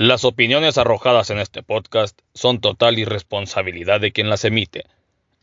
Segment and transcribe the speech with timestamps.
[0.00, 4.86] Las opiniones arrojadas en este podcast son total irresponsabilidad de quien las emite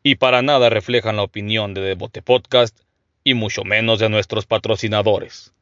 [0.02, 2.76] y para nada reflejan la opinión de Devote Podcast
[3.24, 5.54] y mucho menos de nuestros patrocinadores.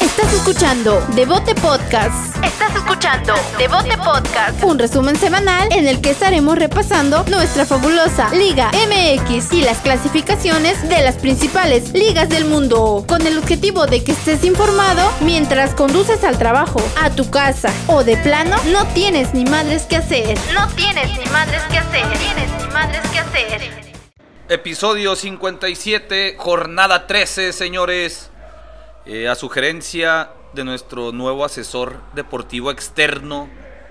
[0.00, 2.36] Estás escuchando Devote Podcast.
[2.44, 4.62] Estás escuchando Devote Podcast.
[4.62, 10.88] Un resumen semanal en el que estaremos repasando nuestra fabulosa Liga MX y las clasificaciones
[10.88, 13.04] de las principales ligas del mundo.
[13.08, 18.04] Con el objetivo de que estés informado mientras conduces al trabajo, a tu casa o
[18.04, 20.38] de plano no tienes ni madres que hacer.
[20.54, 22.02] No tienes ni madres que hacer.
[22.18, 23.86] tienes ni madres que hacer.
[24.48, 28.30] Episodio 57, jornada 13, señores.
[29.08, 33.48] Eh, a sugerencia de nuestro nuevo asesor deportivo externo,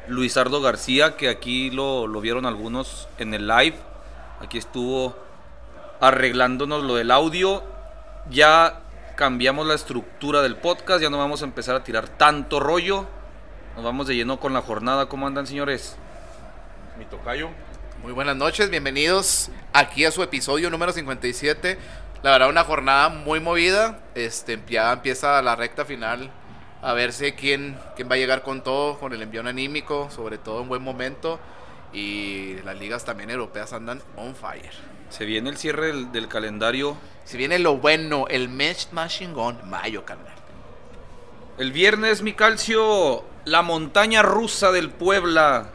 [0.09, 3.77] Luisardo García, que aquí lo, lo vieron algunos en el live.
[4.41, 5.15] Aquí estuvo
[6.01, 7.63] arreglándonos lo del audio.
[8.29, 8.81] Ya
[9.15, 13.05] cambiamos la estructura del podcast, ya no vamos a empezar a tirar tanto rollo.
[13.77, 15.07] Nos vamos de lleno con la jornada.
[15.07, 15.95] ¿Cómo andan, señores?
[16.99, 17.51] Mi tocayo.
[18.03, 21.79] Muy buenas noches, bienvenidos aquí a su episodio número 57.
[22.25, 23.99] La verdad, una jornada muy movida.
[24.15, 26.31] Este, ya empieza la recta final.
[26.81, 30.63] A verse quién, quién va a llegar con todo, con el envión anímico, sobre todo
[30.63, 31.39] en buen momento.
[31.93, 34.71] Y las ligas también europeas andan on fire.
[35.09, 36.97] Se viene el cierre del, del calendario.
[37.25, 40.33] Si viene lo bueno, el Match Machine Gun, mayo, carnal.
[41.59, 45.67] El viernes, mi calcio, la montaña rusa del Puebla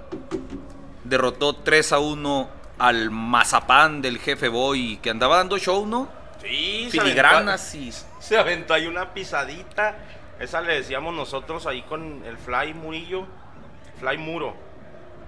[1.04, 6.18] derrotó 3 a 1 al Mazapán del jefe Boy, que andaba dando show, ¿no?
[6.40, 7.90] Sí, Filigranas se y...
[7.90, 9.96] aventó, se aventó ahí una pisadita.
[10.38, 13.26] Esa le decíamos nosotros ahí con el Fly Murillo.
[14.00, 14.56] Fly Muro.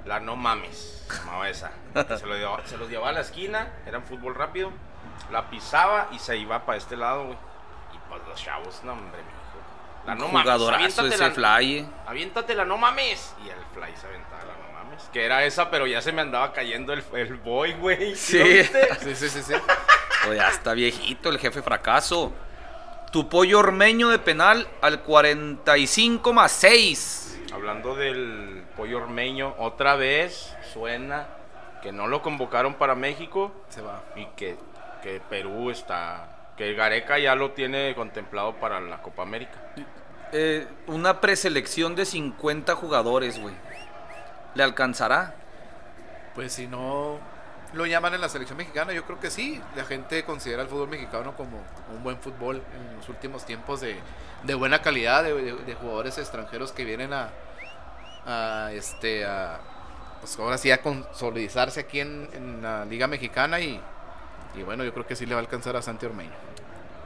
[0.06, 1.04] La no mames.
[1.08, 1.70] se llamaba esa.
[2.18, 3.72] Se, lo llevaba- se los llevaba a la esquina.
[3.86, 4.72] Era en fútbol rápido.
[5.30, 7.36] La pisaba y se iba para este lado, güey.
[7.94, 10.06] Y pues los chavos, no, hombre, mijo.
[10.06, 10.68] La no mames.
[10.68, 11.78] Aviéntate ese la- fly.
[11.78, 11.86] eh.
[12.06, 13.34] Aviéntate no mames.
[13.44, 15.02] Y el Fly se aventaba la no mames.
[15.12, 18.16] Que era esa, pero ya se me andaba cayendo el, el boy, güey.
[18.16, 19.52] Sí, sí, sí, sí.
[20.28, 22.32] Oh, ya está viejito el jefe fracaso.
[23.10, 27.40] Tu pollo ormeño de penal al 45 más 6.
[27.52, 31.26] Hablando del pollo ormeño, otra vez suena
[31.82, 34.02] que no lo convocaron para México Se va.
[34.16, 34.56] y que,
[35.02, 39.58] que Perú está, que Gareca ya lo tiene contemplado para la Copa América.
[40.32, 43.54] Eh, una preselección de 50 jugadores, güey.
[44.54, 45.34] ¿Le alcanzará?
[46.34, 47.18] Pues si no
[47.74, 49.60] lo llaman en la selección mexicana, yo creo que sí.
[49.76, 51.62] La gente considera el fútbol mexicano como
[51.94, 53.96] un buen fútbol en los últimos tiempos de,
[54.42, 57.30] de buena calidad, de, de- de jugadores extranjeros que vienen a,
[58.26, 59.60] a este a
[60.20, 63.80] pues ahora sí a consolidarse aquí en, en la Liga Mexicana y,
[64.54, 66.30] y bueno, yo creo que sí le va a alcanzar a Santi Ormeño.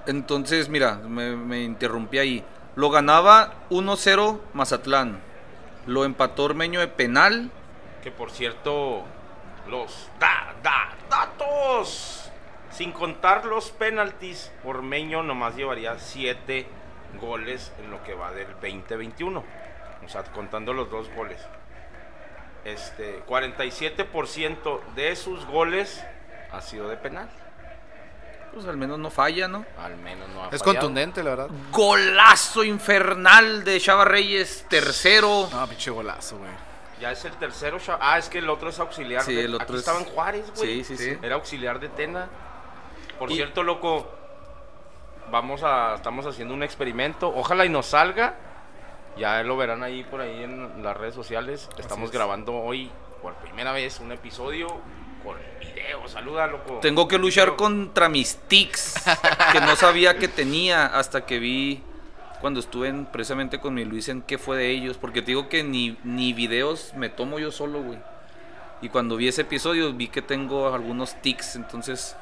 [0.06, 2.44] Entonces, mira, me, me interrumpí ahí.
[2.75, 5.19] Lo ganaba 1-0 Mazatlán.
[5.87, 7.50] Lo empató Ormeño de penal.
[8.03, 9.04] Que por cierto,
[9.69, 12.31] los da, da, datos.
[12.71, 16.66] Sin contar los penaltis, Ormeño nomás llevaría 7
[17.21, 19.43] goles en lo que va del 2021.
[20.04, 21.41] O sea, contando los dos goles.
[22.65, 26.03] Este, 47% de sus goles
[26.53, 27.28] ha sido de penal.
[28.53, 29.65] Pues al menos no falla, ¿no?
[29.78, 30.65] Al menos no ha Es fallado.
[30.75, 31.48] contundente, la verdad.
[31.71, 35.48] Golazo infernal de Chava Reyes, tercero.
[35.53, 36.50] No, pinche golazo, güey.
[37.00, 37.78] Ya es el tercero.
[38.00, 39.22] Ah, es que el otro es auxiliar.
[39.22, 40.82] Sí, de- el otro Aquí es- estaba en Juárez, güey.
[40.82, 41.18] Sí, sí, sí.
[41.22, 42.28] Era auxiliar de Tena.
[43.18, 44.10] Por Y- cierto, loco,
[45.30, 47.32] vamos a, estamos haciendo un experimento.
[47.34, 48.34] Ojalá y nos salga.
[49.16, 51.68] Ya lo verán ahí por ahí en las redes sociales.
[51.78, 52.12] Estamos es.
[52.12, 52.90] grabando hoy
[53.22, 54.66] por primera vez un episodio
[55.24, 56.06] con video.
[56.08, 56.78] Saluda, loco.
[56.82, 58.94] Tengo que luchar contra mis tics
[59.52, 61.82] que no sabía que tenía hasta que vi
[62.46, 64.98] cuando estuve en- precisamente con mi Luis en qué fue de ellos.
[64.98, 65.96] Porque te digo que ni,
[66.32, 67.98] videos me tomo yo solo, güey.
[68.80, 72.14] Y cuando vi ese episodio vi que tengo algunos tics, entonces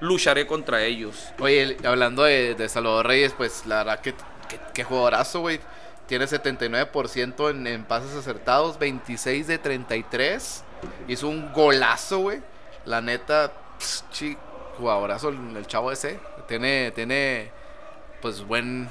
[0.00, 1.32] lucharé contra ellos.
[1.38, 4.12] Oye, hablando de, Salvador Reyes, pues la verdad que,
[4.50, 5.60] que, que jugadorazo, güey.
[6.06, 10.62] Tiene 79% en, en pases acertados, 26 de 33.
[11.08, 12.42] Hizo un golazo, güey.
[12.84, 14.36] La neta, pss, chi,
[14.76, 16.20] jugadorazo el, el chavo ese.
[16.48, 17.50] Tiene, tiene,
[18.20, 18.90] pues buen,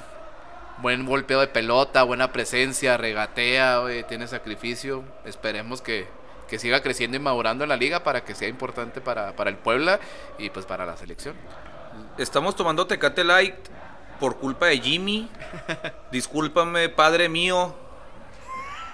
[0.80, 5.04] buen golpeo de pelota, buena presencia, regatea, tiene sacrificio.
[5.24, 6.06] Esperemos que,
[6.48, 9.56] que siga creciendo y madurando en la liga para que sea importante para, para el
[9.56, 10.00] Puebla
[10.38, 11.34] y pues para la selección.
[12.18, 13.54] Estamos tomando Tecate Light
[14.18, 15.28] por culpa de Jimmy.
[16.10, 17.74] Discúlpame, padre mío.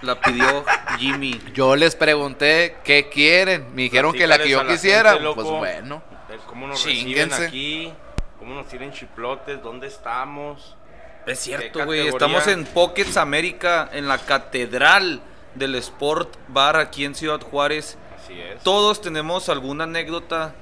[0.03, 0.65] La pidió
[0.99, 1.41] Jimmy.
[1.55, 3.75] Yo les pregunté qué quieren.
[3.75, 5.15] Me dijeron que la que yo quisiera.
[5.15, 6.03] gente, Pues bueno.
[6.47, 7.39] ¿Cómo nos Chínguense.
[7.41, 7.93] reciben aquí?
[8.39, 9.63] ¿Cómo nos tienen chiplotes?
[9.63, 10.77] ¿Dónde estamos?
[11.27, 12.07] Es cierto, ¿Qué güey.
[12.07, 15.21] Estamos en Pockets América, en la catedral
[15.57, 17.99] del Sport Bar aquí en Ciudad Juárez.
[18.17, 18.63] Así es.
[18.63, 20.55] Todos tenemos alguna anécdota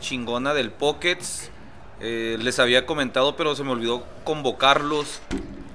[0.00, 1.50] chingona del Pockets.
[2.00, 5.20] Eh, les había comentado, pero se me olvidó convocarlos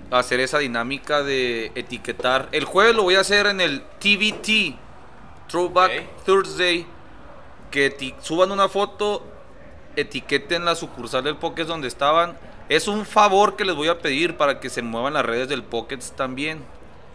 [0.09, 2.49] a hacer esa dinámica de etiquetar.
[2.51, 4.75] El jueves lo voy a hacer en el TBT,
[5.47, 6.23] Throwback.
[6.25, 6.87] Thursday.
[7.69, 9.23] Que suban una foto,
[9.95, 12.37] etiqueten la sucursal del Pockets donde estaban.
[12.71, 15.61] Es un favor que les voy a pedir para que se muevan las redes del
[15.61, 16.63] Pockets también.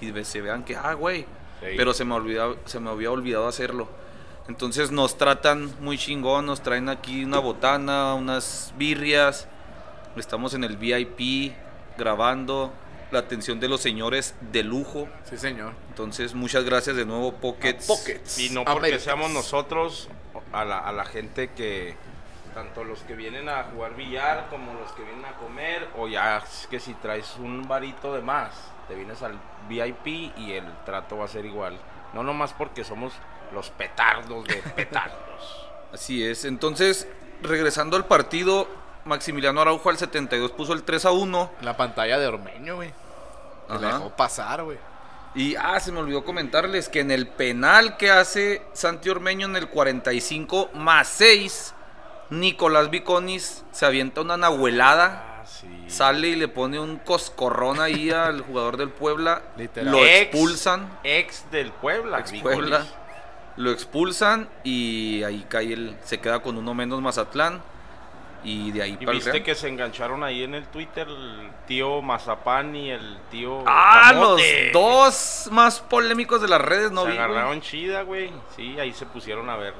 [0.02, 1.22] Y se vean que, ah, güey.
[1.60, 1.68] Sí.
[1.78, 3.88] Pero se me, olvidaba, se me había olvidado hacerlo.
[4.48, 9.48] Entonces nos tratan muy chingón, nos traen aquí una botana, unas birrias.
[10.14, 11.54] Estamos en el VIP
[11.96, 12.70] grabando
[13.10, 15.08] la atención de los señores de lujo.
[15.24, 15.72] Sí, señor.
[15.88, 17.86] Entonces muchas gracias de nuevo Pockets.
[17.86, 18.38] Pockets.
[18.40, 20.10] Y no porque seamos nosotros,
[20.52, 21.94] a la, a la gente que,
[22.56, 26.38] tanto los que vienen a jugar billar como los que vienen a comer, o ya
[26.38, 28.54] es que si traes un varito de más,
[28.88, 29.38] te vienes al
[29.68, 31.78] VIP y el trato va a ser igual.
[32.14, 33.12] No nomás porque somos
[33.52, 35.68] los petardos de petardos.
[35.92, 36.46] Así es.
[36.46, 37.06] Entonces,
[37.42, 38.66] regresando al partido,
[39.04, 41.50] Maximiliano Araujo al 72 puso el 3 a 1.
[41.60, 42.90] La pantalla de Ormeño, güey.
[43.68, 43.86] Ajá.
[43.86, 44.78] dejó pasar, güey.
[45.34, 49.56] Y ah, se me olvidó comentarles que en el penal que hace Santi Ormeño en
[49.56, 51.74] el 45 más 6,
[52.30, 55.68] Nicolás Viconis se avienta una nahuelada, Ah, sí.
[55.88, 59.92] sale y le pone un coscorrón ahí al jugador del Puebla, Literal.
[59.92, 62.18] lo Ex- expulsan, Ex del Puebla.
[62.20, 62.58] ex Viconis.
[62.58, 62.86] Puebla,
[63.56, 67.62] lo expulsan y ahí cae el, se queda con uno menos Mazatlán
[68.44, 72.02] y de ahí Y para viste que se engancharon ahí en el Twitter el tío
[72.02, 73.64] Mazapán y el tío.
[73.66, 74.40] Ah, los
[74.72, 78.30] dos más polémicos de las redes, no se vi, agarraron chida, güey.
[78.54, 79.72] Sí, ahí se pusieron a ver,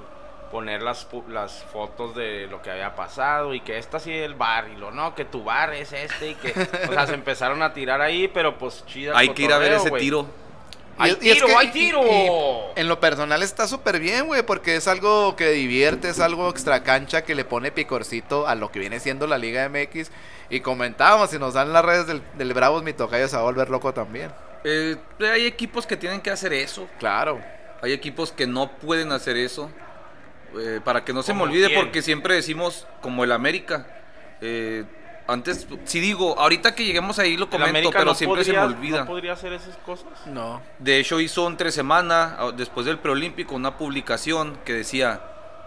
[0.50, 4.25] poner las, pu- las fotos de lo que había pasado y que esta sí es
[4.25, 6.52] el bar y lo no, que tu bar es este y que,
[6.88, 9.16] o sea, se empezaron a tirar ahí, pero pues chida.
[9.16, 10.26] Hay que ir a ver ese tiro.
[10.98, 12.00] ¡Hay Y- y es tiro, que- hay y- tiro!
[12.04, 16.48] y en lo personal está súper bien, güey, porque es algo que divierte, es algo
[16.48, 20.10] extra cancha que le pone picorcito a lo que viene siendo la Liga MX.
[20.48, 23.44] Y comentábamos, si nos dan las redes del, del Bravos, mi tocayo se va a
[23.44, 24.31] volver loco también.
[24.64, 26.88] Eh, hay equipos que tienen que hacer eso.
[26.98, 27.40] Claro.
[27.82, 29.70] Hay equipos que no pueden hacer eso.
[30.58, 31.81] Eh, para que no se me ¿Cómo olvide, quién?
[31.81, 33.87] porque siempre decimos como el América.
[34.41, 34.85] Eh,
[35.29, 39.00] antes, si digo, ahorita que lleguemos ahí lo comento, pero no siempre se me olvida.
[39.00, 40.06] ¿No podría hacer esas cosas?
[40.26, 40.62] No.
[40.79, 45.20] De hecho, hizo entre semana, ah, después del preolímpico, una publicación que decía: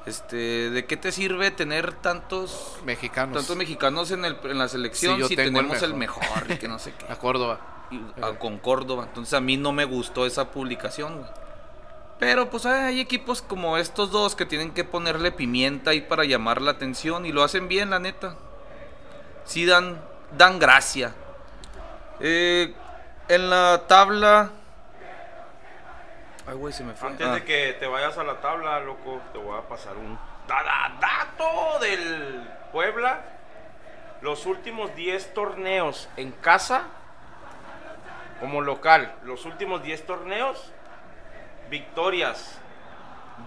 [0.05, 3.35] este, ¿De qué te sirve tener tantos, Mexicanos.
[3.37, 6.23] tantos mexicanos en, el, en la selección yo si el tenemos el mejor.
[6.23, 7.05] mejor y que no sé qué?
[7.11, 7.59] A Córdoba.
[7.91, 9.05] y- a- con Córdoba.
[9.09, 11.29] Entonces a mí no me gustó esa publicación, güey.
[12.19, 16.61] Pero pues hay equipos como estos dos que tienen que ponerle pimienta ahí para llamar
[16.61, 18.35] la atención y lo hacen bien, la neta.
[19.45, 20.01] Sí dan,
[20.37, 21.13] dan gracia.
[22.19, 22.73] Eh,
[23.29, 24.51] en la tabla...
[26.45, 27.07] Ay, güey, se me fue.
[27.09, 27.35] Antes Ah.
[27.35, 30.17] de que te vayas a la tabla, loco, te voy a pasar un
[30.47, 32.43] da- da- dato del
[32.73, 33.21] Puebla.
[34.21, 36.83] Los últimos 10 torneos en casa,
[38.41, 40.73] como local, los últimos 10 torneos,
[41.69, 42.57] victorias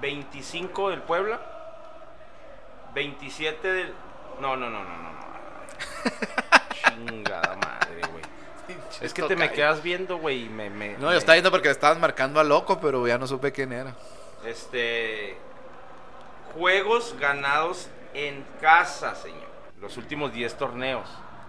[0.00, 1.40] 25 del Puebla,
[2.94, 3.94] 27 del...
[4.40, 5.12] No, no, no, no, no.
[5.12, 5.22] no.
[6.96, 8.22] Chingada madre, güey.
[9.00, 10.92] Es que te me quedas viendo, güey, y me, me...
[10.94, 13.72] No, me- yo estaba viendo porque estabas marcando a loco, pero ya no supe quién
[13.72, 13.94] era.
[14.44, 15.36] Este.
[16.54, 19.50] Juegos ganados en casa, señor.
[19.80, 21.08] Los últimos 10 torneos.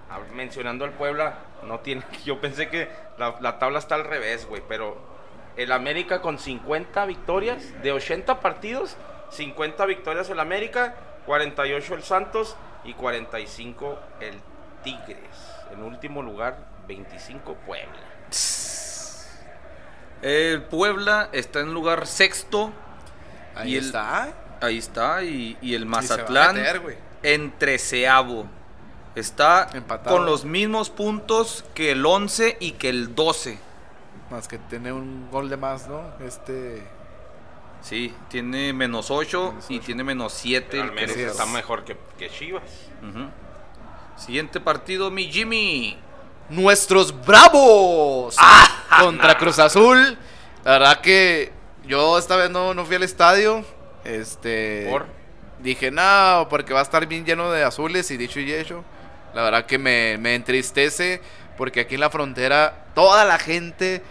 [0.10, 2.04] Ah, Mencionando al Puebla, no tiene.
[2.26, 4.62] Yo pensé que la, la tabla está al revés, güey.
[4.68, 4.98] Pero
[5.58, 8.96] el América con 50 victorias de 80 partidos,
[9.32, 10.96] 50 victorias el América,
[11.26, 14.36] 48 el Santos y 45 el
[14.84, 15.20] Tigres.
[15.72, 16.58] En último lugar,
[16.88, 18.00] 25 Puebla.
[20.22, 22.72] El Puebla está en lugar sexto.
[23.56, 24.34] Ahí Y el- está.
[24.62, 25.24] Ahí está.
[25.24, 26.96] Y, y el Y Mazatlán meter, güey.
[27.24, 28.46] en treceavo.
[29.16, 30.16] Está Empatado.
[30.16, 33.60] con los mismos puntos que el 11 y que el 12.
[34.34, 36.02] Más que tiene un gol de más, ¿no?
[36.26, 36.82] Este.
[37.84, 41.32] Sí, tiene menos 8 Menos y tiene menos 7 Pero el al menos Querétaro.
[41.34, 42.64] está mejor que, que Chivas.
[44.18, 46.00] Siguiente partido, mi Jimmy.
[46.50, 50.18] Nuestros Bravos Ah, contra Cruz Azul.
[50.64, 51.52] La verdad que
[51.86, 53.64] yo esta vez no, no fui al estadio.
[54.04, 54.88] Este.
[54.90, 55.06] ¿Por?
[55.60, 58.84] Dije, no, porque va a estar bien lleno de azules y dicho y hecho.
[59.36, 61.22] La verdad que me, me entristece
[61.56, 64.02] porque aquí en la frontera toda la gente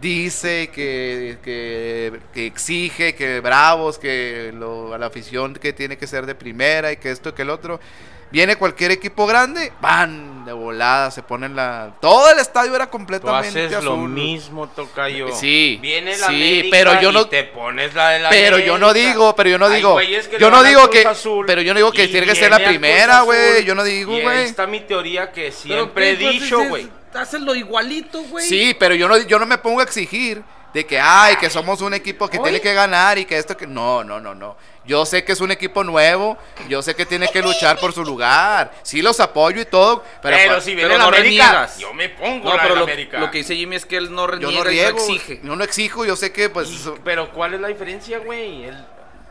[0.00, 6.06] dice, que, que, que exige, que bravos, que lo- a la afición que tiene que
[6.06, 7.80] ser de primera y que esto, que el otro.
[8.28, 11.94] Viene cualquier equipo grande, van de volada, se ponen la...
[12.00, 14.08] Todo el estadio era Tú completamente haces lo azul.
[14.10, 15.28] mismo, Tocayo.
[15.32, 18.58] Sí, Viene la sí, América pero yo y no- te pones la de la Pero
[18.58, 20.00] yo no digo, pero yo no digo,
[20.40, 22.58] yo no digo que, Azul pero yo no digo que y tiene que ser la
[22.58, 24.38] primera, güey, yo no digo, y güey.
[24.38, 26.88] ahí está mi teoría que Pero siempre he dicho, es- güey.
[27.16, 28.46] Hácelo igualito, güey.
[28.46, 30.42] Sí, pero yo no, yo no me pongo a exigir
[30.74, 32.44] de que, ay, que somos un equipo que Oye.
[32.50, 33.66] tiene que ganar y que esto que...
[33.66, 34.56] No, no, no, no.
[34.84, 36.36] Yo sé que es un equipo nuevo,
[36.68, 38.72] yo sé que tiene que luchar por su lugar.
[38.82, 40.36] Sí los apoyo y todo, pero...
[40.36, 41.78] Pero, si viene pero la no América, reniegas.
[41.78, 43.18] yo me pongo No, la pero lo, América.
[43.18, 45.40] lo que dice Jimmy es que él no yo reniega no y no riego, exige.
[45.42, 46.68] yo no exijo, yo sé que pues...
[46.70, 48.70] Y- eso- pero ¿cuál es la diferencia, güey?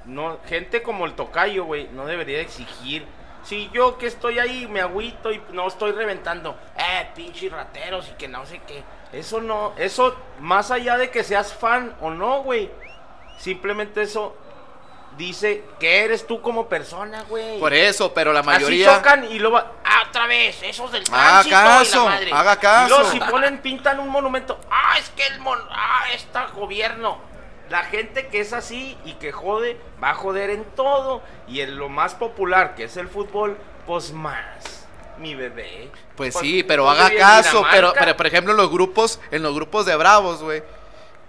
[0.06, 3.06] No, gente como el tocayo, güey, no debería exigir.
[3.46, 8.14] Si yo que estoy ahí me agüito y no estoy reventando, eh, pinches rateros y
[8.14, 8.84] que no sé qué.
[9.14, 12.72] Eso no, eso, más allá de que seas fan o no, güey,
[13.38, 14.36] simplemente eso
[15.16, 17.60] dice que eres tú como persona, güey.
[17.60, 18.90] Por eso, pero la mayoría...
[18.90, 22.32] Así chocan y luego, ah, otra vez, esos del Haga tránsito y la caso, madre.
[22.34, 23.12] haga Y luego caso.
[23.12, 27.35] si ponen, pintan un monumento, ah, es que el mon, ah, está gobierno.
[27.70, 31.22] La gente que es así y que jode, va a joder en todo.
[31.48, 34.86] Y en lo más popular, que es el fútbol, pues más.
[35.20, 35.90] Mi bebé.
[36.16, 37.64] Pues sí, pero pues haga caso.
[37.72, 40.62] Pero, pero, por ejemplo, en los grupos, en los grupos de bravos, güey.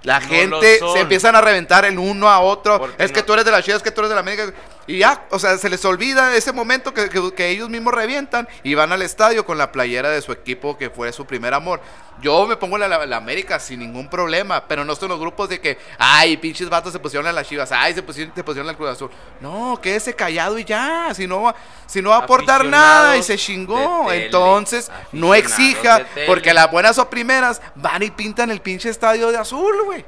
[0.02, 2.88] La No gente se empiezan a reventar el uno a otro.
[2.98, 4.52] Es que tú eres de la Chivas, es que tú eres de la América.
[4.86, 8.48] Y ya, o sea, se les olvida ese momento que, que- que ellos mismos revientan
[8.62, 11.80] y van al estadio con la playera de su equipo que fue su primer amor.
[12.22, 15.50] Yo me pongo la, la, la América sin ningún problema, pero no son los grupos
[15.50, 18.68] de que, ay, pinches vatos se pusieron a las Chivas, ay, se pusieron, se pusieron
[18.70, 19.10] al Cruz Azul.
[19.40, 21.54] No, quédese callado y ya, si no, va-
[21.86, 23.74] si no va a aportar nada y se chingó.
[24.08, 29.30] tele, Entonces, no exija, porque las buenas o primeras van y pintan el pinche estadio
[29.30, 30.04] de azul, güey.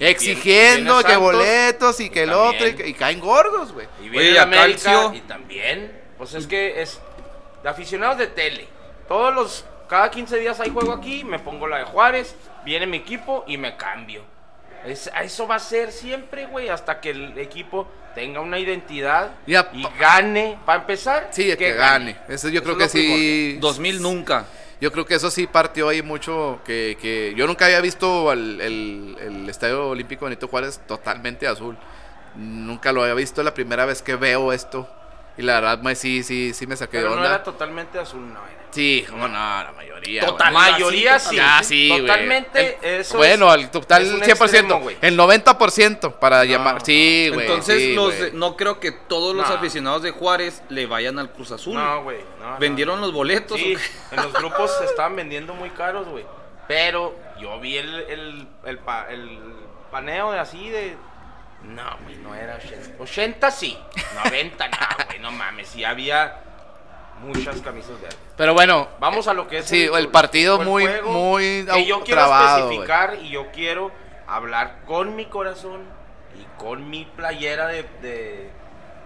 [0.00, 2.54] Exigiendo que boletos y que el también.
[2.54, 3.86] otro, y, que- y caen gordos, güey.
[4.02, 5.14] Y viene América Calcio.
[5.14, 7.00] y también, pues es que es
[7.62, 8.66] de aficionados de tele.
[9.08, 12.34] Todos los, cada 15 días hay juego aquí, me pongo la de Juárez,
[12.64, 14.22] viene mi equipo y me cambio.
[14.86, 19.30] Es, a eso va a ser siempre, güey, hasta que el equipo tenga una identidad
[19.46, 19.54] Y
[19.98, 20.58] gane.
[20.66, 22.16] Para empezar, Sí, que, gane.
[22.28, 22.98] Eso yo Eso creo es que sí.
[23.04, 23.60] primordial.
[23.60, 24.44] 2000 nunca.
[24.80, 26.60] Yo creo que eso sí partió ahí mucho.
[26.64, 31.76] Que, que yo nunca había visto al- el, el Estadio Olímpico Benito Juárez totalmente azul.
[32.36, 34.88] Nunca lo había visto, es la primera vez que veo esto.
[35.36, 37.34] Y la verdad, me- sí, sí, sí me saqué Pero de no onda.
[37.34, 38.64] era totalmente azul, no era.
[38.70, 40.26] Sí, como no, la mayoría.
[40.26, 40.52] Total.
[40.52, 40.72] güey.
[40.72, 41.38] Mayoría sí.
[41.40, 42.00] Ah, sí, güey.
[42.00, 42.78] Totalmente.
[42.82, 44.32] El- eso bueno, al total es un 100%.
[44.32, 44.96] extremo, güey.
[45.00, 46.84] el 90% para No, llamar.
[46.84, 47.46] Sí, güey.
[47.46, 48.30] Entonces, sí, los güey.
[48.32, 49.54] no creo que todos los No.
[49.54, 51.74] aficionados de Juárez le vayan al Cruz Azul.
[51.74, 52.18] No, güey.
[52.40, 52.58] no, no.
[52.58, 53.58] ¿Vendieron los boletos?
[53.60, 53.76] Sí,
[54.10, 56.24] en los grupos se estaban vendiendo muy caros, güey.
[56.66, 59.38] Pero yo vi el, el, el, pa- el
[59.92, 60.96] paneo de así de...
[61.68, 63.02] No, güey, no era 80.
[63.02, 63.78] 80 sí,
[64.24, 65.68] 90 no, güey, no mames.
[65.68, 66.40] Sí había
[67.20, 68.18] muchas camisas verdes.
[68.36, 72.20] Pero bueno, Vamos a lo que es Sí, el partido muy- muy que yo quiero
[72.20, 73.90] trabado, especificar y yo quiero
[74.26, 75.82] hablar con mi corazón
[76.38, 78.50] y con mi playera de de,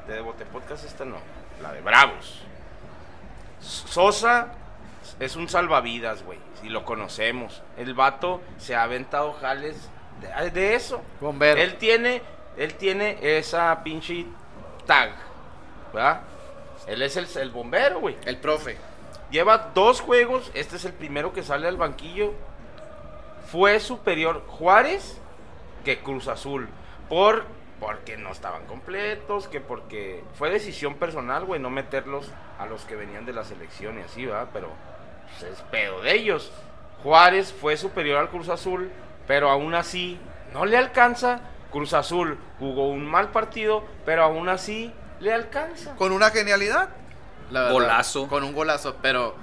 [0.07, 1.19] de Podcast esta no,
[1.63, 2.43] la de Bravos.
[3.61, 4.49] Sosa
[5.21, 7.63] es un salvavidas, güey, si lo conocemos.
[7.77, 9.77] El vato se ha aventado jales
[10.21, 11.03] de, de eso.
[11.21, 11.61] Bombero.
[11.61, 12.23] Él tiene
[12.59, 14.27] él tiene esa pinche
[14.85, 15.13] tag,
[15.95, 16.23] ¿verdad?
[16.89, 18.17] Él es el, el bombero, güey.
[18.25, 18.77] el profe.
[19.31, 20.51] Lleva dos juegos.
[20.55, 22.33] Este es el primero que sale al banquillo.
[23.47, 25.21] Fue superior Juárez
[25.85, 26.69] que Cruz Azul.
[27.09, 27.45] Por,
[27.79, 29.49] porque no estaban completos.
[29.49, 33.99] Que porque fue decisión personal, güey, no meterlos a los que venían de la selección
[33.99, 34.49] y así, ¿verdad?
[34.53, 34.71] Pero
[35.39, 36.51] pues, es pedo de ellos.
[37.03, 38.91] Juárez fue superior al Cruz Azul.
[39.27, 40.19] Pero aún así
[40.55, 41.41] no le alcanza.
[41.71, 43.85] Cruz Azul jugó un mal partido.
[44.05, 45.95] Pero aún así le alcanza.
[45.97, 46.89] Con una genialidad.
[47.51, 48.29] la verdad, Golazo.
[48.29, 49.35] Con un golazo, pero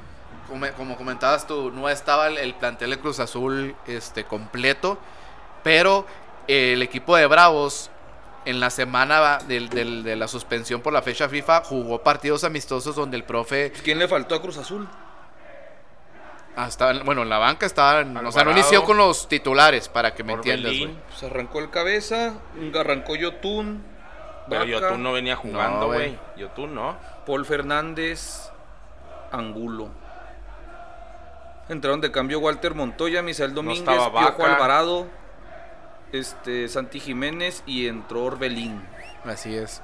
[0.48, 4.98] como, como comentabas tú, no estaba el, el plantel de Cruz Azul este, completo,
[5.63, 6.05] pero
[6.48, 7.89] eh, el equipo de Bravos
[8.46, 12.96] en la semana del- del- de la suspensión por la fecha FIFA jugó partidos amistosos
[12.96, 14.88] donde el profe ¿Quién le faltó a Cruz Azul?
[16.55, 18.51] Ah, estaba en- bueno, en la banca estaba, en- o sea, no Alvarado.
[18.51, 20.89] inició con los titulares, para que me entiendas, Orbelín.
[20.93, 21.03] güey.
[21.09, 22.33] Pues arrancó el cabeza,
[22.79, 23.83] arrancó Yotun,
[24.50, 26.15] Pero Vaca, Yotun no venía jugando, No, güey.
[26.15, 26.19] güey.
[26.38, 26.97] Yotun no.
[27.25, 28.51] Paul Fernández,
[29.31, 29.89] Angulo.
[31.67, 34.45] Entraron de cambio Walter Montoya, Misael Domínguez, estaba Piojo.
[34.45, 35.07] Alvarado,
[36.12, 38.83] este, Santi Jiménez y entró Orbelín.
[39.25, 39.81] Así es.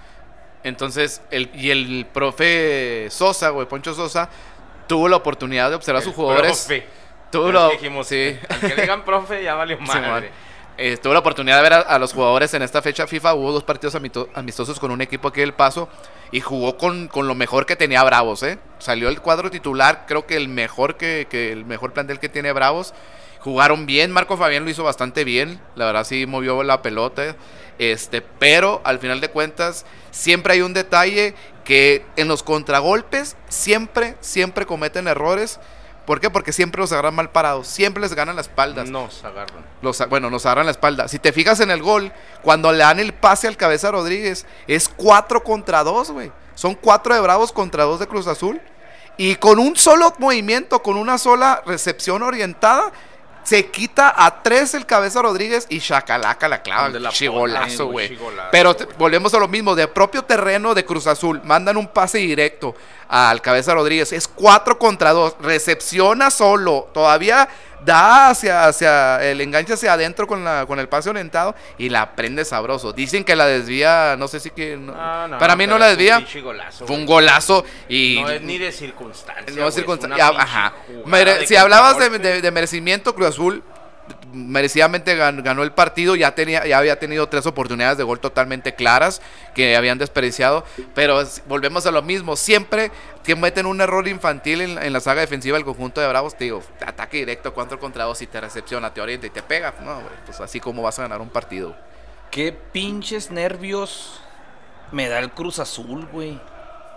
[0.64, 4.30] Entonces, el, y el profe Sosa, güey, Poncho Sosa,
[4.92, 6.66] tuvo la oportunidad de observar a sus jugadores.
[6.68, 6.86] profe.
[7.54, 8.38] La- dijimos, sí.
[8.50, 10.32] al que le digan profe, ya valió madre.
[10.78, 13.36] Eh, tuve la oportunidad de ver a, a los jugadores en esta fecha FIFA.
[13.36, 15.88] Hubo dos partidos amistosos con un equipo aquí del Paso.
[16.34, 18.58] Y jugó con, con lo mejor que tenía Bravos, ¿eh?
[18.80, 22.52] Salió el cuadro titular, creo que el mejor que, que el mejor plantel que tiene
[22.52, 22.94] Bravos.
[23.40, 25.62] Jugaron bien, Marco Fabián lo hizo bastante bien.
[25.76, 27.36] La verdad sí movió la pelota.
[27.80, 34.16] Este, pero al final de cuentas, siempre hay un detalle que en los contragolpes siempre,
[34.22, 35.60] siempre cometen errores.
[36.06, 36.30] ¿Por qué?
[36.30, 37.68] Porque siempre los agarran mal parados.
[37.68, 38.90] Siempre les ganan las espaldas.
[38.90, 39.64] Nos agarran.
[39.82, 41.08] Los, bueno, nos agarran la espalda.
[41.08, 44.90] Si te fijas en el gol, cuando le dan el pase al cabeza Rodríguez, es
[44.90, 46.32] 4 contra 2, güey.
[46.56, 48.60] Son 4 de Bravos contra 2 de Cruz Azul.
[49.18, 52.92] Y con un solo movimiento, con una sola recepción orientada,
[53.44, 56.90] se quita a 3 el cabeza Rodríguez y Chacalaca la clava.
[56.90, 58.18] De la Chigolazo, güey.
[58.52, 62.20] Pero te- volvemos a lo mismo, de propio terreno de Cruz Azul, mandan un pase
[62.20, 62.76] directo
[63.10, 67.50] al cabeza Rodríguez, es 4 contra 2, recepciona solo, todavía
[67.84, 72.16] da hacia, hacia el enganche hacia adentro con, la, con el pase orientado y la
[72.16, 72.94] prende sabroso.
[72.94, 74.78] Dicen que la desvía, no sé si que...
[74.78, 78.20] no- Ah, no, para mí no la un desvía, golazo, fue un golazo y...
[78.22, 79.56] No es ni de circunstancia.
[79.56, 80.74] no es circunstancia- ajá.
[81.06, 83.64] Mere- si hablabas de, de- de merecimiento, Cruz Azul
[84.34, 88.76] merecidamente gan- ganó el partido, ya tenía ya había tenido tres oportunidades de gol totalmente
[88.76, 89.22] claras
[89.54, 92.92] que habían desperdiciado, pero volvemos a lo mismo, siempre
[93.24, 96.46] que meten un error infantil en, en la saga defensiva del conjunto de Bravos, te
[96.46, 100.02] digo, ataque directo, cuatro contra dos y te recepciona, te orienta y te pega, no,
[100.26, 101.76] pues así como vas a ganar un partido.
[102.32, 104.22] Qué pinches nervios
[104.92, 106.40] me da el Cruz Azul, güey.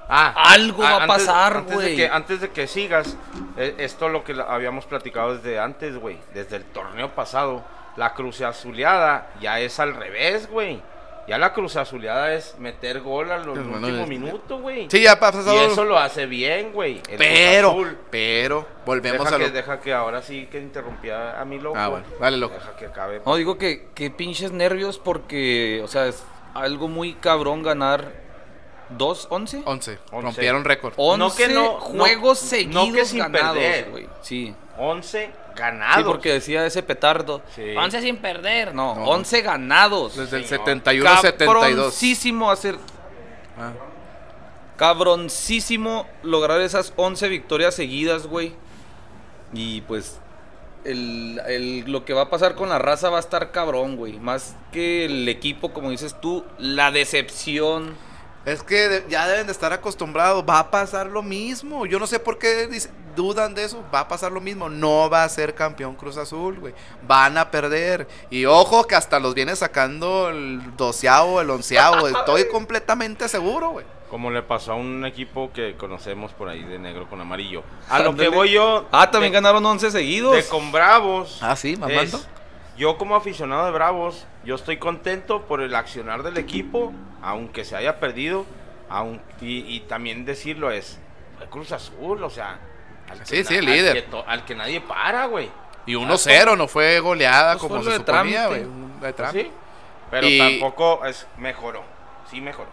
[0.09, 1.97] Ah, Algo va a antes- pasar, antes de güey.
[1.97, 3.17] que- Antes de que sigas,
[3.57, 6.19] eh, esto es lo que habíamos platicado desde antes, güey.
[6.35, 7.63] Desde el torneo pasado.
[7.97, 10.83] La cruz azuleada ya es al revés, güey.
[11.27, 14.91] Ya la cruz azuleada es meter gol al Bueno, último es- minuto, güey.
[14.91, 17.01] Sí, ya ha pasado, Y eso lo hace bien, güey.
[17.17, 17.97] pero, Azul.
[18.11, 19.51] pero, volvemos Deja a que, lo...
[19.53, 21.79] deja que ahora sí que interrumpía a mi loco.
[21.79, 22.55] Ah, bueno, dale, loco.
[22.57, 23.23] Deja que acabe.
[23.25, 28.24] No, digo que, que pinches nervios porque, o sea, es algo muy cabrón ganar
[28.91, 29.63] dos, once.
[29.65, 30.23] 11, Once.
[30.27, 30.95] rompieron récord.
[30.97, 33.91] Once No que no- juegos no- seguidos no que sin ganados, perder.
[33.91, 34.09] güey.
[34.23, 34.55] Sí.
[34.79, 35.97] 11 ganados.
[35.99, 37.43] Sí, porque decía ese petardo.
[37.55, 37.75] Sí.
[37.77, 38.75] 11 sin perder.
[38.75, 39.05] No, No.
[39.05, 40.17] 11 ganados.
[40.17, 40.67] Desde el Señor.
[40.67, 41.65] 71 a 72.
[41.65, 42.77] Cabroncísimo hacer.
[43.59, 43.73] Ah.
[44.77, 48.53] Cabroncísimo lograr esas 11 victorias seguidas, güey.
[49.53, 50.21] Y pues.
[50.85, 54.19] El, el- lo que va a pasar con la raza va a estar cabrón, güey.
[54.19, 57.97] Más que el equipo, como dices tú, la decepción.
[58.45, 60.45] Es que de- ya deben de estar acostumbrados.
[60.49, 61.87] Va a pasar lo mismo.
[61.87, 63.83] Yo no sé por qué dice- dudan de eso.
[63.95, 64.69] Va a pasar lo mismo.
[64.69, 66.75] No va a ser campeón Cruz Azul, güey.
[67.07, 68.07] Van a perder.
[68.31, 72.07] Y ojo que hasta los viene sacando el doceavo, el onceavo.
[72.09, 73.87] Estoy completamente seguro, güey.
[74.11, 77.63] Como le pasó a un equipo que conocemos por ahí de negro con amarillo.
[77.89, 78.87] A lo que voy yo.
[78.93, 80.37] Ah, también de- ganaron 11 seguidos.
[80.37, 81.39] De con Bravos.
[81.43, 82.19] Ah, sí, mamando.
[82.19, 82.29] es-
[82.77, 87.77] yo como aficionado de Bravos, yo estoy contento por el accionar del equipo, aunque se
[87.77, 88.47] haya perdido,
[88.91, 90.99] aun- y, y también decirlo es,
[91.39, 92.59] fue Cruz Azul, o sea,
[93.11, 93.95] al que Sí, el al líder.
[93.95, 95.51] que to- Al que, nadie para, güey.
[95.87, 98.65] Y 1-0, no fue goleada Pues como fue se suponía, güey.
[99.33, 99.51] Sí,
[100.11, 101.83] pero Y- tampoco es mejoró,
[102.31, 102.71] sí mejoró.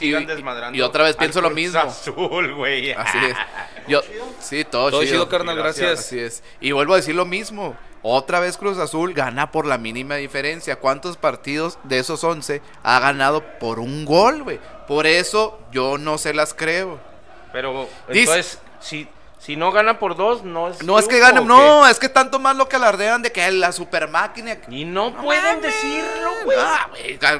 [0.00, 1.80] Y- desmadrando y otra vez pienso lo Cruz mismo.
[1.80, 2.92] Azul, güey.
[2.92, 3.36] Así es.
[3.88, 4.00] Yo,
[4.40, 5.12] sí, todo, Todo chido.
[5.12, 5.86] chido, carnal, Gracias.
[5.86, 6.06] gracias.
[6.06, 6.42] Así es.
[6.62, 7.76] Y vuelvo a decir lo mismo.
[8.08, 10.76] Otra vez Cruz Azul gana por la mínima diferencia.
[10.76, 14.60] ¿Cuántos partidos de esos 11 ha ganado por un gol, güey?
[14.86, 17.00] Por eso yo no se las creo.
[17.52, 19.08] Pero Dice- entonces, si,
[19.46, 20.82] si no gana por dos, no es.
[20.82, 23.70] No es que ganen, no, es que tanto más lo que alardean de que la
[23.70, 24.56] super máquina.
[24.68, 26.58] Y no, pueden decirlo, güey.
[26.60, 26.88] Ah,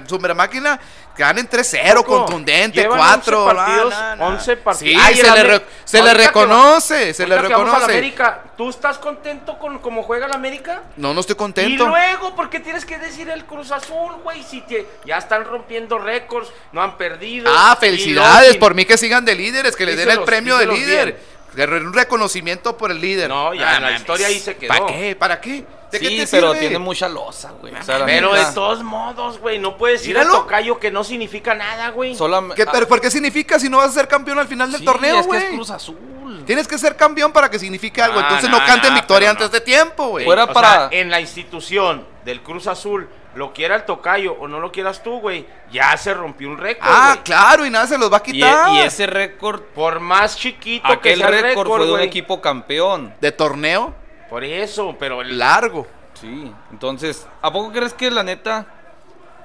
[0.07, 0.79] super máquina
[1.19, 3.45] ganen 3-0, Loco, contundente, llevan 4.
[3.47, 5.03] 11 partidos, 11 partidos.
[5.03, 7.85] Sí, Ay, se, le, re- se le reconoce, se le reconoce.
[7.85, 10.83] América, ¿tú estás contento con cómo juega la América?
[10.97, 11.89] No, no estoy Y contento.
[11.89, 14.43] luego, ¿por qué tienes que decir el Cruz Azul, güey?
[14.43, 17.51] Si te- ya están rompiendo récords, no han perdido.
[17.53, 20.67] Ah, y felicidades por mí que sigan de líderes, que les den el premio de
[20.67, 21.05] líder.
[21.15, 21.36] bien.
[21.59, 23.29] Un reconocimiento por el líder.
[23.29, 24.01] No, ya, Ah, la mames.
[24.01, 24.69] historia ahí se quedó.
[24.69, 25.17] ¿Para qué?
[25.17, 25.65] ¿Para qué?
[25.91, 26.61] ¿De qué Sí, te pero sirve?
[26.61, 27.73] tiene mucha losa, güey.
[27.75, 30.43] O sea, la Pero neta, de todos modos, güey, no puedes ir al Míralo.
[30.43, 32.15] tocayo que no significa nada, güey.
[32.17, 34.71] solam- ¿Qué, ah, pero ¿por qué significa si no vas a ser campeón al final
[34.71, 35.55] del sí, torneo, es que es güey?
[35.55, 35.97] Cruz Azul.
[36.45, 38.19] Tienes que ser campeón para que signifique algo.
[38.19, 39.33] Ah, Entonces no, no, canten no, victoria no.
[39.33, 40.25] antes de tiempo, güey.
[40.25, 44.49] Fuera O para- sea, en la institución del Cruz Azul, lo quiera el tocayo o
[44.49, 46.89] no lo quieras tú, güey, ya se rompió un récord.
[46.91, 48.71] Ah, claro, y nada se los va a Y, quitar.
[48.75, 52.41] y ese récord, Por más chiquito que aquel sea el récord fue de un equipo
[52.41, 53.15] campeón.
[53.21, 53.95] De torneo
[54.31, 55.87] Por eso, pero el- largo.
[56.15, 58.67] Sí, entonces, ¿a poco crees que la neta?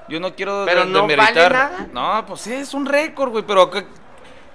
[0.07, 1.17] Yo no quiero Pero de- no vale
[1.49, 1.87] nada.
[1.93, 3.85] No, pues es un récord, güey, pero ¿qué-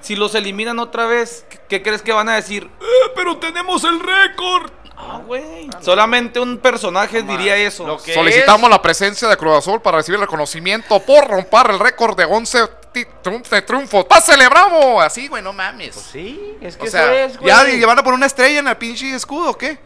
[0.07, 2.69] si los eliminan otra vez, ¿qué, qué crees que van a decir?
[2.81, 4.71] "Eh, pero tenemos el récord.
[4.99, 5.69] Ah, güey.
[5.83, 7.87] Solamente un personaje diría eso.
[7.87, 11.71] Lo que Solicitamos es- la presencia de Cruz Azul para recibir el reconocimiento por romper
[11.71, 14.07] el récord de 11 ti- triunf- de triunfos.
[14.07, 15.01] ¡Pásale, bravo!
[15.03, 15.93] Así, güey, no mames.
[15.95, 17.49] Pues sí, es que o eso sea, es, güey.
[17.49, 19.79] ya y van a poner una estrella en el pinche escudo, ¿o qué?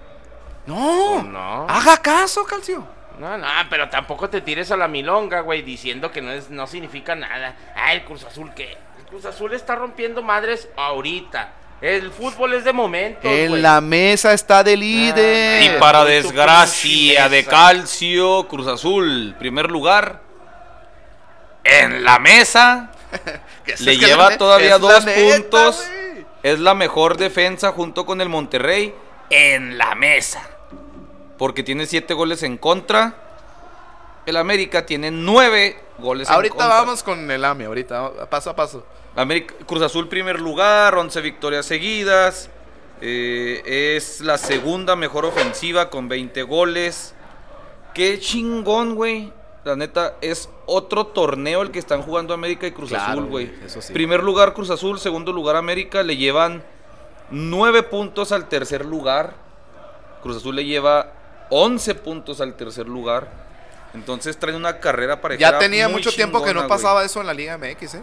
[0.66, 1.10] No.
[1.14, 1.66] Pues no.
[1.68, 2.86] Haga caso, Calcio.
[3.18, 6.66] No, no, pero tampoco te tires a la milonga, güey, diciendo que no es, no
[6.68, 7.54] significa nada.
[7.76, 8.78] Ah, el Cruz Azul, ¿qué?
[9.10, 11.52] Cruz Azul está rompiendo madres ahorita.
[11.80, 13.28] El fútbol es de momento.
[13.28, 15.64] En la mesa está de líder.
[15.64, 17.44] Y para desgracia de.
[17.44, 20.20] Calcio, Cruz Azul, primer lugar.
[21.64, 22.92] En la mesa
[23.80, 25.84] le lleva todavía dos neta, puntos.
[26.44, 28.94] Es la mejor defensa junto con el Monterrey
[29.28, 30.48] en la mesa.
[31.36, 33.14] Porque tiene siete goles en contra.
[34.24, 36.74] El América tiene nueve goles en Ahorita contra.
[36.74, 38.86] vamos con el AME, ahorita, paso a paso.
[39.16, 42.48] América, Cruz Azul primer lugar, 11 victorias seguidas.
[43.02, 47.14] eh, es la segunda mejor ofensiva con 20 goles.
[47.94, 49.32] Qué chingón, güey.
[49.64, 53.50] La neta, es otro torneo el que están jugando América y Cruz Claro, Azul, güey.
[53.66, 53.92] sí.
[53.92, 56.02] Primer lugar Cruz Azul, segundo lugar América.
[56.02, 56.62] Le llevan
[57.30, 59.34] 9 puntos al tercer lugar.
[60.22, 61.12] Cruz Azul le lleva
[61.50, 63.28] 11 puntos al tercer lugar.
[63.92, 67.26] Entonces traen una carrera parejera Ya tenía muy mucho tiempo que no pasaba eso en
[67.26, 68.02] la Liga MX, ¿eh?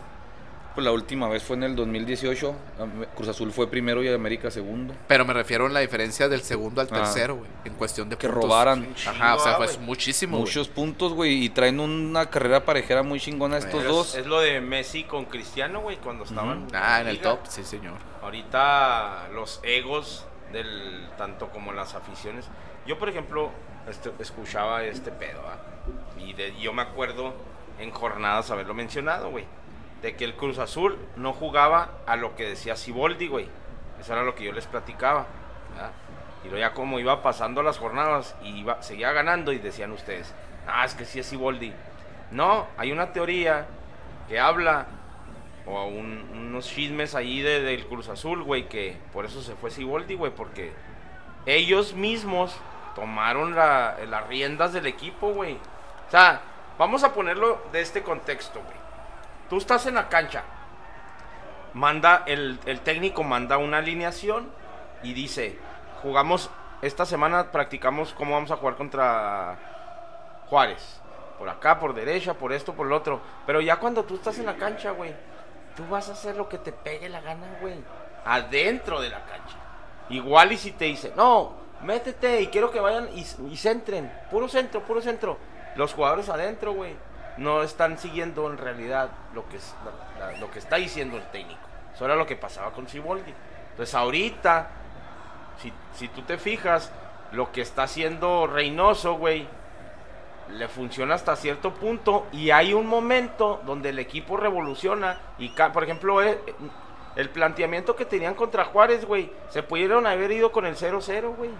[0.77, 2.55] Pues la última vez fue en el 2018.
[2.79, 4.93] Am- Cruz Azul fue primero y América segundo.
[5.07, 6.97] Pero me refiero a la diferencia del segundo al Ah.
[6.97, 7.49] tercero, güey.
[7.65, 8.43] En cuestión de Que puntos.
[8.43, 10.37] robaran Ajá, o sea, pues muchísimo.
[10.37, 11.43] muchos puntos, güey.
[11.45, 14.09] Y traen una carrera parejera muy chingona estos Pero dos.
[14.13, 16.67] Es, es lo de Messi con Cristiano, güey, cuando estaban.
[16.75, 17.95] Ah, en el top, sí, señor.
[18.21, 22.45] Ahorita los egos del tanto como las aficiones.
[22.85, 23.49] Yo, por ejemplo,
[23.89, 25.57] este, escuchaba este pedo, ¿ah?
[26.23, 27.33] Y de, yo me acuerdo
[27.79, 29.45] en jornadas haberlo mencionado, güey.
[30.01, 33.47] De que el Cruz Azul no jugaba a lo que decía Siboldi, güey.
[33.99, 35.25] Eso era lo que yo les platicaba.
[36.43, 40.33] Y luego ya como iba pasando las jornadas y iba, seguía ganando y decían ustedes,
[40.67, 41.73] ah, es que sí es Siboldi.
[42.31, 43.65] No, hay una teoría
[44.29, 44.86] que habla
[45.65, 49.71] o un- unos chismes ahí de- del Cruz Azul, güey, que por eso se fue
[49.71, 50.71] Siboldi, güey, porque
[51.45, 52.55] ellos mismos
[52.95, 55.55] tomaron la- las riendas del equipo, güey.
[56.07, 56.41] O sea,
[56.77, 58.76] vamos a ponerlo de este contexto, güey.
[59.49, 60.43] Tú estás en la cancha,
[61.73, 64.49] manda, el, el técnico manda una alineación
[65.03, 65.57] y dice,
[66.01, 66.49] jugamos,
[66.81, 69.57] esta semana practicamos cómo vamos a jugar contra
[70.47, 71.01] Juárez.
[71.38, 73.21] Por acá, por derecha, por esto, por lo otro.
[73.45, 75.13] Pero ya cuando tú estás en la cancha, güey,
[75.75, 77.75] tú vas a hacer lo que te pegue la gana, güey.
[78.25, 79.57] Adentro de la cancha.
[80.10, 84.12] Igual y si te dice, no, métete y quiero que vayan y, y centren.
[84.31, 85.38] Puro centro, puro centro.
[85.75, 86.95] Los jugadores adentro, güey,
[87.38, 89.58] no están siguiendo en realidad lo que,
[90.39, 91.60] lo que está diciendo el técnico.
[91.93, 93.34] Eso era lo que pasaba con Siboldi.
[93.71, 94.69] Entonces ahorita,
[95.62, 96.91] si, si tú te fijas,
[97.32, 99.47] lo que está haciendo Reynoso, güey,
[100.50, 105.84] le funciona hasta cierto punto y hay un momento donde el equipo revoluciona y por
[105.84, 106.39] ejemplo eh,
[107.17, 111.52] el planteamiento que tenían contra Juárez, güey, se pudieron haber ido con el 0-0, güey.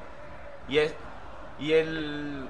[1.60, 2.48] Y el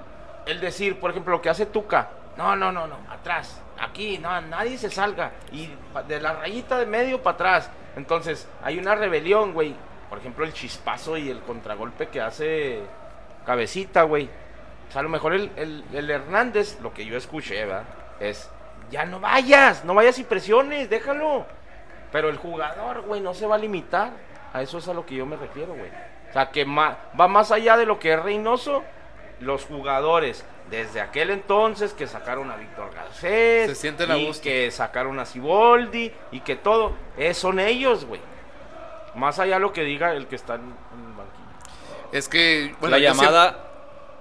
[0.48, 4.40] el decir, por ejemplo, lo que hace Tuca, no, no, no, no, atrás, aquí, no,
[4.42, 5.70] nadie se salga y
[6.08, 7.72] de la rayita de medio para atrás.
[7.96, 9.76] Entonces, hay una rebelión, güey.
[10.10, 12.82] Por ejemplo, el chispazo y el contragolpe que hace
[13.46, 14.30] Cabecita, güey.
[14.88, 17.84] O sea, a lo mejor el, el- Hernández, lo que yo escuché, ¿verdad?
[18.20, 18.50] Es,
[18.90, 21.46] ya no vayas, no vayas y presiones, déjalo.
[22.12, 24.12] Pero el jugador, güey, no se va a limitar.
[24.54, 25.90] A eso es a lo que yo me refiero, güey.
[26.30, 28.84] O sea, que va más allá de lo que es Reynoso.
[29.40, 34.44] Los jugadores, desde aquel entonces que sacaron a Víctor Garcés, Se sienten a y gusto.
[34.44, 38.22] que sacaron a Siboldi, y que todo, eh, son ellos, güey.
[39.16, 42.12] Más allá de lo que diga el que está en, en el banquillo.
[42.12, 43.64] Es que, bueno, la llamada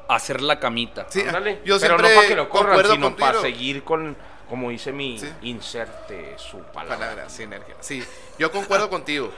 [0.08, 1.06] hacer la camita.
[1.08, 4.16] Sí, Ándale, yo pero no para que lo corran, sino para seguir con,
[4.48, 5.28] como dice mi Sí.
[5.42, 6.96] inserte su palabra.
[6.98, 7.74] Palabra, sinergia.
[7.80, 8.02] Sí,
[8.38, 9.32] yo concuerdo contigo.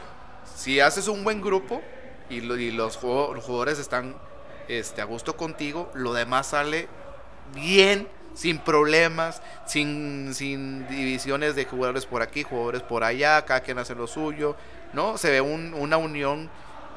[0.54, 1.80] Si haces un buen grupo
[2.28, 4.16] y, lo- y los jugadores están
[4.68, 6.88] este, a gusto contigo, lo demás sale
[7.54, 13.78] bien, sin problemas, sin, sin divisiones de jugadores por aquí, jugadores por allá, cada quien
[13.78, 14.56] hace lo suyo,
[14.92, 15.18] ¿no?
[15.18, 16.48] Se ve un- una unión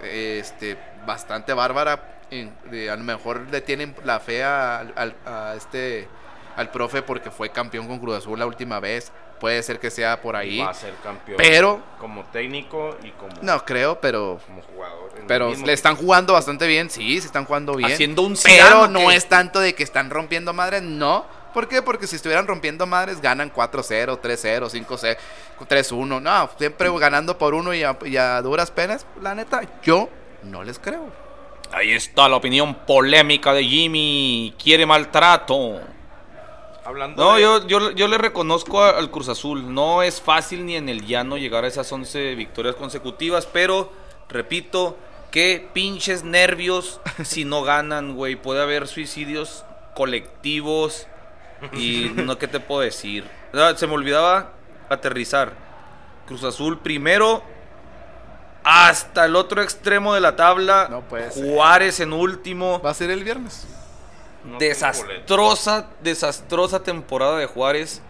[0.03, 2.07] este, bastante bárbara.
[2.31, 4.79] a lo mejor le tienen la fe a,
[5.25, 6.07] a este
[6.55, 9.11] al profe porque fue campeón con Cruz Azul la última vez.
[9.41, 10.59] Puede ser que sea por ahí.
[10.59, 11.35] Va a ser campeón.
[11.37, 15.11] Pero- Como técnico y como, No creo, pero como jugador.
[15.27, 16.89] pero le están jugando bastante bien.
[16.89, 17.91] Sí, se están jugando bien.
[17.91, 21.25] Haciendo un pero Zidane, ¿o no es tanto de que están rompiendo madres, no.
[21.55, 21.81] ¿Por qué?
[21.81, 25.17] Porque si estuvieran rompiendo madres, ganan 4-0, 3-0, 5-0,
[25.67, 26.21] 3-1.
[26.21, 29.05] No, siempre ganando por uno y a, y a duras penas.
[29.21, 30.07] La neta, yo
[30.43, 31.07] no les creo.
[31.73, 34.53] Ahí está la opinión polémica de Jimmy.
[34.61, 35.81] Quiere maltrato.
[36.83, 39.73] Hablando No, de- yo, yo, yo le reconozco a- al Cruz Azul.
[39.73, 43.91] No es fácil ni en el llano llegar a esas 11 victorias consecutivas, pero
[44.29, 44.97] repito,
[45.29, 48.35] qué pinches nervios si no ganan, güey.
[48.35, 49.63] Puede haber suicidios
[49.95, 51.07] colectivos
[51.73, 53.25] y no, ¿qué te puedo decir?
[53.75, 54.53] Se me olvidaba
[54.89, 55.53] aterrizar.
[56.25, 57.43] Cruz Azul primero
[58.63, 60.87] hasta el otro extremo de la tabla.
[60.89, 61.45] No puede ser.
[61.45, 62.79] Juárez en último.
[62.81, 63.67] Va a ser el viernes.
[64.45, 64.57] No.
[64.59, 68.01] Desastrosa, desastrosa temporada de Juárez.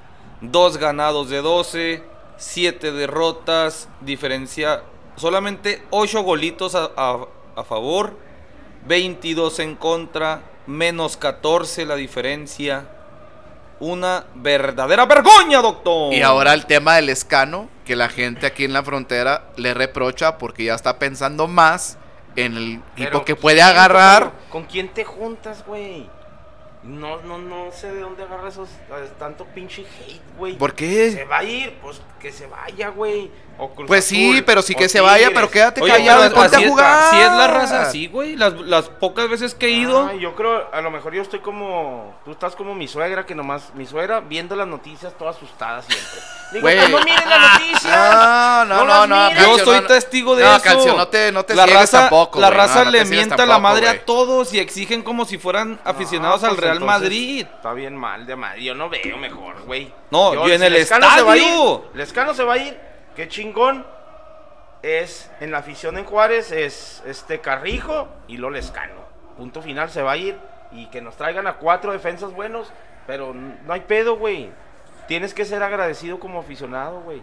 [0.42, 2.04] Dos ganados de 12,
[2.38, 4.82] siete derrotas, diferencia
[5.18, 8.18] solamente 8 golitos a, a- a favor,
[8.88, 12.88] 22 en contra, menos 14 la diferencia.
[13.80, 16.14] Una verdadera vergüenza, doctor.
[16.14, 20.38] Y ahora el tema del escano, que la gente aquí en la frontera le reprocha
[20.38, 21.98] porque ya está pensando más
[22.36, 24.32] en el equipo que puede ¿quién, agarrar.
[24.50, 26.08] ¿Con quién te juntas, güey?
[26.84, 30.58] No, no, no sé de dónde agarra esos eh, tanto pinche hate, güey.
[30.58, 31.12] ¿Por qué?
[31.12, 33.30] Se va a ir, pues que se vaya, güey.
[33.64, 36.34] O Cruz Pues sí, Azul, pero sí que se vaya, pero quédate Oye, callado pero
[36.34, 37.04] ponte a es- jugar.
[37.04, 38.36] así es la raza, así, güey.
[38.36, 40.10] Las, las pocas veces que he ido.
[40.10, 42.16] Ah, yo creo, a lo mejor yo estoy como.
[42.26, 43.72] Tú estás como mi suegra, que nomás.
[43.76, 46.20] Mi suegra viendo las noticias toda asustada siempre.
[46.54, 46.76] Digo, Güey.
[46.80, 47.84] "Pues no miren las noticias.
[47.86, 49.30] No, no, no, no.
[49.30, 49.44] miren".
[49.44, 50.64] Yo soy no, testigo de no, eso.
[50.64, 53.36] Canción, no te- no te la raza, tampoco, La güey, no, raza no le mienta
[53.46, 53.98] la tampoco, madre güey.
[54.00, 57.46] a todos y exigen como si fueran aficionados No, al pues Real Madrid.
[57.54, 58.64] Está bien mal de Madrid.
[58.64, 59.94] Yo no veo mejor, güey.
[60.10, 61.86] No, yo en si el Lescano se va a ir, estadio.
[61.94, 62.91] Lescano se va a ir.
[63.16, 63.86] Qué chingón.
[64.84, 66.52] Es en la afición en Juárez.
[66.52, 69.02] Es este Carrijo y lo Lescano.
[69.38, 70.38] Punto final se va a ir.
[70.72, 72.72] Y que nos traigan a cuatro defensas buenos.
[73.08, 74.50] Pero no hay pedo, güey.
[75.08, 77.22] Tienes que ser agradecido como aficionado, güey.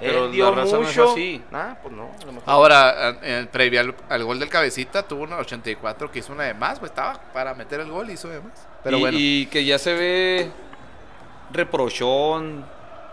[0.00, 1.12] Pero Él dio la raza no es mucho.
[1.12, 1.40] así.
[1.52, 2.10] Ah, pues no.
[2.20, 2.42] a lo mejor.
[2.46, 6.42] Ahora, en- en- previo al, al gol del cabecita, tuvo una 84 que hizo una
[6.44, 8.66] de más, pues estaba para meter el gol y hizo de más.
[8.82, 10.50] Pero y, bueno, y que ya se ve
[11.52, 12.64] reprochón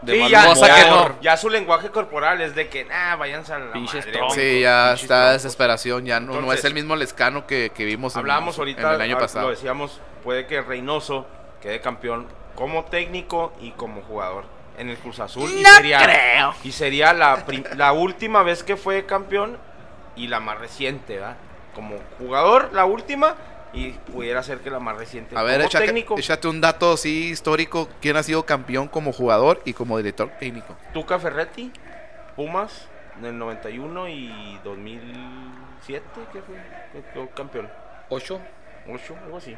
[0.01, 1.21] de Sí, ya, cosa que no.
[1.21, 4.93] ya su lenguaje corporal es de que, nah, váyanse a la Pinches madre, sí, ya
[4.93, 5.33] está troncos.
[5.33, 8.61] desesperación, ya no, no es Entonces, el mismo lescano que, que vimos en- Hablábamos en,
[8.61, 9.45] ahorita, el año pasado.
[9.49, 11.27] lo decíamos, puede que Reynoso
[11.61, 14.45] quede campeón como técnico y como jugador
[14.77, 15.49] en el Cruz Azul.
[15.51, 19.57] y sería, Y sería la, prim- la última vez que fue campeón
[20.15, 21.37] y la más reciente, ¿verdad?
[21.75, 23.35] Como jugador, la última
[23.73, 25.37] y pudiera ser que la más reciente.
[25.37, 29.13] A ver, como échate, técnico, échate un dato así histórico, quién ha sido campeón como
[29.13, 30.75] jugador y como director técnico.
[30.93, 31.71] Tuca Ferretti,
[32.35, 36.55] Pumas, en el 91 y 2007, ¿qué fue?
[36.91, 37.69] ¿Qué quedó campeón?
[38.09, 38.41] Ocho.
[38.87, 39.55] 8, algo así.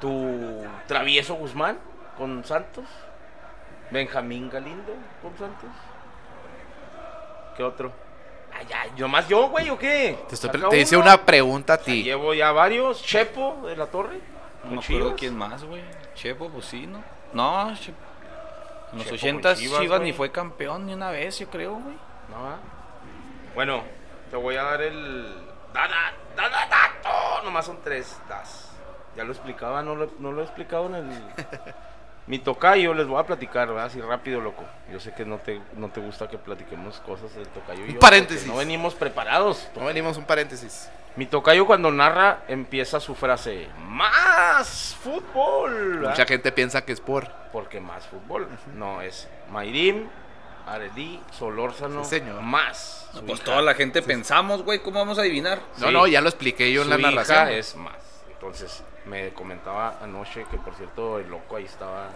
[0.00, 1.78] Tu Travieso Guzmán
[2.16, 2.84] con Santos.
[3.90, 5.70] Benjamín Galindo con Santos.
[7.56, 7.92] ¿Qué otro?
[8.56, 10.18] Ay, ay, ¿yo más yo, güey, o qué?
[10.28, 11.06] Te, estoy te hice uno.
[11.06, 12.04] una pregunta a ti.
[12.04, 13.02] Llevo ya varios.
[13.02, 14.20] Chepo de la Torre.
[14.64, 15.14] No Chivas.
[15.16, 15.82] quién más, güey.
[16.14, 17.02] Chepo, pues sí, ¿no?
[17.32, 17.98] No, Chepo.
[18.92, 21.72] En los Chepo 80 con Chivas, Chivas, ni fue campeón ni una vez, yo creo,
[21.74, 21.96] güey.
[22.30, 22.58] No, ¿verdad?
[23.54, 23.82] Bueno,
[24.30, 25.34] te voy a dar el.
[25.72, 27.42] Da, da, da, da, dato.
[27.44, 28.70] Nomás son tres das.
[29.16, 31.08] Ya lo explicaba, no lo, no lo he explicado en el.
[32.26, 33.84] Mi tocayo, les voy a platicar, ¿verdad?
[33.84, 34.64] Así rápido, loco.
[34.90, 37.84] Yo sé que no te, no te gusta que platiquemos cosas del tocayo.
[37.86, 38.46] y yo, Paréntesis.
[38.46, 39.68] No venimos preparados.
[39.76, 40.88] No venimos un paréntesis.
[41.16, 45.96] Mi tocayo, cuando narra, empieza su frase: ¡Más fútbol!
[45.98, 46.10] ¿verdad?
[46.10, 47.28] Mucha gente piensa que es por.
[47.52, 48.48] Porque más fútbol.
[48.74, 50.08] No, es Mayrim,
[50.66, 52.04] Arelí, Solórzano.
[52.04, 52.40] Sí, señor.
[52.40, 53.08] Más.
[53.14, 53.44] No, pues hija.
[53.44, 55.60] toda la gente pensamos, güey, ¿cómo vamos a adivinar?
[55.76, 55.92] No, Sí.
[55.92, 57.48] no, ya lo expliqué yo en la hija narración.
[57.50, 57.94] es más.
[58.32, 62.08] Entonces, me comentaba anoche que, por cierto, el loco ahí estaba.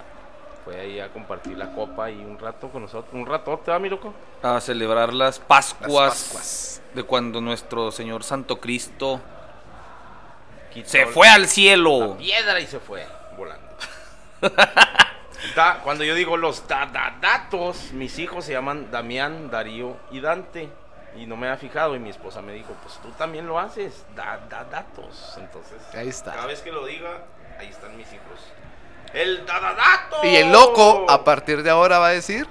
[0.65, 3.13] Fue ahí a compartir la copa y un rato con nosotros.
[3.15, 4.13] Un ratote, ¿va, mi loco?
[4.43, 6.83] A celebrar las Pascuas, Las Pascuas.
[6.95, 9.21] de cuando nuestro Señor Santo Cristo
[10.73, 12.17] Quitó se fue al la cielo.
[12.19, 13.67] piedra y se fue volando.
[15.55, 20.21] Da- cuando yo digo los da- da- datos, mis hijos se llaman Damián, Darío y
[20.21, 20.69] Dante.
[21.19, 24.05] Y no me había fijado y mi esposa me dijo, pues tú también lo haces,
[24.15, 25.35] da, da datos.
[25.37, 26.33] Entonces, Ahí está.
[26.33, 27.25] cada vez que lo diga,
[27.59, 28.53] ahí están mis hijos.
[29.13, 30.25] El da, da dato.
[30.25, 32.47] Y el loco, a partir de ahora, va a decir.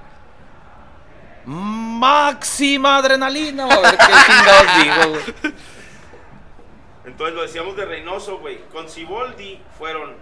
[1.46, 3.64] Máxima adrenalina.
[3.70, 5.54] A ver qué chingados digo, güey.
[7.06, 8.58] Entonces lo decíamos de Reynoso, güey.
[8.68, 10.14] Con Ciboldi fueron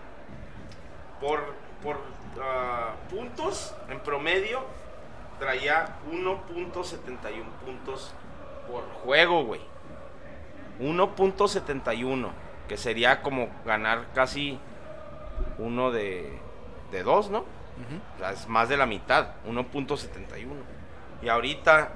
[1.21, 2.01] por, por
[2.41, 4.65] ah, puntos en promedio,
[5.41, 8.15] traía 1.71 puntos
[8.71, 9.61] por juego, güey.
[10.81, 12.29] 1.71,
[12.69, 14.59] que sería como ganar casi
[15.59, 16.39] uno de,
[16.91, 17.39] de dos, ¿no?
[17.41, 20.47] O sea, es más de la mitad, 1.71.
[21.23, 21.93] Y ahorita,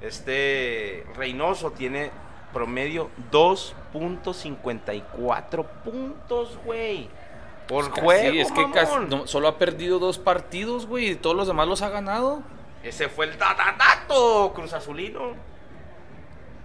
[0.00, 2.10] este Reynoso tiene
[2.52, 7.08] promedio 2.54 puntos, güey.
[7.68, 11.46] Por juego, es que casi- no, solo ha perdido dos partidos, güey, y todos los
[11.46, 12.42] demás los ha ganado.
[12.82, 15.34] Ese fue el dato Cruz Azulino.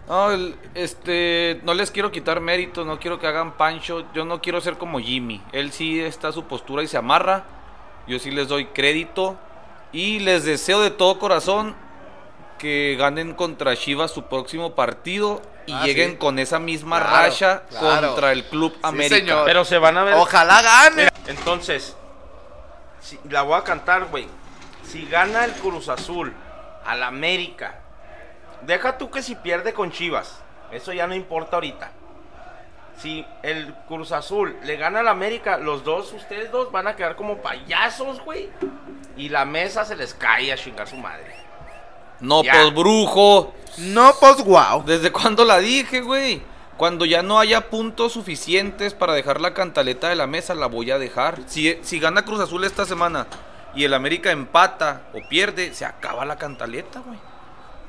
[0.08, 4.06] No, el- este, no les quiero quitar mérito, no quiero que hagan pancho.
[4.14, 5.42] Yo no quiero ser como Jimmy.
[5.52, 7.44] Él sí está a su postura y se amarra.
[8.08, 9.36] Yo sí les doy crédito.
[9.92, 11.76] Y les deseo de todo corazón
[12.60, 16.18] que ganen contra Chivas su próximo partido y Ah, lleguen sí.
[16.18, 18.08] con esa misma Claro, racha claro.
[18.10, 19.16] contra el Club América.
[19.16, 19.46] señor.
[19.46, 20.14] Pero se van a ver.
[20.16, 21.10] Ojalá gane.
[21.28, 21.96] Entonces,
[23.02, 24.28] si- la voy a cantar, güey.
[24.84, 26.32] Si gana el Cruz Azul
[26.86, 27.80] al América,
[28.66, 30.40] deja tú que si pierde con Chivas,
[30.72, 31.92] eso ya no importa ahorita.
[32.98, 37.16] Si el Cruz Azul le gana al América, los dos, ustedes dos van a quedar
[37.18, 38.50] como payasos, güey.
[39.18, 41.36] Y la mesa se les cae a chingar su madre.
[42.22, 42.54] No, Ya.
[42.54, 43.54] pues brujo.
[43.80, 44.84] No, pues wow.
[44.86, 46.42] ¿Desde cuándo la dije, güey?
[46.78, 50.92] Cuando ya no haya puntos suficientes para dejar la cantaleta de la mesa, la voy
[50.92, 51.40] a dejar.
[51.48, 53.28] Si, si gana Cruz Azul esta semana
[53.76, 57.20] y el América empata o pierde, se acaba la cantaleta, güey.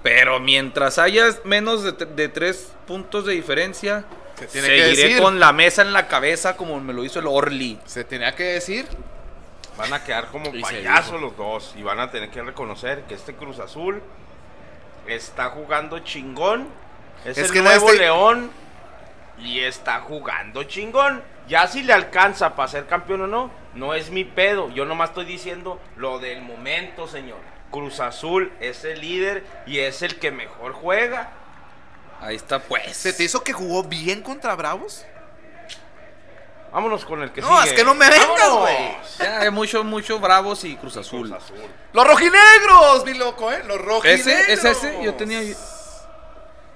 [0.02, 4.04] Pero mientras haya menos de, tres puntos de diferencia,
[4.38, 5.22] Se tiene que seguiré decir.
[5.22, 7.78] con la mesa en la cabeza como me lo hizo el Orly.
[7.86, 8.86] Se tenía que decir.
[9.76, 11.18] Van a quedar como Y se payasos dijo.
[11.18, 11.74] los dos.
[11.76, 14.00] Y van a tener que reconocer que este Cruz Azul
[15.06, 16.68] está jugando chingón.
[17.24, 18.50] Es, Es el que nuevo este- León.
[19.38, 21.22] Y está jugando chingón.
[21.48, 24.70] Ya si le alcanza para ser campeón o no, no es mi pedo.
[24.70, 27.38] Yo nomás estoy diciendo lo del momento, señor.
[27.76, 31.30] Cruz Azul es el líder y es el que mejor juega.
[32.20, 32.96] Ahí está, pues.
[32.96, 35.04] ¿Se te hizo que jugó bien contra Bravos?
[36.72, 37.70] Vámonos con el que No, sigue.
[37.70, 38.96] es que no me vengas, güey.
[39.18, 41.28] Ya, hay mucho, mucho Bravos y Cruz Azul.
[41.30, 41.56] Cruz Azul.
[41.92, 43.62] Los rojinegros, mi loco, ¿eh?
[43.66, 44.26] Los rojinegros.
[44.26, 45.40] Ese, es ese, yo tenía...
[45.40, 45.56] Siguen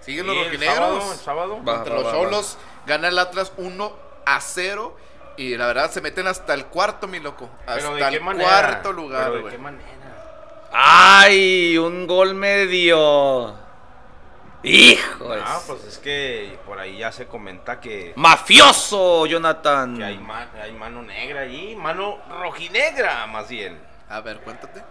[0.03, 0.77] Sí, los el rojinegros.
[0.77, 1.65] sábado, el sábado.
[1.65, 1.75] Va.
[1.77, 4.97] Contra los Cholos gana el Atlas 1 a 0.
[5.37, 7.49] Y la verdad se meten hasta el cuarto, mi loco.
[7.67, 8.49] Pero Hasta ¿de qué el manera?
[8.51, 9.85] cuarto lugar, Pero ¿de qué manera?
[10.73, 11.77] ¡Ay!
[11.79, 13.55] Un gol medio.
[14.63, 15.39] ¡Hijos!
[15.43, 19.97] Ah, pues es que por ahí ya se comenta que, ¡Mafioso, Jonathan!
[19.97, 23.79] que hay, ma- hay mano negra allí, mano rojinegra más bien.
[24.11, 24.83] A ver, cuéntate.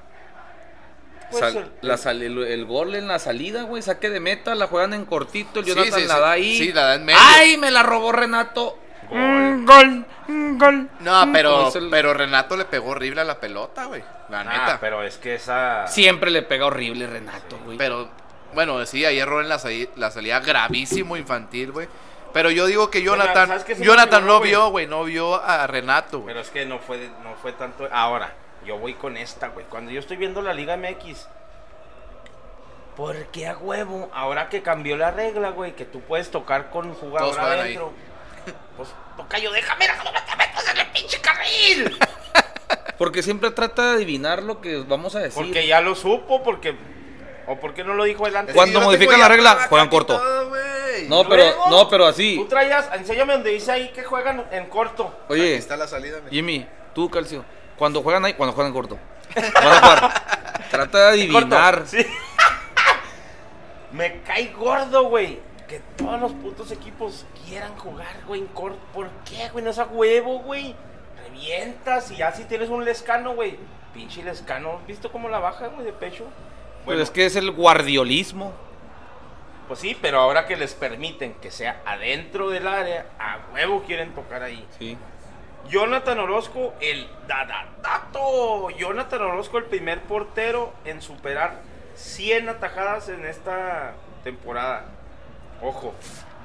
[1.29, 4.55] Pues Sal- el- la sal- el, el gol en la salida, güey, saque de meta,
[4.55, 6.19] la juegan en cortito, el Sí, Jonathan sí, la sí.
[6.21, 6.57] da ahí.
[6.57, 7.19] Sí, la da en medio.
[7.21, 8.79] ¡Ay, me la robó Renato!
[9.09, 9.19] Gol.
[9.19, 10.89] Mm, gol, mm, gol.
[10.99, 14.03] No, pero, pero Renato le pegó horrible a la pelota, güey.
[14.29, 14.65] La Ah, neta.
[14.65, 15.87] Pero, pero es que esa...
[15.87, 17.77] Siempre le pega horrible Renato, güey.
[18.53, 21.87] bueno, sí, hay error en la, sali- la salida gravísimo infantil, güey.
[22.33, 24.49] Pero yo digo que Pero, Jonathan, ¿sabes qué se me Jonathan figuró, no güey?
[24.51, 26.27] vio, güey, no vio a Renato, güey.
[26.27, 27.87] Pero es que no fue, no fue tanto...
[27.91, 28.33] Ahora,
[28.65, 29.65] yo voy con esta, güey.
[29.65, 31.27] Cuando yo estoy viendo la Liga MX...
[32.95, 34.09] ¿Por qué a huevo?
[34.13, 37.75] Ahora que cambió la regla, güey, que tú puedes tocar con jugador Todos juegan ahí.
[37.77, 37.93] adentro.
[38.77, 41.97] Pues, toca yo, déjame, déjame, no te metas en el pinche carril.
[42.97, 45.41] Porque siempre trata de adivinar lo que vamos a decir.
[45.43, 46.75] Porque ya lo supo, porque...
[47.47, 48.53] ¿O por qué no lo dijo él antes?
[48.53, 50.17] Cuando modifican la regla, juegan aquí corto.
[50.17, 50.51] todo.
[51.07, 51.69] No, ¿Y pero, luego?
[51.69, 52.35] no, pero así.
[52.35, 55.07] Tú traías, enséñame donde dice ahí que juegan en corto.
[55.25, 56.29] Aquí Oye, está la salida, mira.
[56.29, 57.43] Jimmy, tú, Calcio.
[57.77, 58.99] Cuando juegan ahí, cuando juegan corto.
[59.35, 60.13] Van a jugar.
[60.69, 61.83] Trata de adivinar.
[61.87, 62.05] Sí.
[63.91, 65.39] Me cae gordo, güey.
[65.69, 68.73] Que todos los putos equipos quieran jugar, güey, en.
[68.93, 69.63] ¿Por qué, güey?
[69.63, 70.75] No es a huevo, güey.
[71.23, 73.57] Revientas y ya si tienes un lescano, güey.
[73.93, 74.79] Pinche lescano.
[74.81, 76.25] ¿Has visto cómo la baja, güey, de pecho?
[76.85, 78.51] Bueno, es que es el guardiolismo.
[79.67, 84.15] pues sí, pero ahora que les permiten que sea adentro del área, a huevo quieren
[84.15, 84.65] tocar ahí.
[84.79, 84.97] Sí.
[85.69, 88.71] Jonathan Orozco, el dadadato.
[88.71, 91.61] Jonathan Orozco, el primer portero en superar
[91.93, 94.85] 100 atajadas en esta temporada.
[95.61, 95.93] Ojo,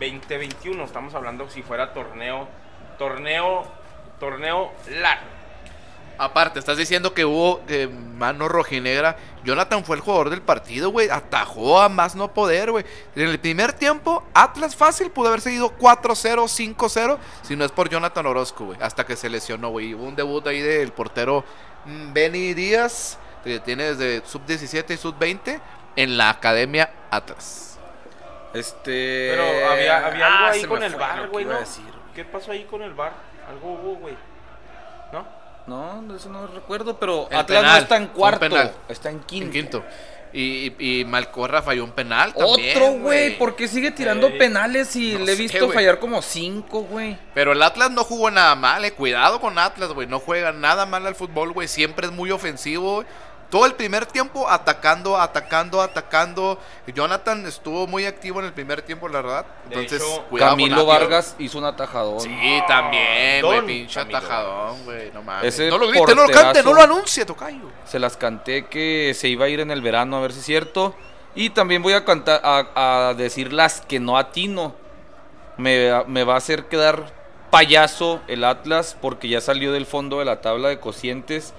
[0.00, 2.48] 2021, estamos hablando si fuera torneo,
[2.98, 3.64] torneo,
[4.18, 5.34] torneo largo.
[6.18, 7.60] Aparte, estás diciendo que hubo
[8.16, 9.16] mano rojinegra.
[9.44, 11.10] Jonathan fue el jugador del partido, güey.
[11.10, 12.84] Atajó a más no poder, güey.
[13.16, 17.18] En el primer tiempo, Atlas fácil pudo haber seguido 4-0, 5-0.
[17.42, 18.78] Si no es por Jonathan Orozco, güey.
[18.80, 19.94] Hasta que se lesionó, güey.
[19.94, 21.44] Hubo un debut ahí del portero
[21.84, 25.60] mm, Benny Díaz, que tiene desde sub-17 y sub-20
[25.96, 27.73] en la academia Atlas.
[28.54, 29.28] Este.
[29.30, 31.58] Pero había, había algo Ah, ahí con el bar, güey, ¿no?
[31.58, 31.84] decir.
[32.14, 33.12] ¿Qué pasó ahí con el bar?
[33.48, 34.14] Algo hubo, güey.
[35.12, 35.26] ¿No?
[35.66, 38.72] No, eso no recuerdo, pero El Atlas no está en cuarto, penal.
[38.88, 39.46] está en quinto.
[39.46, 39.84] En quinto.
[40.32, 42.76] Y, y, y Malcorra falló un penal también.
[42.76, 44.38] Otro, güey, ¿por qué sigue tirando Ey.
[44.38, 47.16] penales y No le he visto fallar como cinco, güey?
[47.34, 48.92] Pero el Atlas no jugó nada mal, eh.
[48.92, 50.08] Cuidado con Atlas, güey.
[50.08, 51.68] No juega nada mal al fútbol, güey.
[51.68, 53.06] Siempre es muy ofensivo, güey.
[53.50, 56.58] Todo el primer tiempo atacando, atacando, atacando.
[56.86, 59.46] Jonathan estuvo muy activo en el primer tiempo, la verdad.
[59.66, 60.86] Entonces, hecho, Camilo.
[60.86, 62.20] Vargas hizo un atajadón.
[62.20, 65.54] Sí, también, güey, pinche Camilo atajadón, güey, no mames.
[65.54, 67.70] Ese no lo grite, no lo cante, no lo anuncie, tocayo.
[67.84, 70.46] Se las canté que se iba a ir en el verano, a ver si es
[70.46, 70.94] cierto.
[71.34, 74.74] Y también voy a cantar, a, a decir las que no atino.
[75.56, 77.12] Me, me va a hacer quedar
[77.50, 81.54] payaso el Atlas porque ya salió del fondo de la tabla de cocientes.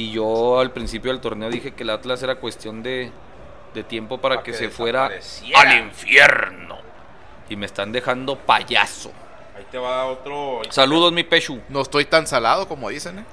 [0.00, 3.12] Y yo al principio del torneo dije que el Atlas era cuestión de,
[3.74, 5.10] de tiempo para Pa' que, que se fuera
[5.54, 6.78] al infierno.
[7.50, 9.12] Y me están dejando payaso.
[9.54, 10.62] Ahí te va otro.
[10.70, 11.60] Saludos, mi Pechu.
[11.68, 13.24] No estoy tan salado como dicen, ¿eh?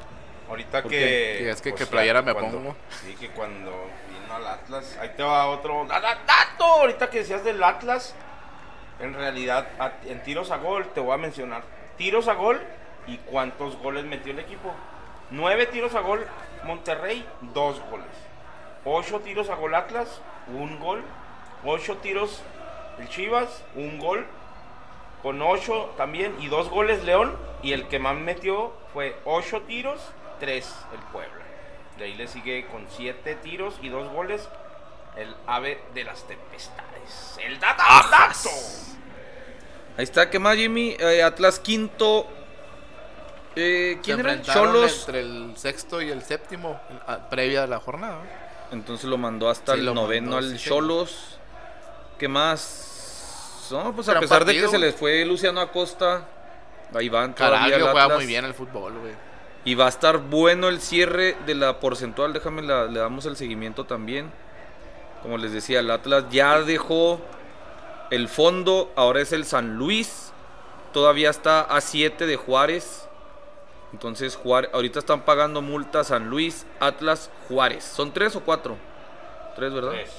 [0.49, 1.49] Ahorita ¿Por que.
[1.49, 2.75] es que- pues, que playera me cuando- pongo.
[3.01, 3.71] Sí, que cuando
[4.11, 4.97] vino al Atlas.
[4.99, 5.85] Ahí te va otro.
[5.87, 6.65] ¡Da- da- ¡Dato!
[6.65, 8.13] Ahorita que decías del Atlas.
[8.99, 9.69] En realidad,
[10.05, 11.63] en tiros a gol, te voy a mencionar.
[11.97, 12.59] Tiros a gol
[13.07, 14.73] y cuántos goles metió el equipo.
[15.29, 16.25] Nueve tiros a gol,
[16.63, 18.07] Monterrey, dos goles.
[18.85, 21.03] Ocho tiros a gol Atlas, un gol.
[21.65, 22.41] Ocho tiros
[22.99, 24.25] el Chivas, un gol.
[25.21, 27.35] Con ocho también y dos goles León.
[27.61, 29.99] Y el que más metió fue ocho tiros,
[30.39, 31.43] tres el Puebla.
[31.97, 34.47] De ahí le sigue con siete tiros y dos goles
[35.17, 37.37] el ave de las tempestades.
[37.43, 37.83] El data.
[39.97, 40.95] Ahí está, ¿qué más, Jimmy?
[40.99, 42.27] Eh, Atlas quinto.
[43.59, 44.33] Eh, ¿Quién era?
[44.33, 44.99] enfrentaron Cholos.
[44.99, 48.19] entre el sexto y el séptimo, a- previa a la jornada.
[48.71, 50.69] Entonces lo mandó hasta Sí, el noveno mandó, al sí.
[50.69, 51.37] Cholos.
[52.17, 53.67] ¿Qué más?
[53.71, 56.25] No, pues a pesar de que se les fue Luciano Acosta,
[56.93, 58.17] ahí van todavía Caraglio el juega Atlas.
[58.19, 59.13] muy bien el fútbol, güey.
[59.65, 62.31] Y va a estar bueno el cierre de la porcentual.
[62.31, 64.31] Déjame, la- le damos el seguimiento también.
[65.21, 67.19] Como les decía, el Atlas ya dejó
[68.11, 68.91] el fondo.
[68.95, 70.31] Ahora es el San Luis.
[70.93, 73.06] Todavía está a 7 de Juárez.
[73.97, 77.83] Entonces, Juárez, ahorita están pagando multa San Luis, Atlas, Juárez.
[77.83, 78.77] ¿Son tres o cuatro?
[79.55, 79.93] Tres, ¿verdad?
[79.93, 80.11] Tres.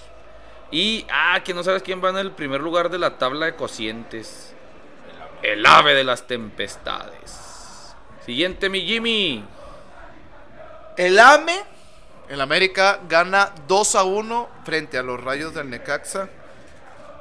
[0.73, 3.55] Y, ah, que no sabes quién va en el primer lugar de la tabla de
[3.55, 4.53] cocientes.
[5.43, 7.95] El ave de las tempestades.
[8.27, 9.45] Siguiente, mi Jimmy.
[10.97, 11.63] El AME,
[12.31, 16.29] el América, gana 2 a 1 frente a los Rayos del Necaxa.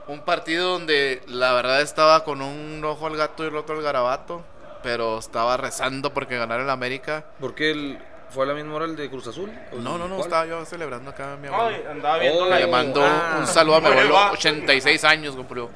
[0.08, 3.84] Un partido donde la verdad estaba con un ojo al gato y el otro al
[3.84, 4.44] garabato.
[4.84, 7.26] Pero estaba rezando porque ganara el América.
[7.40, 8.00] ¿Por qué el-
[8.30, 9.52] fue a la misma hora el de Cruz Azul?
[9.72, 10.28] ¿O No, no, no, cuál?
[10.28, 11.92] estaba yo celebrando acá a mi Ay, abuelo.
[11.92, 13.38] andaba viendo Oh, la- Le mandó ah.
[13.40, 14.32] un saludo a mi Oye, abuelo, va.
[14.32, 15.70] 86 años cumplió.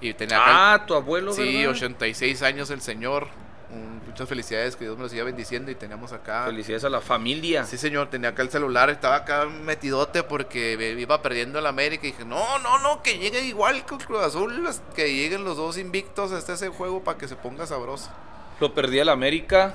[0.00, 1.70] Y tenía acá- Ah, tu abuelo, Sí, ¿verdad?
[1.70, 3.28] 86 años el señor.
[3.74, 5.70] Un- muchas felicidades, que Dios me lo siga bendiciendo.
[5.70, 6.44] Y teníamos acá.
[6.46, 7.64] Felicidades a la familia.
[7.64, 12.06] Sí, señor, tenía acá el celular, estaba acá metidote porque me- iba perdiendo el América
[12.06, 15.76] y dije, no, no, no, que llegue igual con Cruz Azul, que lleguen los dos
[15.78, 18.10] invictos hasta ese juego para que se ponga sabroso.
[18.60, 19.74] Lo perdí el América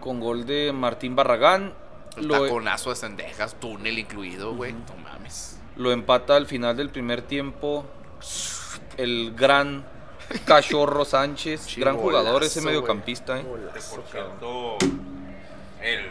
[0.00, 1.72] con gol de Martín Barragán.
[2.16, 5.58] El Lo, taconazo de Cendejas, túnel incluido, güey, no mames.
[5.76, 7.86] lo empata al final del primer tiempo
[8.98, 9.84] el gran
[10.40, 11.76] Cachorro Sánchez.
[11.76, 13.42] Gran jugador ese mediocampista, ¿eh?
[13.74, 14.76] Que, por cierto,
[15.80, 16.10] el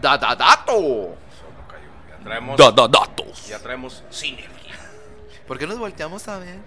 [0.00, 1.16] Da, da, dato.
[2.08, 3.46] Ya traemos, Da, da, datos.
[3.46, 4.74] ya traemos sinergia.
[5.46, 6.58] ¿Por qué nos volteamos a ver?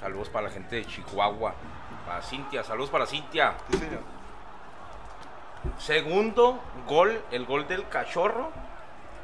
[0.00, 1.54] Saludos para la gente de Chihuahua.
[2.06, 3.54] Para Cintia, saludos para Cintia.
[3.70, 4.00] Sí, señor.
[5.78, 8.52] Segundo gol, el gol del cachorro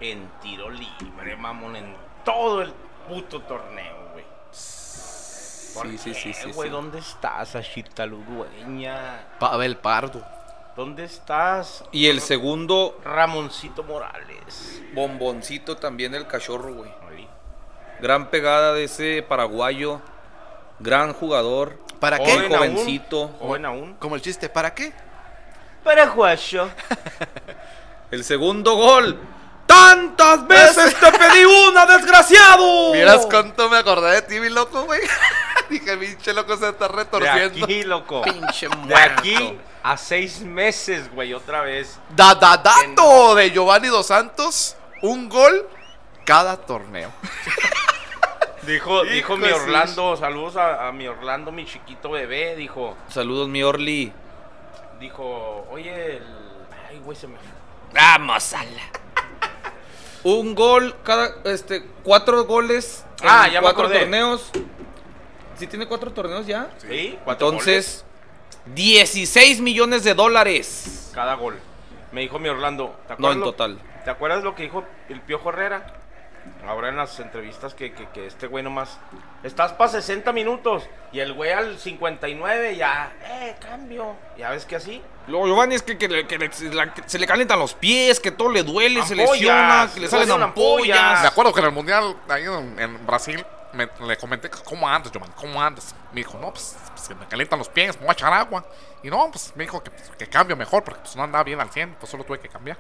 [0.01, 2.72] en tiro libre, mamón, en todo el
[3.09, 4.01] puto torneo, güey.
[4.01, 4.01] ¿Por
[5.81, 6.68] Sí, sí, qué, sí, sí, güey?
[6.68, 6.73] sí.
[6.73, 9.27] ¿Dónde estás, Ashita Ludueña?
[9.39, 10.25] Pavel Pardo.
[10.77, 11.85] ¿Dónde estás?
[11.93, 14.83] Y el segundo Ramoncito Morales.
[14.95, 16.91] bomboncito también el Cachorro, güey.
[17.11, 17.29] Ahí.
[18.01, 20.01] Gran pegada de ese paraguayo.
[20.79, 21.79] Gran jugador.
[22.01, 22.33] ¿Para qué?
[22.33, 23.29] Joven aún, jovencito.
[23.39, 23.95] Joven aún.
[23.95, 24.93] Como el chiste, ¿para qué?
[25.85, 26.68] Paraguayo.
[28.11, 29.18] El segundo gol.
[29.67, 32.93] ¡Tantas veces te pedí una, desgraciado!
[32.93, 35.01] Miras cuánto me acordé de ti, mi loco, güey.
[35.71, 37.65] Dije, pinche loco se está De retorciendo.
[37.65, 38.23] aquí, loco.
[38.23, 39.21] Pinche De muerto.
[39.21, 41.99] aquí a seis meses, güey, otra vez.
[42.11, 44.77] Da, da, dato de Giovanni Dos Santos.
[45.01, 45.67] Un gol
[46.25, 47.11] cada torneo.
[48.63, 53.49] Dijo, dijo mi de Orlando, saludos a, a mi Orlando, mi chiquito bebé, dijo, Saludos,
[53.49, 54.13] mi Orly.
[55.01, 56.23] dijo, oye, el...
[56.89, 57.39] Ay, güey, se me.
[57.93, 59.01] Vamos a la.
[60.25, 61.31] Un gol cada.
[61.45, 63.05] Este, cuatro goles.
[63.23, 64.51] en Ah, ya me cuatro torneos.
[65.57, 66.70] ¿Sí tiene cuatro torneos ya?
[66.79, 68.05] Sí, cuatro Entonces,
[68.75, 71.11] 16 millones de dólares.
[71.11, 71.59] goles cada gol.
[72.12, 73.35] Me dijo mi Orlando, ¿te No, acuerdas?
[73.35, 73.79] en lo- total.
[74.05, 75.95] ¿Te acuerdas lo que dijo el Piojo Herrera?
[76.66, 78.99] Ahora en las entrevistas que, que, que este güey nomás,
[79.43, 84.76] estás para 60 minutos y el güey al 59 ya, eh, cambio, ya ves que
[84.76, 85.03] así.
[85.26, 88.18] Lo Giovanni es que, que le- que le- se, la- se le calientan los pies,
[88.20, 90.99] que todo le duele, se Ampollas, lesiona, que le le salen salen ampollas.
[90.99, 91.22] ampollas.
[91.22, 95.12] Me acuerdo que en el mundial, ahí en, en Brasil, me, le comenté, ¿cómo andas,
[95.12, 95.32] Giovanni?
[95.36, 95.95] ¿Cómo andas?
[96.12, 98.64] Me dijo, no, pues, pues, se me calientan los pies, me voy a echar agua.
[99.03, 101.61] Y no, pues me dijo que, pues, que cambio mejor, porque pues no andaba bien
[101.61, 102.76] al 100, pues solo tuve que cambiar.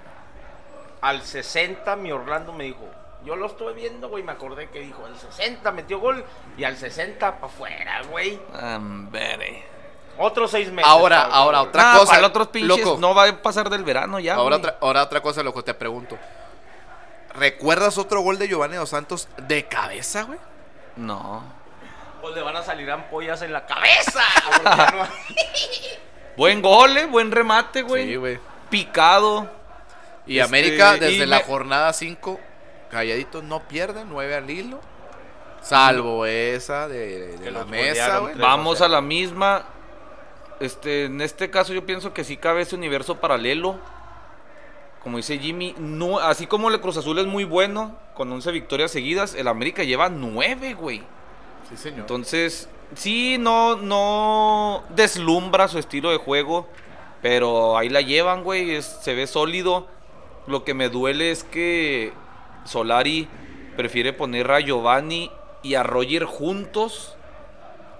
[1.00, 2.84] Al 60 mi Orlando me dijo,
[3.24, 6.24] yo lo estuve viendo, güey, me acordé que dijo, al 60 metió gol
[6.56, 8.40] y al 60 para afuera, güey.
[8.60, 9.64] Hombre.
[10.18, 10.90] Otros seis meses.
[10.90, 12.06] Ahora, ahora, otra Nah, cosa.
[12.10, 12.98] para los otros pinches loco.
[13.00, 16.18] no va a pasar del verano ya, Ahora otra, ahora otra cosa, loco, te pregunto.
[17.34, 20.38] ¿Recuerdas otro gol de Giovanni Dos Santos de cabeza, güey?
[20.96, 21.42] No.
[22.20, 24.20] Pues le van a salir ampollas en la cabeza.
[24.92, 25.08] no-
[26.36, 28.06] Buen gol, eh, buen remate, güey.
[28.06, 28.38] Sí, güey.
[28.70, 29.50] Picado.
[30.26, 32.38] Y Este, América, desde y la me- jornada 5,
[32.92, 34.78] calladitos, no pierde, 9 al hilo.
[35.62, 38.34] Salvo esa de, la mesa, güey.
[38.36, 39.64] Vamos a la misma.
[40.60, 43.76] Este, en este caso yo pienso que sí cabe ese universo paralelo.
[45.02, 48.92] Como dice Jimmy, no, así como el Cruz Azul es muy bueno, con 11 victorias
[48.92, 51.02] seguidas, el América lleva 9, güey.
[51.68, 52.00] Sí, señor.
[52.00, 56.68] Entonces, sí, no, no deslumbra su estilo de juego,
[57.20, 59.88] pero ahí la llevan, güey, es- se ve sólido.
[60.46, 62.12] Lo que me duele es que
[62.64, 63.28] Solari
[63.76, 65.30] prefiere poner a Giovanni
[65.62, 67.16] y a Roger juntos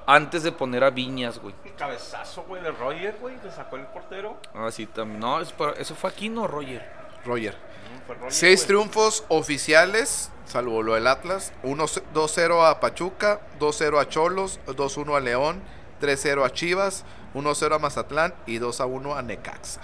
[0.06, 1.54] antes de poner a Viñas, güey.
[1.64, 4.36] El cabezazo, güey, de Roger, güey, que sacó el portero.
[4.54, 5.20] Ah, sí, también.
[5.20, 6.82] No, es para- eso fue aquí, no, Roger.
[7.24, 7.54] Roger.
[7.54, 8.66] Mm, Roger, Seis güey.
[8.66, 11.52] triunfos oficiales, salvo lo del Atlas.
[11.62, 15.62] 1 2-0 a Pachuca, 2-0 a Cholos, 2-1 a León,
[16.00, 17.04] 3-0 a Chivas,
[17.34, 19.80] 1-0 a Mazatlán y 2-1 a Necaxa.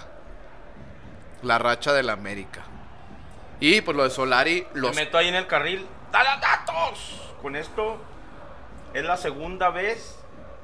[1.41, 2.63] La racha del América.
[3.59, 5.85] Y por lo de Solari, Me los meto ahí en el carril.
[6.11, 7.21] ¡Dale datos!
[7.41, 7.97] Con esto
[8.93, 10.17] es la segunda vez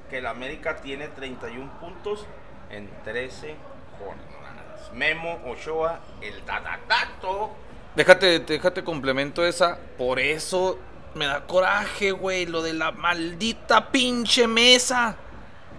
[0.10, 2.26] que el América tiene 31 puntos
[2.70, 3.56] en 13
[4.00, 4.92] jornadas.
[4.94, 7.52] Memo Ochoa, el dato.
[7.96, 9.78] Déjate, déjate complemento esa.
[9.98, 10.80] Por eso
[11.16, 12.46] me da coraje, güey.
[12.46, 15.16] Lo de la maldita pinche mesa.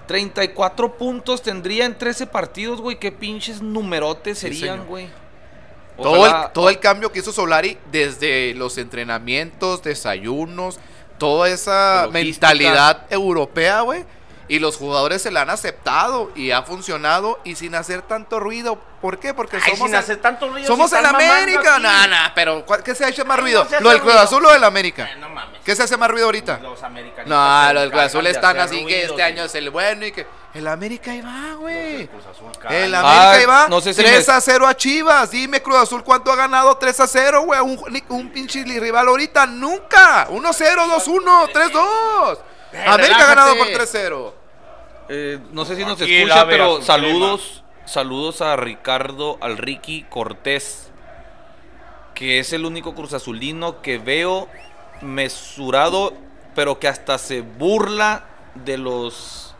[0.07, 2.99] 34 puntos tendría en 13 partidos, güey.
[2.99, 5.09] Qué pinches numerotes serían, güey.
[5.97, 10.79] Todo, el, todo el cambio que hizo Solari desde los entrenamientos, desayunos,
[11.19, 14.05] toda esa mentalidad europea, güey.
[14.49, 18.79] Y los jugadores se la han aceptado y ha funcionado y sin hacer tanto ruido.
[19.01, 19.35] ¿Por qué?
[19.35, 20.69] Porque Ay, somos sin el- hacer tanto ruido.
[20.69, 21.81] Somos el América.
[21.81, 23.67] No, no, pero ¿cuál- ¿qué se ha hecho más ruido?
[23.73, 24.15] no ¿Lo del Cruz.
[24.15, 25.11] Azul o del América?
[25.13, 25.61] Eh, no mames.
[25.65, 26.61] ¿Qué se hace más ruido ahorita?
[26.63, 30.07] Los americanistas No, los del Cruz Azul están así que este año es el bueno
[30.07, 30.25] y que
[30.57, 32.09] el América ahí va, güey.
[32.09, 32.95] Cruz Azul, El.
[32.95, 33.69] América Ah, ahí va.
[33.69, 35.31] no sé si 3 me- a 0 a Chivas.
[35.31, 37.61] Dime, Cruz Azul, ¿cuánto ha ganado 3 a 0, güey?
[37.61, 37.79] Un,
[38.09, 39.47] un pinche rival ahorita.
[39.47, 40.27] Nunca.
[40.31, 42.39] 1 0, 2 1, 3 2.
[42.73, 44.35] Eh, América ha ganado por 3 0.
[45.09, 50.91] Eh, no sé si nos Aquí escucha, pero saludos, saludos a Ricardo, al Ricky Cortés,
[52.15, 54.49] que es el único Cruz Azulino que veo
[55.03, 56.15] mesurado,
[56.55, 59.55] pero que hasta se burla de los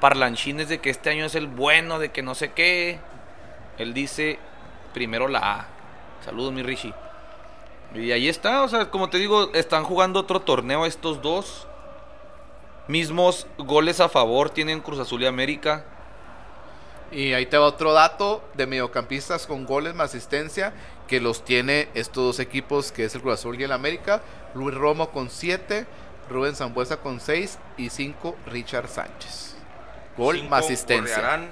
[0.00, 2.98] parlanchines de que este año es el bueno, de que no sé qué.
[3.78, 4.38] Él dice
[4.94, 5.66] primero la A.
[6.24, 6.94] Saludos, mi Richie.
[7.94, 11.66] Y ahí está, o sea, como te digo, están jugando otro torneo estos dos.
[12.88, 15.84] Mismos goles a favor tienen Cruz Azul y América.
[17.10, 20.72] Y ahí te va otro dato de mediocampistas con goles más asistencia
[21.06, 24.22] que los tiene estos dos equipos que es el Cruz Azul y el América.
[24.54, 25.86] Luis Romo con 7,
[26.28, 29.55] Rubén Zambuesa con 6 y 5 Richard Sánchez.
[30.16, 31.48] Gol Cinco más asistencia.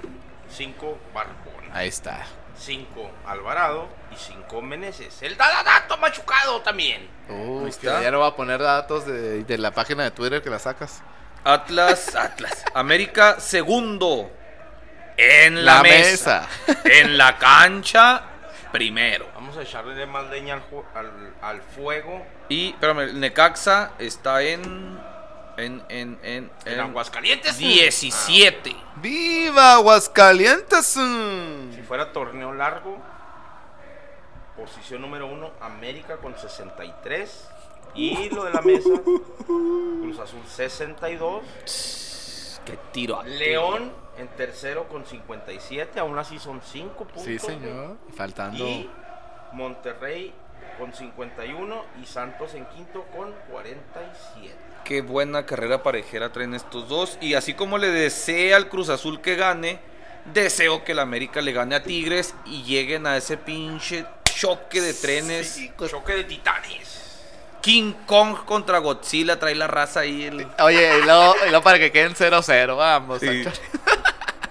[0.49, 1.69] Cinco Barbón.
[1.73, 2.25] Ahí está.
[2.57, 5.21] 5 Alvarado y 5 Meneses.
[5.21, 7.05] El dato machucado también.
[7.27, 10.49] Uh, que ya no va a poner datos de, de la página de Twitter que
[10.49, 11.01] la sacas.
[11.43, 12.63] Atlas, Atlas.
[12.73, 14.31] América segundo.
[15.17, 16.47] En la, mesa.
[16.85, 18.23] En la cancha,
[18.71, 19.29] primero.
[19.35, 20.63] Vamos a echarle más leña al,
[20.95, 22.25] al- al fuego.
[22.49, 24.97] Y, espérame, el Necaxa está en.
[25.57, 27.57] En, en, en, En en Aguascalientes.
[27.57, 28.75] 17.
[28.97, 30.95] ¡Viva Aguascalientes!
[30.97, 32.97] Ah, si fuera torneo largo,
[34.57, 37.49] posición número uno, América con 63.
[37.93, 38.89] Y lo de la mesa,
[39.47, 42.61] Cruz Azul 62.
[42.65, 43.19] Qué tiro.
[43.19, 45.99] a León en tercero con 57.
[45.99, 47.23] Aún así son 5 puntos.
[47.23, 47.95] Sí, señor.
[48.15, 48.65] Faltando.
[48.65, 48.89] Y
[49.53, 50.33] Monterrey
[50.79, 54.55] con 51 y Santos en quinto con 47.
[54.85, 57.17] Qué buena carrera parejera traen estos dos.
[57.19, 59.79] Y así como le desea al Cruz Azul que gane,
[60.33, 64.93] deseo que el América le gane a Tigres y lleguen a ese pinche choque de
[64.93, 65.59] trenes.
[65.89, 67.01] Choque de titanes.
[67.61, 70.25] King Kong contra Godzilla, trae la raza ahí.
[70.25, 73.19] el- Oye, y luego, y luego para que queden 0-0, vamos.
[73.21, 73.43] Sí.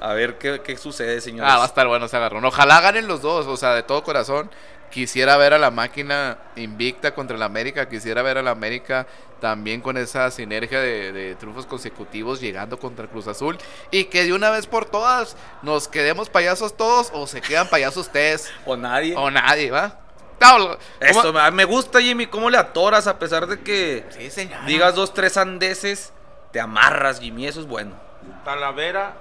[0.00, 1.50] A ver qué, qué sucede, señores.
[1.50, 2.44] Ah, va a estar bueno ese agarrón.
[2.44, 4.50] Ojalá ganen los dos, o sea, de todo corazón.
[4.94, 7.88] Quisiera ver a la máquina invicta contra el América.
[7.88, 9.08] Quisiera ver a la América
[9.40, 13.58] también con esa sinergia de, de triunfos consecutivos llegando contra Cruz Azul.
[13.90, 18.06] Y que de una vez por todas nos quedemos payasos todos o se quedan payasos
[18.06, 19.16] ustedes O nadie.
[19.16, 19.98] o nadie, ¿va?
[20.40, 21.32] No, Eso, ¿cómo?
[21.40, 25.36] me- me gusta, Jimmy, cómo le atoras a pesar de que Sí, digas dos, tres
[25.36, 26.12] andeses,
[26.52, 27.96] te amarras, Jimmy, eso es bueno.
[28.44, 29.14] Talavera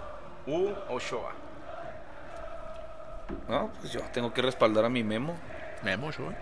[0.45, 1.32] u Ochoa.
[3.47, 5.36] No, pues yo tengo que respaldar a mi memo.
[5.84, 6.36] Memo, ¿eh?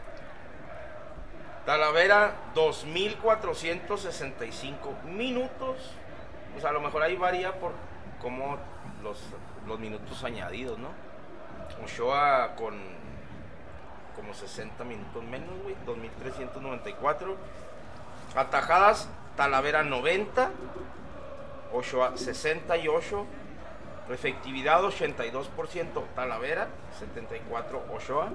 [1.66, 5.78] Talavera 2465 minutos.
[6.60, 7.72] Sea, a lo mejor ahí varía por
[8.22, 8.60] cómo
[9.02, 9.18] los,
[9.68, 10.90] los minutos añadidos, ¿no?
[11.84, 12.76] Ochoa con
[14.16, 17.36] como 60 minutos menos, güey, 2394.
[18.36, 20.52] Atajadas, Talavera 90,
[21.74, 23.26] Ochoa 68.
[24.10, 26.68] Efectividad 82%, Talavera
[27.00, 28.30] 74, Ochoa.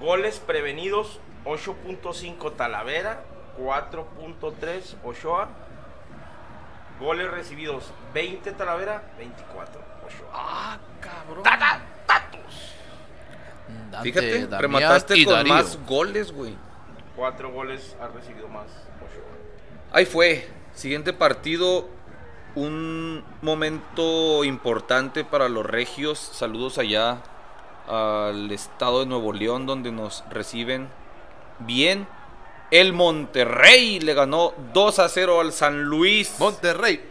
[0.00, 3.24] Goles prevenidos 8.5 Talavera,
[3.58, 5.48] 4.3 Ochoa.
[7.00, 10.28] Goles recibidos 20 Talavera, 24 Ochoa.
[10.32, 11.42] Ah, cabrón.
[11.42, 11.80] ¡Tata!
[12.06, 12.74] ¡Tatos!
[13.90, 15.54] Dante, Fíjate, Damián remataste con Darío.
[15.54, 16.54] más goles, güey.
[17.16, 19.24] Cuatro goles ha recibido más Ochoa.
[19.92, 20.48] Ahí fue.
[20.74, 21.88] Siguiente partido.
[22.54, 26.18] Un momento importante para los regios.
[26.18, 27.18] Saludos allá
[27.88, 30.88] al estado de Nuevo León donde nos reciben
[31.58, 32.06] bien.
[32.70, 36.34] El Monterrey le ganó 2 a 0 al San Luis.
[36.38, 37.02] Monterrey.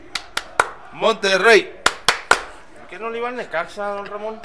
[0.94, 1.74] Monterrey.
[2.80, 4.40] ¿Por qué no le iba al Necaxa, don Ramón?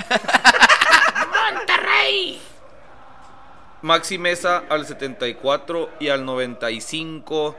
[3.83, 7.57] Maxi Mesa al 74 y al 95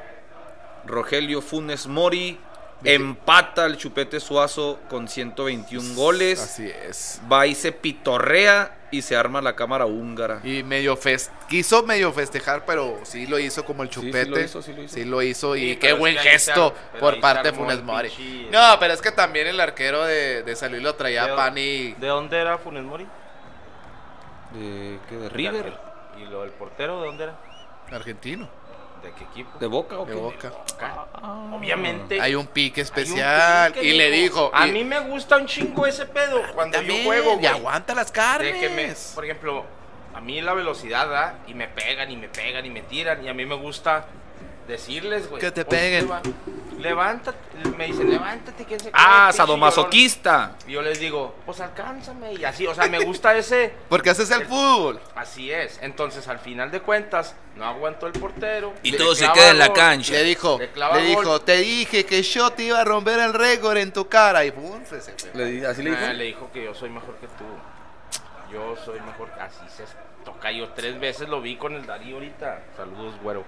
[0.86, 2.40] Rogelio Funes Mori
[2.84, 6.40] empata al Chupete Suazo con 121 goles.
[6.42, 7.22] Así es.
[7.32, 10.40] Va y se pitorrea y se arma la cámara húngara.
[10.44, 14.30] Y medio fest quiso medio festejar, pero sí lo hizo como el Sí, sí chupete.
[14.30, 14.94] lo hizo, sí lo hizo.
[14.96, 18.48] Sí lo hizo y qué buen gesto por parte de Funes el Mori.
[18.52, 21.58] No, pero es que también el arquero de, de San Luis lo traía ¿De- pan
[21.58, 23.08] y ¿De dónde era Funes Mori?
[24.54, 25.74] ¿De, qué, de River?
[26.22, 27.36] ¿Y lo del portero de dónde era?
[27.92, 28.50] argentino,
[29.04, 29.60] ¿De qué equipo?
[29.60, 30.20] ¿De Boca o de qué?
[30.20, 30.54] Boca.
[31.52, 32.20] Obviamente.
[32.22, 35.46] Hay un pique un especial pique, y le dijo, A y- mí me gusta un
[35.46, 36.42] chingo ese pedo.
[36.54, 37.48] Cuando también, yo juego, y güey.
[37.48, 38.56] aguanta las De carnes.
[38.60, 39.66] que me, por ejemplo,
[40.14, 43.30] a mí la velocidad da y me pegan y me pegan y me tiran y
[43.30, 44.06] a mí me gusta
[44.68, 45.42] decirles, güey.
[45.42, 46.10] Que te "Oye, peguen".
[46.80, 47.38] Levántate,
[47.78, 50.48] me dicen, levántate, ¿quién se Ah, pinche sadomasoquista.
[50.48, 50.58] llorón".
[50.68, 54.30] Y yo les digo, pues alcánzame y así, o sea, me gusta ese, Porque haces
[54.32, 55.00] el fútbol.
[55.16, 55.80] así es.
[55.82, 58.74] Entonces, al final de cuentas, no aguantó el portero.
[58.84, 60.12] Y le todo se queda en la cancha.
[60.14, 61.42] Le dijo, Le dijo, gol.
[61.42, 64.44] te dije que yo te iba a romper el récord en tu cara.
[64.44, 65.14] Y pum, se-.
[65.38, 66.02] Le ¿Así le dijo?
[66.06, 67.46] Ah, le dijo que yo soy mejor que tú.
[68.52, 69.30] Yo soy mejor.
[69.40, 69.84] Así se
[70.26, 70.70] toca yo.
[70.70, 72.62] Tres veces lo vi con el Darío ahorita.
[72.76, 73.46] Saludos, güero.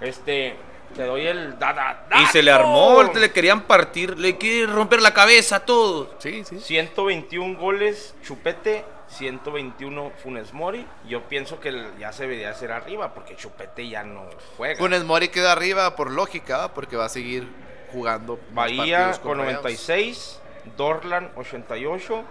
[0.00, 0.56] Este,
[0.94, 2.06] te doy el dada.
[2.22, 6.08] Y se le armó, le querían partir, le quiere romper la cabeza a todos.
[6.18, 6.60] Sí, sí.
[6.60, 8.84] 121 goles, Chupete.
[9.08, 10.86] 121 Funes Mori.
[11.06, 14.78] Yo pienso que ya se debería hacer arriba porque Chupete ya no juega.
[14.78, 17.46] Funes Mori queda arriba por lógica, porque va a seguir
[17.92, 18.40] jugando.
[18.52, 19.62] Bahía con Rayados.
[19.62, 20.40] 96,
[20.76, 22.24] Dorlan 88,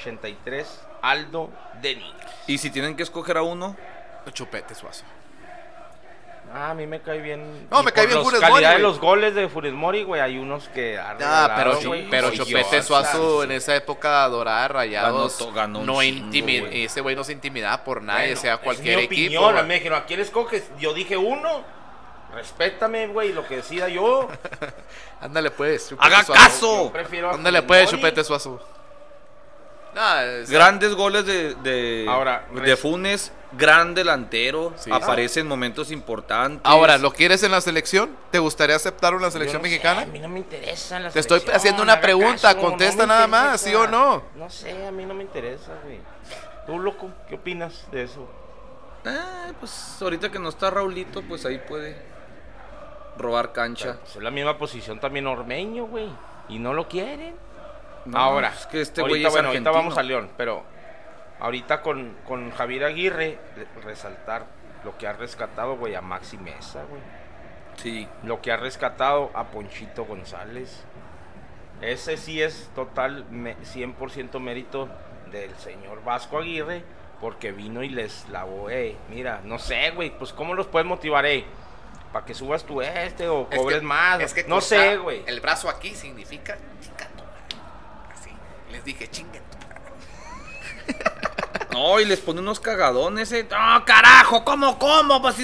[0.00, 1.50] 83, Aldo
[1.82, 2.14] Denis.
[2.46, 3.76] Y si tienen que escoger a uno,
[4.32, 5.04] Chupete Suazo.
[6.52, 7.68] Ah, a mí me cae bien.
[7.70, 10.04] No, y me cae bien los Funes calidad Mori, de los goles de Funes Mori,
[10.04, 11.80] güey, hay unos que Ah, pero, o
[12.82, 15.38] Suazo en esa época dorada, rayados.
[15.38, 16.84] Ganó ganó no chingo, intimi- güey.
[16.84, 19.42] ese güey no se intimidaba por nadie, Bueno, sea es cualquier mi equipo.
[19.42, 20.64] opinión, me dijeron, ¿a quién escoges?
[20.78, 21.64] Yo dije uno.
[22.34, 24.28] Respétame, güey, lo que decida yo.
[25.20, 26.42] Ándale pues, Chupete ¡haga Suazo.
[26.42, 26.84] caso!
[26.84, 27.96] Yo prefiero a Ándale pues, Mori.
[27.98, 28.60] Chupete Suazo.
[30.42, 34.90] Es- Grandes goles de, de, Ahora, de Funes, gran delantero, Sí.
[34.92, 36.60] aparece en momentos importantes.
[36.64, 38.10] Ahora, ¿lo quieres en la selección?
[38.30, 40.02] ¿Te gustaría aceptarlo en la Yo selección no sé, mexicana?
[40.02, 43.60] a mí no me interesa la Te estoy haciendo una pregunta, caso, contesta nada más.
[43.60, 44.22] ¿sí o no?
[44.34, 46.00] No sé, a mí no me interesa, güey.
[46.66, 48.28] Tú, loco, ¿qué opinas de eso?
[49.04, 51.96] Ah, pues ahorita que no está Raulito, pues ahí puede
[53.16, 53.98] robar cancha.
[54.02, 56.08] Pues es la misma posición también Ormeño, güey.
[56.48, 57.36] Y no lo quieren.
[58.04, 59.84] No, ahora, es que este güey ahorita, es bueno, ahorita argentino.
[59.84, 60.64] vamos a León, pero
[61.40, 64.46] ahorita con, con Javier Aguirre, re- resaltar
[64.84, 67.00] lo que ha rescatado, güey, a Maxi Mesa, güey.
[67.76, 68.08] Sí.
[68.22, 70.82] Lo que ha rescatado a Ponchito González.
[71.82, 74.88] Ese sí es total, me- 100% mérito
[75.30, 76.82] del señor Vasco Aguirre,
[77.20, 78.94] Porque vino y les lavó, eh.
[79.08, 81.44] Mira, no sé, güey, pues ¿cómo los puedes motivar, eh?
[82.12, 84.20] Para que subas tu este o Es cobres que- más.
[84.20, 85.22] es que no sé, güey.
[85.26, 87.08] El brazo aquí significa chinga.
[88.12, 88.30] Así.
[88.70, 89.40] Les dije, madre.
[91.76, 93.46] No, y les pone unos cagadones, eh.
[93.50, 95.20] No, carajo, ¿cómo, cómo?
[95.20, 95.36] Pues,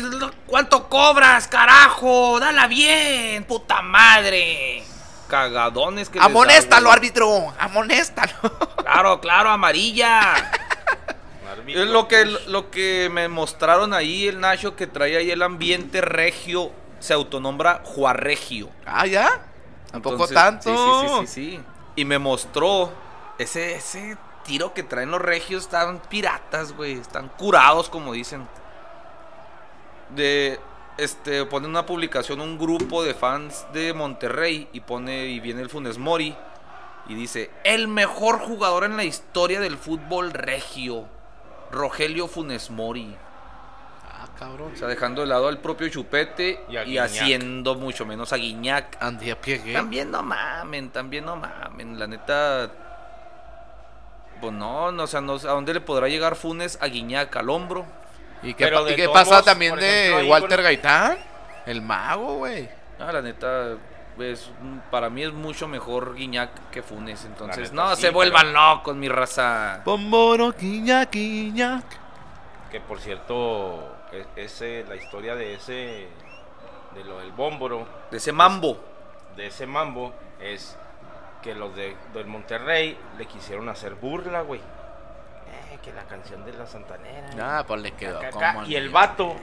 [0.47, 2.41] ¿Cuánto cobras, carajo?
[2.41, 4.83] Dala bien, puta madre.
[5.29, 7.53] Cagadones que da, Amonéstalo, árbitro.
[7.59, 8.33] Amonéstalo.
[8.83, 10.35] Claro, claro, amarilla.
[11.67, 15.43] Es lo que, pues, lo que me mostraron ahí, el Nacho, que trae ahí el
[15.43, 18.71] ambiente regio, se autonombra Juarregio.
[18.87, 19.29] ah, ¿ya?
[19.91, 20.71] ¿Tampoco Entonces, tanto?
[20.71, 21.61] Sí, sí, sí, sí, sí.
[21.97, 22.91] Y me mostró
[23.39, 28.47] ese, ese tiro que traen los regios, están piratas, güey, están curados, como dicen.
[30.15, 30.61] De,
[30.99, 35.71] este, pone una publicación un grupo de fans de Monterrey y pone, y viene el
[35.71, 36.37] Funes Mori
[37.09, 41.07] y dice, el mejor jugador en la historia del fútbol regio,
[41.71, 43.17] Rogelio Funes Mori.
[44.09, 44.73] Ah, cabrón.
[44.75, 49.03] O sea, dejando de lado al propio Chupete Y haciendo mucho menos a Guiñac.
[49.03, 49.73] Andy a pie gay.
[49.73, 51.99] También no mamen, también no mamen.
[51.99, 52.71] La neta.
[54.43, 57.35] Pues no, no, o sea, no, ¿a dónde le podrá llegar Funes a Guiñac?
[57.37, 57.87] ¿Al hombro?
[58.43, 61.17] ¿Y qué, pa- y pasa modos, también de Walter Gaitán?
[61.65, 62.69] El mago, güey.
[62.99, 63.77] Ah, la neta,
[64.19, 64.51] es,
[64.91, 67.25] para mí es mucho mejor Guiñac que Funes.
[67.25, 69.81] Entonces, neta, no sí, se pero- vuelvan locos, mi raza.
[69.85, 71.85] Bomboro, quiñac, quiñac.
[72.71, 76.09] Que por cierto, e- ese, la historia de ese,
[76.95, 78.77] de lo del bómboro, De ese mambo.
[79.37, 80.77] de ese mambo, es
[81.43, 84.61] que los de, del Monterrey le quisieron hacer burla, güey.
[84.61, 87.29] Eh, que la canción de la Santanera.
[87.41, 89.37] Ah, pues le quedó Acá, como acá, y el vato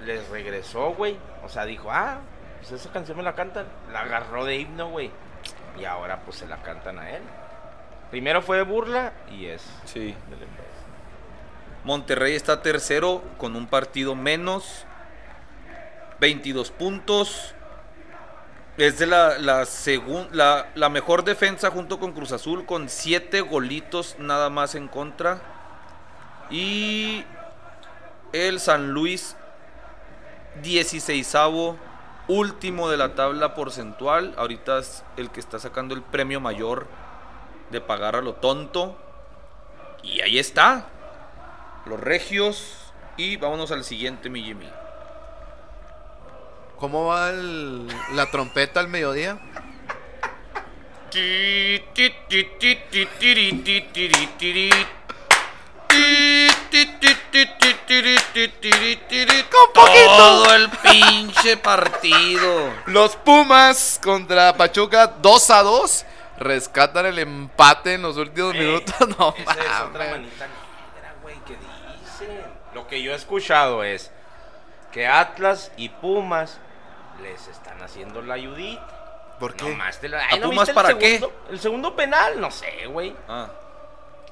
[0.00, 1.16] les regresó, güey.
[1.44, 2.18] O sea, dijo, ah,
[2.60, 3.66] pues esa canción me la cantan.
[3.92, 5.10] La agarró de himno, güey.
[5.78, 7.22] Y ahora pues se la cantan a él.
[8.10, 9.64] Primero fue de burla y es.
[9.84, 10.14] Sí.
[11.84, 14.86] Monterrey está tercero con un partido menos.
[16.20, 17.54] 22 puntos.
[18.76, 19.38] Es de la,
[20.74, 25.40] la, mejor defensa junto con Cruz Azul con 7 golitos nada más en contra.
[26.50, 27.24] Y
[28.32, 29.36] el San Luis
[30.62, 31.36] 16
[32.26, 34.34] último de la tabla porcentual.
[34.36, 36.88] Ahorita es el que está sacando el premio mayor
[37.70, 38.96] de pagar a lo tonto.
[40.02, 40.88] Y ahí está.
[41.86, 42.92] Los regios.
[43.16, 44.68] Y vámonos al siguiente, mi Jimmy.
[46.78, 49.38] ¿Cómo va el- la trompeta al mediodía?
[59.72, 62.72] Todo el pinche partido.
[62.86, 66.04] Los Pumas contra Pachuca 2 a 2.
[66.38, 68.94] Rescatan el empate en los últimos Eh, minutos.
[69.18, 70.10] No Esa es otra mames.
[70.10, 72.44] manita negra, güey, que dicen.
[72.74, 74.10] Lo que yo he escuchado es
[74.94, 76.58] que Atlas y Pumas
[77.22, 79.36] les están haciendo la ayudita.
[79.40, 79.68] ¿Por qué?
[79.68, 81.18] Nomás te la- ¿A Ay, ¿no Pumas viste el para qué?
[81.18, 83.14] segundo- El segundo penal, no sé, güey.
[83.28, 83.50] Ah,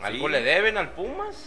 [0.00, 0.32] Algo Sí.
[0.32, 1.44] le deben al Pumas.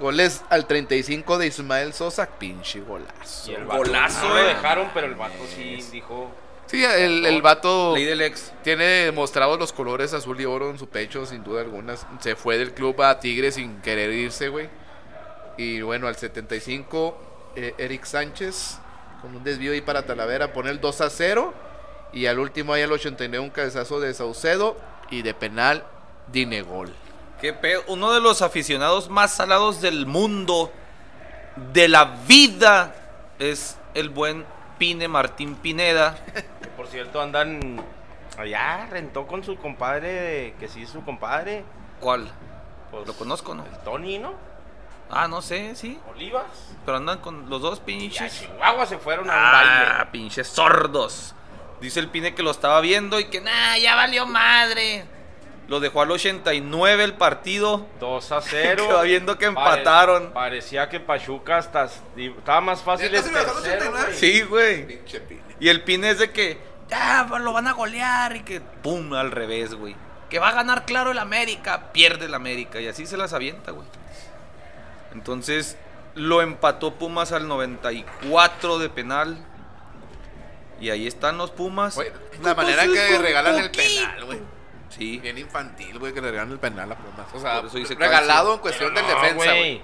[0.00, 2.26] Goles al 35 de Ismael Sosa.
[2.26, 3.50] Pinche golazo.
[3.50, 4.44] Y el vato- Golazo, no lo eh.
[4.54, 6.32] dejaron, pero el vato sí dijo.
[6.66, 8.52] Sí, el, el vato ley del ex.
[8.64, 11.94] tiene demostrados los colores azul y oro en su pecho, sin duda alguna.
[12.20, 14.68] Se fue del club a Tigres sin querer irse, güey.
[15.56, 17.16] Y bueno, al 75,
[17.56, 18.78] eh, Eric Sánchez,
[19.22, 21.54] con un desvío ahí para Talavera, pone el 2 a 0.
[22.12, 24.76] Y al último, ahí al 89, un cabezazo de Saucedo.
[25.10, 25.84] Y de penal,
[26.32, 26.92] Dinegol.
[27.40, 27.82] Qué pedo.
[27.88, 30.72] Uno de los aficionados más salados del mundo,
[31.72, 32.94] de la vida,
[33.38, 34.44] es el buen
[34.78, 36.16] Pine Martín Pineda.
[36.62, 37.82] que, Por cierto, andan.
[38.36, 41.64] Allá rentó con su compadre, que sí es su compadre.
[42.00, 42.30] ¿Cuál?
[42.90, 43.64] Pues, Lo conozco, ¿no?
[43.64, 44.34] El Tony, ¿no?
[45.10, 45.98] Ah, no sé, sí.
[46.10, 46.44] Olivas.
[46.84, 48.40] Pero andan con los dos Y a pinches.
[48.40, 50.10] Chihuahua se fueron a un Ah, baile.
[50.12, 51.34] pinches sordos.
[51.80, 55.04] Dice el Pine que lo estaba viendo y que, nah, ya valió madre.
[55.68, 57.86] Lo dejó al 89 el partido.
[58.00, 58.86] 2 a 0.
[58.86, 60.32] Que va viendo que Pare- empataron.
[60.32, 63.90] parecía que Pachuca hasta estaba más fácil ¿Neta el tercero, 89?
[64.06, 64.14] güey.
[64.18, 64.86] Sí, güey.
[64.86, 65.42] Pinche pine.
[65.60, 69.14] Y el Pine es de que, ya, pues, lo van a golear y que, pum,
[69.14, 69.96] al revés, güey.
[70.28, 73.70] Que va a ganar claro el América, pierde el América y así se las avienta,
[73.70, 73.86] güey.
[75.14, 75.76] Entonces,
[76.14, 79.36] lo empató Pumas al 94 de penal.
[80.80, 81.94] Y ahí están los Pumas.
[81.94, 82.10] Güey,
[82.42, 84.40] la manera en que regalan el penal, güey.
[84.90, 85.18] Sí.
[85.18, 87.26] Bien infantil, güey, que le regalan el penal a Pumas.
[87.34, 89.82] O sea, Por eso dice regalado en cuestión Pero del no, defensa, güey.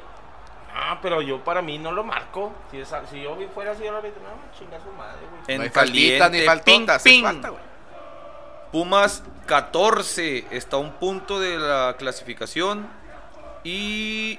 [0.72, 2.52] Ah, pero yo para mí no lo marco.
[2.70, 5.42] Si, esa- si yo fuera así, ahora no, chinga su madre, güey.
[5.48, 7.22] En No hay caliente, ni faltotas, ping, es ping.
[7.24, 7.62] falta, güey.
[8.70, 12.88] Pumas 14 está a un punto de la clasificación
[13.64, 14.38] y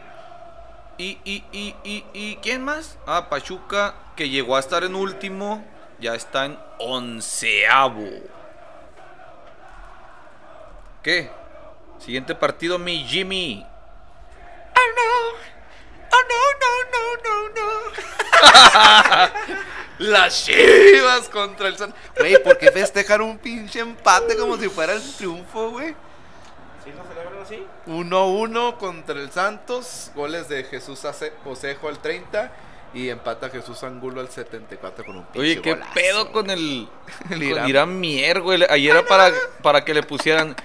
[1.01, 2.99] Y, y, y, y, y, ¿quién más?
[3.07, 5.65] Ah, Pachuca, que llegó a estar en último,
[5.99, 8.07] ya está en onceavo.
[11.01, 11.31] ¿Qué?
[11.97, 13.65] Siguiente partido, mi Jimmy.
[19.97, 21.99] Las chivas contra el Santos.
[22.15, 25.95] Güey, ¿por qué festejar un pinche empate como si fuera el triunfo, güey?
[26.91, 27.65] ¿Sí lo celebran así?
[27.87, 30.11] 1-1 contra el Santos.
[30.15, 31.01] Goles de Jesús
[31.43, 32.51] Josejo al 30.
[32.93, 36.33] Y empata Jesús Angulo al 74 con un pinche Oye, ¿qué golazo, pedo güey.
[36.33, 36.89] con el,
[37.29, 37.99] El con Irán.
[38.01, 38.61] Mier, güey?
[38.69, 39.31] Ayer era para,
[39.61, 40.55] para que le pusieran...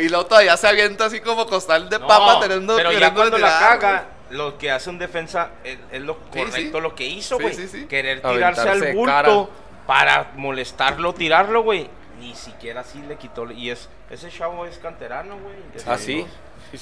[0.00, 3.38] Y luego todavía se avienta así como costal de No, papa teniendo pero ya cuando
[3.38, 6.82] la tirar, caga, lo que hace un defensa es, es lo Sí, correcto sí.
[6.82, 7.54] lo que hizo, Sí, güey.
[7.54, 7.86] sí, sí.
[7.86, 9.86] Querer Aventarse tirarse de al bulto cara.
[9.86, 11.88] para molestarlo, tirarlo, güey.
[12.18, 13.50] Ni siquiera así le quitó.
[13.50, 15.54] Y es ese chavo es canterano, güey.
[15.86, 16.26] ¿Ah, sí?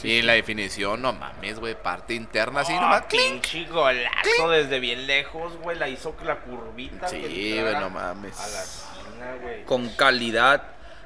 [0.03, 3.03] Y la definición, no mames, güey, parte interna así Ah, nomás.
[3.05, 5.79] pinche golazo desde bien lejos, güey.
[5.79, 7.09] La hizo la curvita.
[7.09, 8.39] Sí, que güey, no mames.
[8.41, 9.65] A la esquina, güey.
[9.65, 10.63] Con calidad.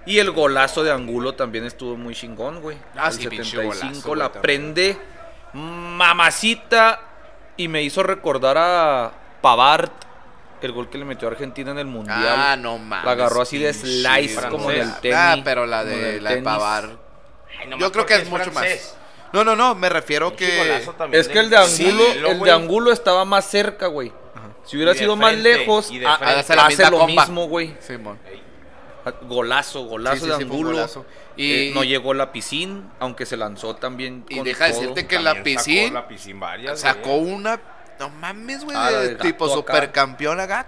[0.06, 2.78] Y el golazo de Angulo también estuvo muy chingón, güey.
[2.96, 4.96] Ah, el sí, pinche 75 golazo, güey, la prende
[5.52, 7.00] mamacita
[7.56, 9.12] y me hizo recordar a
[9.42, 9.90] Pavard
[10.66, 12.22] el gol que le metió a Argentina en el mundial.
[12.28, 13.04] Ah, no mames.
[13.04, 15.00] La agarró así de slice como en el francés.
[15.02, 15.16] tenis.
[15.18, 16.42] Ah, pero la de la de.
[16.42, 16.90] Pavar.
[17.61, 18.96] Ay, Yo creo que es mucho más.
[19.32, 20.56] No, no, no, me refiero que.
[20.58, 22.50] golazo también Es que el de Sí, Angulo, lo, el de.
[22.50, 24.12] Angulo estaba más cerca, güey.
[24.64, 27.22] Si hubiera Y sido más lejos, y a- hace, lo comba.
[27.24, 27.74] mismo, güey.
[27.80, 28.18] Simón.
[29.22, 30.70] Golazo, golazo Sí, sí, de sí, Angulo.
[30.72, 31.06] golazo.
[31.36, 34.24] Y Y- no llegó la piscina, aunque se lanzó también.
[34.28, 34.80] Y con deja de todo.
[34.80, 37.61] decirte que la sacó piscina la piscina varias, sacó una.
[38.01, 38.90] No mames, güey, Ah,
[39.20, 40.66] tipo gato supercampeón acá.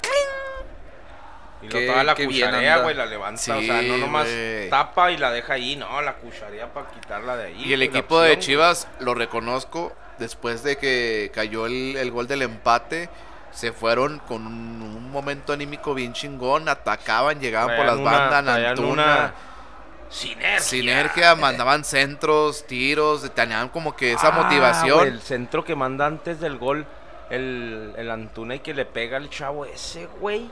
[1.63, 3.57] Y Qué- lo toda la cucharea, güey, la levanta.
[3.57, 4.29] o sea, no nomás
[4.69, 7.63] tapa y la deja ahí, no, la cucharea para quitarla de ahí.
[7.65, 12.27] Y el la equipo de Chivas, lo reconozco, después de que cayó el, el gol
[12.29, 13.09] del empate,
[13.53, 18.67] se fueron con un, un momento anímico bien chingón, atacaban, llegaban por las una- bandas,
[18.71, 19.35] Antuna, una
[20.11, 20.61] Sinergia.
[20.61, 25.07] sinergia, mandaban centros, tiros, tenían como que esa Ah, motivación.
[25.07, 26.87] el centro que manda antes del gol,
[27.33, 30.49] el, el Antuna y que le pega al chavo ese, güey.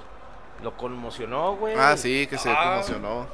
[0.62, 1.74] Lo conmocionó, güey.
[1.78, 3.26] Ah, sí, que se Ah, conmocionó.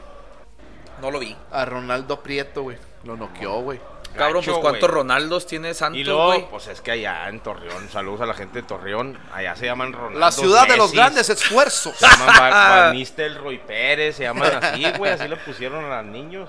[1.00, 1.36] No lo vi.
[1.50, 3.80] A Ronaldo Prieto, güey, lo noqueó, güey.
[4.16, 4.88] Cabrón, pues cuántos.
[4.88, 6.46] Ronaldos tiene Y Santos, luego, güey.
[6.48, 9.92] pues es que allá en Torreón, saludos a la gente de Torreón, allá se llaman
[9.92, 10.18] Ronaldo.
[10.18, 11.94] La ciudad de los grandes esfuerzos.
[11.96, 16.10] Se llaman Van, Van Nistelrooy Pérez, se llaman así, güey, así le pusieron a los
[16.12, 16.48] niños.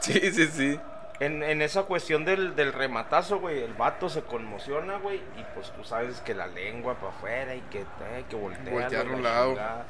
[0.00, 0.80] Sí, sí, sí.
[1.20, 5.70] En, en esa cuestión del, del rematazo, güey, el vato se conmociona, güey, y pues
[5.72, 8.72] tú sabes que la lengua para afuera y que, eh, que voltea.
[8.72, 9.50] Voltear güey, un la lado.
[9.52, 9.86] chingada.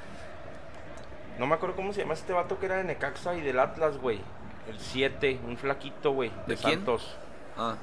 [1.38, 3.96] No me acuerdo cómo se llama este vato que era de Necaxa y del Atlas,
[3.98, 4.20] güey.
[4.68, 6.74] El 7, un flaquito, güey, de, ¿De quién?
[6.76, 7.16] Santos.
[7.56, 7.74] Ah,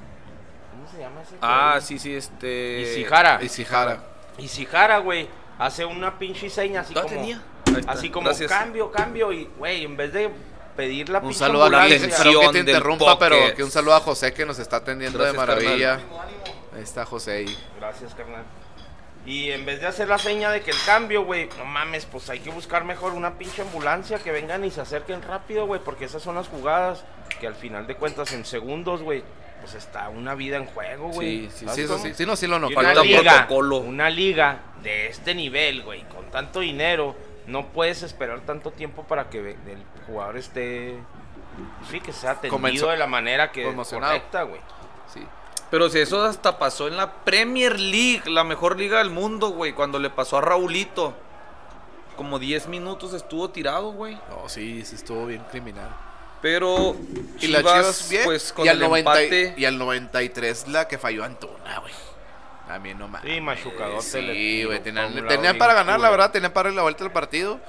[0.72, 1.36] ¿Cómo se llama ese?
[1.42, 1.82] Ah, güey?
[1.82, 2.82] sí, sí, este.
[2.82, 3.42] Isijara.
[3.44, 4.04] Isijara.
[4.38, 5.28] Y Sijara, güey,
[5.60, 7.14] hace una pinche seña así ¿La como.
[7.16, 7.42] tenía?
[7.88, 8.50] Así como gracias.
[8.52, 9.32] cambio, cambio.
[9.34, 10.30] Y, güey, en vez de
[10.76, 13.64] pedir la Un pinche saludo a la ambulancia- atención perdón que te interrumpa, pero que
[13.64, 16.00] un saludo a José que nos está atendiendo de Gracias, maravilla.
[16.76, 17.58] Ahí está José ahí.
[17.80, 18.44] Gracias, carnal.
[19.26, 22.28] Y en vez de hacer la seña de que el cambio, güey, no mames, pues
[22.32, 26.06] hay que buscar mejor una pinche ambulancia que vengan y se acerquen rápido, güey, porque
[26.06, 27.04] esas son las jugadas
[27.40, 29.24] que al final de cuentas en segundos, güey,
[29.62, 31.42] pues está una vida en juego, güey.
[31.42, 33.04] Sí, sí, ¿Sabes Sí, eso sí, sí, no, sí una falta falta.
[33.04, 33.78] liga, protocolo.
[33.78, 37.16] una liga de este nivel, güey, con tanto dinero,
[37.52, 40.96] no puedes esperar tanto tiempo para que el jugador esté,
[41.90, 44.14] sí, que sea atendido Convenzo- de la manera que conmocionado.
[44.14, 44.62] correcta, güey.
[45.14, 45.26] Sí.
[45.70, 49.74] Pero si eso hasta pasó en la Premier League, la mejor liga del mundo, güey,
[49.74, 51.14] cuando le pasó a Raulito.
[52.18, 54.16] Como 10 minutos estuvo tirado, güey.
[54.30, 55.90] No, sí, sí estuvo bien criminal.
[56.42, 56.96] Pero
[57.40, 58.24] Y las Chivas bien.
[58.26, 61.80] pues con y, al el 90 y- empate, y al 93 la que falló Antuna,
[61.80, 61.94] güey.
[62.74, 63.32] A mí no mames.
[63.34, 64.80] Sí, machucadote Sí, güey.
[64.82, 66.32] Tenían, tenían para ganar, la verdad.
[66.32, 67.60] Tenían para darle la vuelta al partido.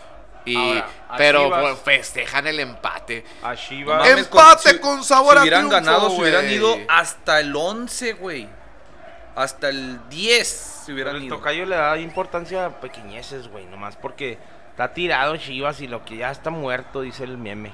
[0.45, 0.87] Y, Ahora,
[1.17, 3.25] pero Chivas- festejan el empate.
[3.43, 3.99] A no Chivas.
[4.09, 8.13] mames, Empate con sabor si a hubieran triunfo, ganado, se hubieran ido hasta el 11,
[8.15, 8.49] güey.
[9.37, 11.37] Hasta el 10 se Pero hubieran el ido.
[11.37, 14.37] tocayo le da importancia a pequeñeces, güey, nomás porque
[14.71, 17.73] está tirado Chivas y lo que ya está muerto, dice el meme.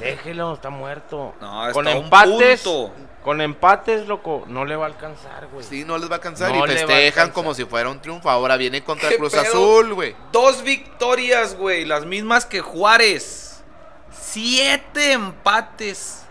[0.00, 1.34] Déjelo, está muerto.
[1.40, 2.92] No, con empates, punto.
[3.22, 5.64] con empates, loco, no le va a alcanzar, güey.
[5.64, 6.50] Sí, no les va a alcanzar.
[6.50, 7.32] No y festejan alcanzar.
[7.32, 8.30] como si fuera un triunfo.
[8.30, 9.42] Ahora viene contra ¿Qué Cruz pedo?
[9.42, 10.16] Azul, güey.
[10.32, 11.84] Dos victorias, güey.
[11.84, 13.62] Las mismas que Juárez.
[14.10, 16.24] Siete empates.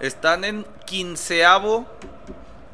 [0.00, 1.86] Están en quinceavo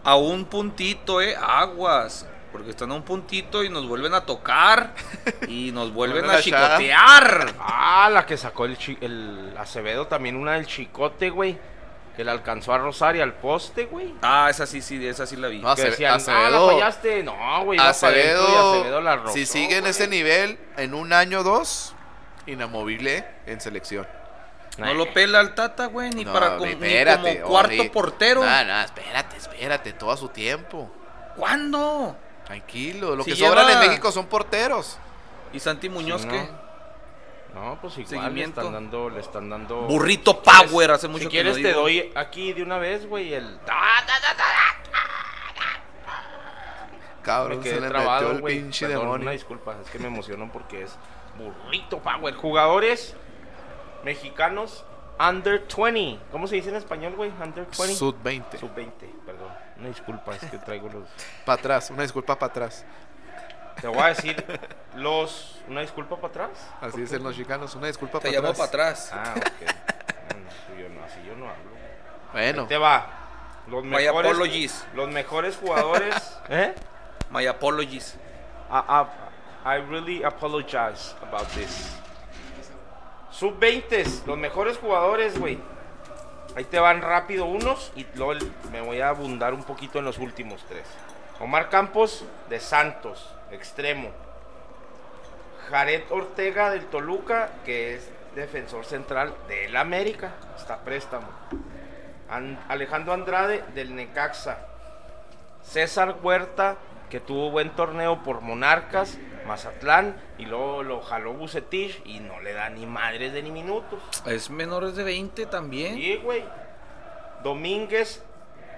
[0.05, 1.37] a un puntito, eh.
[1.37, 2.27] Aguas.
[2.57, 4.95] Porque están a un puntito y nos vuelven a tocar.
[5.49, 7.53] Y nos vuelven a chicotear.
[7.61, 11.59] Ah, la que sacó el, el Acevedo, también una del chicote, güey.
[12.17, 14.15] que le alcanzó a rozar y al poste, güey.
[14.23, 15.59] Ah, esa sí, sí, esa sí la vi.
[15.61, 17.23] No, Que decían, ah, la Acevedo- fallaste.
[17.23, 21.13] No, güey, adentro y Acevedo, Acevedo la rozó, si sigue en ese nivel, en un
[21.13, 21.95] año o dos,
[22.47, 24.07] inamovible en selección.
[24.79, 28.45] No lo pela al Tata, güey, ni No, para com- ni espérate, como cuarto portero.
[28.45, 30.91] No, no, espérate, espérate, todo a su tiempo.
[31.37, 32.17] ¿Cuándo?
[32.47, 34.99] Tranquilo, lo Si que sobran lleva- en México son porteros.
[35.53, 36.49] ¿Y Santi Muñoz Sí, qué?
[37.55, 38.61] No, No, pues igual le Seguimiento.
[38.61, 39.83] están dando, le están dando.
[39.83, 41.81] Burrito ¿Quieres- Power, hace mucho Si que quieres no te digo.
[41.81, 43.59] doy aquí de una vez, güey, el.
[47.23, 49.23] Cabrón, me se quedé le trabado, metió el pinche Perdón, demonio.
[49.25, 50.97] Una disculpa, es que me emociono porque es
[51.39, 52.35] Burrito Power.
[52.35, 53.17] Jugadores
[54.05, 54.85] mexicanos
[55.19, 56.21] under 20.
[56.31, 57.31] ¿Cómo se dice en español, güey?
[57.31, 57.95] Under 20.
[57.95, 58.59] Sud 20.
[58.59, 59.49] Sub 20, perdón.
[59.79, 61.05] Una disculpa, es que traigo los.
[61.45, 62.85] Para atrás, una disculpa para atrás.
[63.81, 64.43] Te voy a decir
[64.95, 65.61] los.
[65.69, 66.51] Una disculpa para atrás.
[66.81, 68.69] Así dicen los chicanos, una disculpa Te para llamo atrás.
[68.71, 69.13] para atrás.
[69.13, 69.71] Ah, ok.
[70.37, 70.41] No,
[70.75, 71.71] no, yo no, así yo no hablo.
[72.33, 73.07] Bueno, Te va.
[73.69, 74.87] Los My mejores, apologies.
[74.95, 76.39] los mejores jugadores.
[76.49, 76.75] ¿Eh?
[77.31, 78.17] My apologies.
[78.71, 79.07] I, I-
[79.65, 81.97] I really apologize about this.
[83.31, 85.59] Sub 20, los mejores jugadores, güey.
[86.57, 88.41] Ahí te van rápido unos y luego
[88.73, 90.87] me voy a abundar un poquito en los últimos tres.
[91.39, 94.11] Omar Campos de Santos, extremo.
[95.71, 101.29] Jared Ortega del Toluca, que es defensor central del América, está préstamo.
[102.31, 104.59] An- Alejandro Andrade del Necaxa.
[105.63, 106.77] César Huerta,
[107.11, 112.53] que tuvo buen torneo por Monarcas, Mazatlán, y luego lo jaló Bucetich y no le
[112.53, 114.01] da ni madres de ni minutos.
[114.27, 115.97] Es menores de 20 también.
[115.99, 116.45] Y, güey,
[117.43, 118.23] Domínguez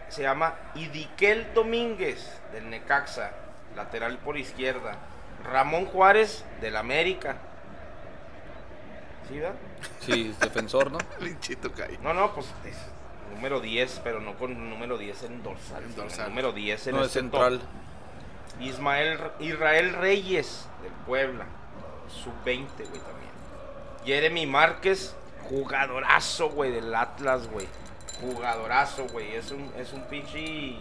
[0.08, 3.32] se llama Idiquel Domínguez del Necaxa,
[3.76, 4.92] lateral por izquierda.
[5.44, 7.36] Ramón Juárez del América.
[9.28, 9.54] ¿Sí, verdad?
[10.00, 10.98] Sí, es defensor, ¿no?
[11.20, 11.98] pinchito cae.
[12.02, 12.76] No, no, pues es
[13.34, 15.84] número 10, pero no con número 10 en dorsal.
[15.84, 16.28] En dorsal.
[16.30, 17.58] número 10 en No, es este central.
[17.60, 17.68] top.
[18.61, 21.46] Ismael Israel Reyes del Puebla,
[22.09, 23.28] sub-20, güey, también.
[24.04, 25.14] Jeremy Márquez,
[25.48, 27.66] jugadorazo, güey, del Atlas, güey.
[28.20, 29.34] Jugadorazo, güey.
[29.34, 30.76] Es un, es un pinche.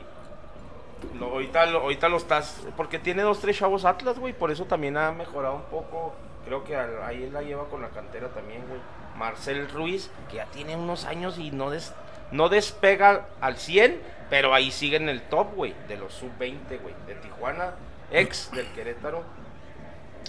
[1.20, 2.62] Lo- ahorita, lo, lo estás.
[2.76, 4.34] Porque tiene dos, tres chavos Atlas, güey.
[4.34, 6.14] Por eso también ha mejorado un poco.
[6.46, 8.80] Creo que al- ahí la lleva con la cantera también, güey.
[9.18, 11.94] Marcel Ruiz, que ya tiene unos años y no, des-
[12.32, 14.00] no despega al 100,
[14.30, 16.94] pero ahí sigue en el top, güey, de los sub-20, güey.
[17.08, 17.74] De Tijuana,
[18.12, 19.24] ex del Querétaro.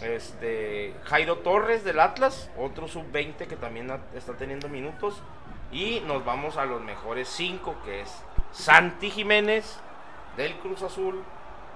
[0.02, 5.20] Este, Jairo Torres del Atlas, otro sub-20 que también ha- está teniendo minutos.
[5.72, 8.22] Y nos vamos a los mejores 5, que es
[8.52, 9.78] Santi Jiménez
[10.36, 11.22] del Cruz Azul.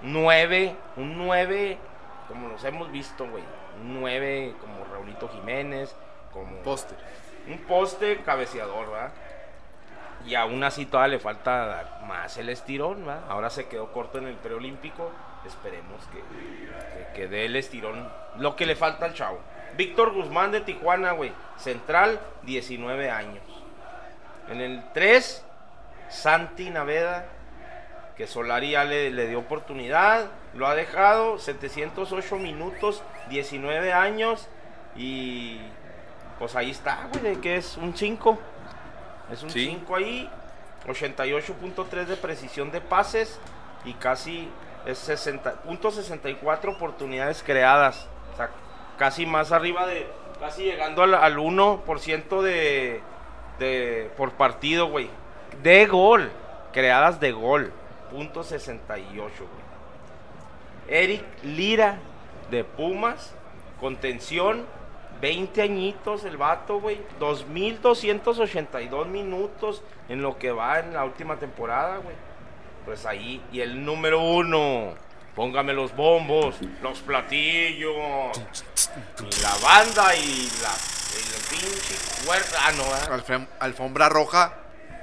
[0.03, 1.79] 9, un 9,
[2.29, 3.43] como los hemos visto, güey.
[3.81, 5.95] Un 9 como Raulito Jiménez,
[6.33, 6.95] como Poste.
[7.49, 9.13] un poste cabeceador, ¿verdad?
[10.27, 13.25] Y aún así todavía le falta dar más el estirón, ¿verdad?
[13.29, 15.11] Ahora se quedó corto en el preolímpico.
[15.45, 18.09] Esperemos que, que, dé el estirón.
[18.39, 19.41] Lo que le falta al chavo.
[19.77, 21.33] Víctor Guzmán de Tijuana, güey.
[21.57, 23.43] Central, 19 años.
[24.49, 25.45] En el 3,
[26.09, 27.27] Santi Naveda,
[28.17, 30.31] que Solari ya le, le dio oportunidad.
[30.55, 34.49] Lo ha dejado, 708 minutos, 19 años.
[34.95, 35.59] Y
[36.39, 38.39] pues ahí está, güey, que es un 5.
[39.33, 39.67] Es un Sí.
[39.67, 40.31] 5 ahí.
[40.87, 43.39] 88.3 de precisión de pases
[43.85, 44.49] y casi
[44.85, 48.09] es 60.64 oportunidades creadas.
[48.33, 48.51] O sea,
[48.99, 50.07] casi más arriba de,
[50.41, 53.01] casi llegando al, al 1% de,
[53.59, 55.09] de, por partido, güey.
[55.63, 56.31] De gol,
[56.73, 57.73] creadas de gol.
[58.11, 61.01] Punto 68, güey.
[61.01, 61.99] Eric Lira
[62.51, 63.35] de Pumas,
[63.81, 64.67] contención,
[65.23, 67.01] 20 añitos el vato, güey.
[67.21, 72.17] 2.282 minutos en lo que va en la última temporada, güey.
[72.85, 74.95] Pues ahí, y el número uno,
[75.37, 77.95] póngame los bombos, los platillos,
[79.21, 80.75] y la banda y la
[81.13, 81.95] el pinche
[82.59, 82.83] ah, no.
[83.17, 84.55] Alfem- alfombra roja.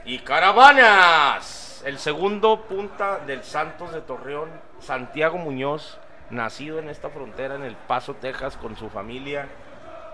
[0.05, 1.81] Y caravanas.
[1.85, 4.49] El segundo punta del Santos de Torreón,
[4.81, 5.97] Santiago Muñoz,
[6.29, 9.47] nacido en esta frontera en El Paso, Texas, con su familia.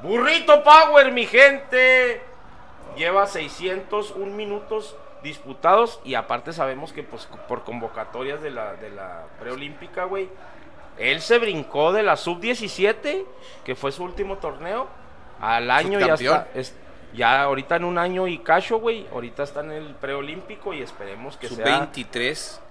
[0.05, 2.21] Burrito Power, mi gente.
[2.95, 9.23] Lleva 601 minutos disputados y aparte sabemos que pues, por convocatorias de la, de la
[9.39, 10.29] preolímpica, güey,
[10.97, 13.25] él se brincó de la sub-17,
[13.65, 14.87] que fue su último torneo,
[15.41, 16.75] al año ya está, es-
[17.13, 21.35] ya ahorita en un año y cacho, güey, ahorita está en el preolímpico y esperemos
[21.37, 22.61] que Sub sea, 23.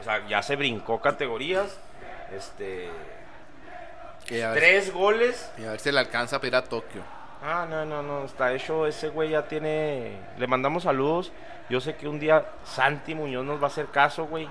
[0.00, 1.78] o sea, ya se brincó categorías,
[2.34, 2.88] este,
[4.30, 7.02] Que a ver, tres goles, y a ver si le alcanza para ir a Tokio.
[7.44, 11.32] Ah, no, no, no, está hecho, ese güey ya tiene, le mandamos saludos,
[11.68, 14.48] yo sé que un día Santi Muñoz nos va a hacer caso, güey,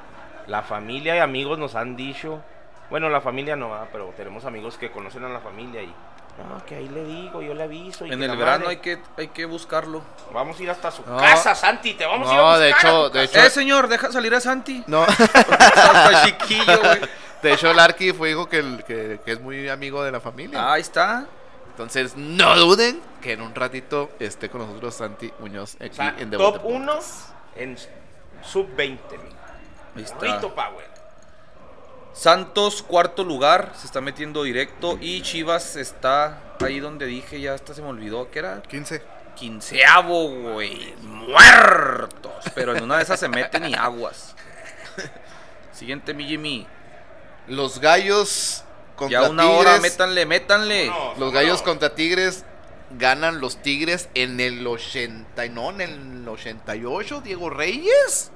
[0.48, 2.42] la familia y amigos nos han dicho,
[2.90, 5.94] bueno, la familia no, ah, pero tenemos amigos que conocen a la familia y,
[6.40, 8.06] no, que ahí le digo, yo le aviso.
[8.06, 8.70] Y En que el verano madre.
[8.70, 10.02] hay que, hay que buscarlo.
[10.34, 11.18] Vamos a ir hasta su No.
[11.18, 12.60] casa, Santi, te vamos a ir a No, buscar.
[12.62, 14.82] de a tu hecho, de hecho, Eh, señor, deja salir a Santi.
[14.88, 15.06] no.
[15.08, 17.02] Está chiquillo, güey.
[17.42, 20.72] De hecho, Larky fue hijo que, el- que, que es muy amigo de la familia.
[20.74, 21.26] Ahí está.
[21.72, 26.16] Entonces, no duden que en un ratito esté con nosotros Santi Muñoz aquí O sea,
[26.20, 27.30] en The top Bote 1 Podcast.
[27.56, 27.78] en
[28.44, 29.16] sub 20,
[29.96, 30.20] Ahí está.
[30.20, 30.90] Rito Power.
[32.14, 34.98] Santos, cuarto lugar, se está metiendo directo.
[35.00, 39.02] Y Chivas está ahí donde dije, ya hasta se me olvidó que era 15.
[39.38, 40.94] quinceavo, güey.
[41.02, 42.34] Muertos.
[42.56, 44.36] Pero en una de esas se meten y aguas.
[45.72, 46.68] Siguiente, mi Jimmy.
[47.50, 48.64] Los gallos
[48.96, 49.60] contra Ya una Tigres.
[49.60, 50.88] hora, métanle, métanle.
[50.88, 52.46] No, Los gallos contra Tigres
[52.98, 58.32] ganan los Tigres en el 80, y no, en el 88, Diego Reyes.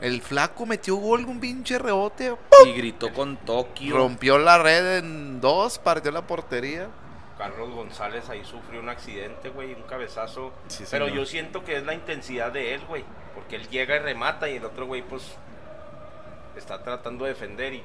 [0.00, 2.34] El flaco metió gol, un pinche rebote.
[2.66, 3.96] Y gritó con Tokio.
[3.96, 6.88] Rompió la red en dos, partió la portería.
[7.38, 10.52] Carlos González ahí sufrió un accidente, güey, un cabezazo.
[10.68, 13.04] Sí, Pero yo siento que es la intensidad de él, güey.
[13.34, 15.22] Porque él llega y remata y el otro güey, pues,
[16.56, 17.82] está tratando de defender y...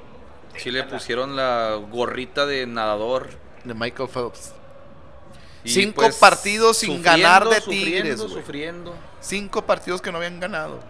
[0.56, 3.28] Sí le pusieron la gorrita de nadador.
[3.64, 4.52] De Michael Phelps.
[5.64, 8.30] Y, Cinco pues, partidos sin sufriendo, ganar de sufriendo, Tigres, güey.
[8.30, 8.94] Sufriendo.
[9.20, 10.80] Cinco partidos que no habían ganado.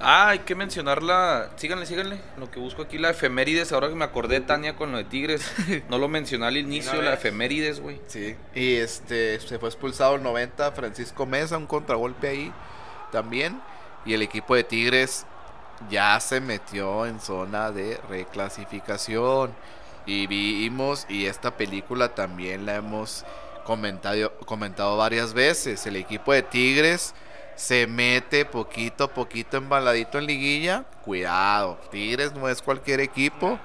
[0.00, 1.50] Ah, hay que mencionarla.
[1.56, 2.20] Síganle, síganle.
[2.36, 3.72] Lo que busco aquí, la efemérides.
[3.72, 5.50] Ahora que me acordé, Tania, con lo de Tigres.
[5.88, 8.00] No lo mencioné al inicio, la efemérides, güey.
[8.06, 8.36] Sí.
[8.54, 12.52] Y este se fue expulsado el 90 Francisco Mesa, un contragolpe ahí
[13.10, 13.60] también.
[14.04, 15.26] Y el equipo de Tigres
[15.90, 19.54] ya se metió en zona de reclasificación.
[20.06, 23.24] Y vimos, y esta película también la hemos
[23.64, 25.84] comentado, comentado varias veces.
[25.86, 27.14] El equipo de Tigres
[27.56, 30.84] se mete poquito a poquito embaladito en liguilla.
[31.04, 33.58] Cuidado, Tigres no es cualquier equipo.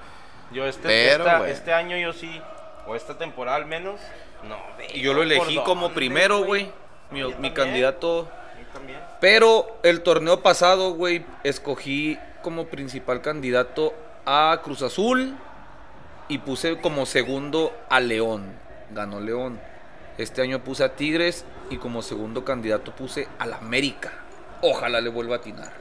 [0.50, 1.52] Yo este, Pero, esta- güey.
[1.52, 2.40] este año yo sí,
[2.86, 4.00] o esta temporada al menos,
[4.48, 6.70] no veo yo lo elegí como primero, güey.
[7.10, 8.28] Mi, mi candidato.
[8.72, 8.98] También.
[9.20, 13.94] Pero el torneo pasado, güey, escogí como principal candidato
[14.26, 15.36] a Cruz Azul
[16.28, 18.52] y puse como segundo a León.
[18.90, 19.60] Ganó León.
[20.18, 24.12] Este año puse a Tigres y como segundo candidato puse al América.
[24.60, 25.72] Ojalá le vuelva a atinar.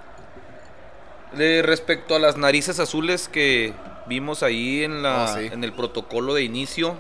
[1.34, 3.74] De respecto a las narices azules que
[4.08, 5.50] vimos ahí en, la, Oh, sí.
[5.52, 6.96] en el protocolo de inicio,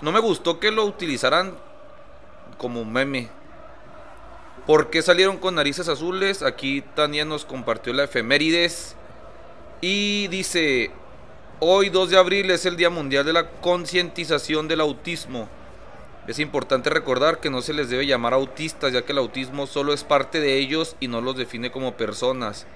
[0.00, 1.54] no me gustó que lo utilizaran
[2.58, 3.28] como meme.
[4.66, 6.42] ¿Por qué salieron con narices azules?
[6.42, 8.96] Aquí Tania nos compartió la efemérides.
[9.80, 10.90] Y dice,
[11.60, 15.48] hoy 2 de abril es el Día Mundial de la Concientización del Autismo.
[16.26, 19.92] Es importante recordar que no se les debe llamar autistas, ya que el autismo solo
[19.92, 22.66] es parte de ellos y no los define como personas.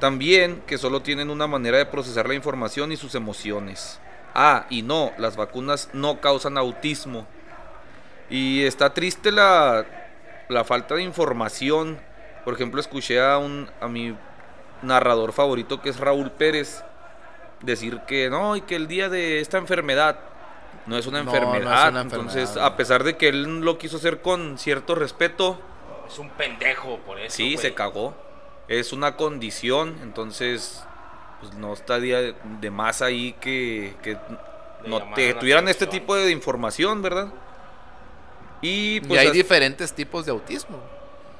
[0.00, 3.98] También que solo tienen una manera de procesar la información y sus emociones.
[4.34, 7.26] Ah, y no, las vacunas no causan autismo.
[8.28, 9.86] Y está triste la,
[10.52, 11.98] la falta de información.
[12.44, 14.16] Por ejemplo, escuché a, un, a mi
[14.82, 16.84] narrador favorito, que es Raúl Pérez,
[17.60, 20.18] decir que no, y que el día de esta enfermedad
[20.86, 21.88] no es una No, no es enfermedad.
[21.90, 22.66] una Entonces, enfermedad.
[22.66, 25.60] a pesar de que él lo quiso hacer con cierto respeto,
[26.08, 27.34] Es un pendejo por eso.
[27.36, 28.14] sí, se cagó.
[28.68, 30.84] Es una condición, entonces,
[31.40, 32.20] pues no está día
[32.60, 34.16] de, más ahí que, que
[34.86, 37.28] no la tuvieran este tipo de información, ¿verdad?
[38.62, 40.78] Y Y pues hay as- diferentes tipos de autismo.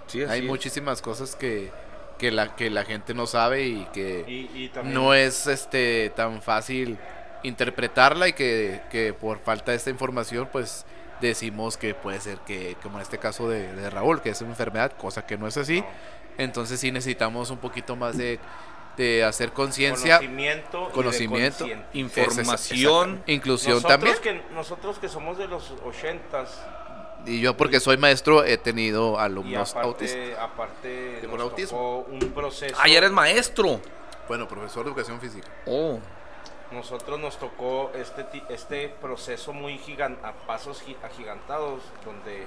[0.09, 0.45] sí, Hay es.
[0.45, 1.71] muchísimas cosas que,
[2.19, 6.11] que, la, que la gente no sabe y que Y, y también, no es este
[6.15, 6.99] tan fácil
[7.45, 10.85] interpretarla y que, que por falta de esta información pues
[11.21, 14.51] decimos que puede ser que, como en este caso de, de Raúl, que es una
[14.51, 15.83] enfermedad, cosa que no es así.
[16.39, 18.41] Entonces sí necesitamos un poquito más de,
[18.97, 23.23] de hacer conciencia, conocimiento, y de conocimiento, información.
[23.27, 24.17] Inclusión Nosotros también.
[24.23, 26.61] Que, nosotros que somos de los ochentas
[27.27, 30.19] Y yo porque soy maestro he tenido y alumnos autistas.
[30.37, 31.79] aparte, aparte con nos autismo.
[31.79, 32.77] tocó un proceso.
[32.81, 33.81] Ah, ya eres maestro.
[34.29, 35.47] Bueno, profesor de educación física.
[35.67, 35.99] Oh,
[36.73, 42.47] Nosotros nos tocó este, ti- este proceso muy gigan, a pasos gi- agigantados, donde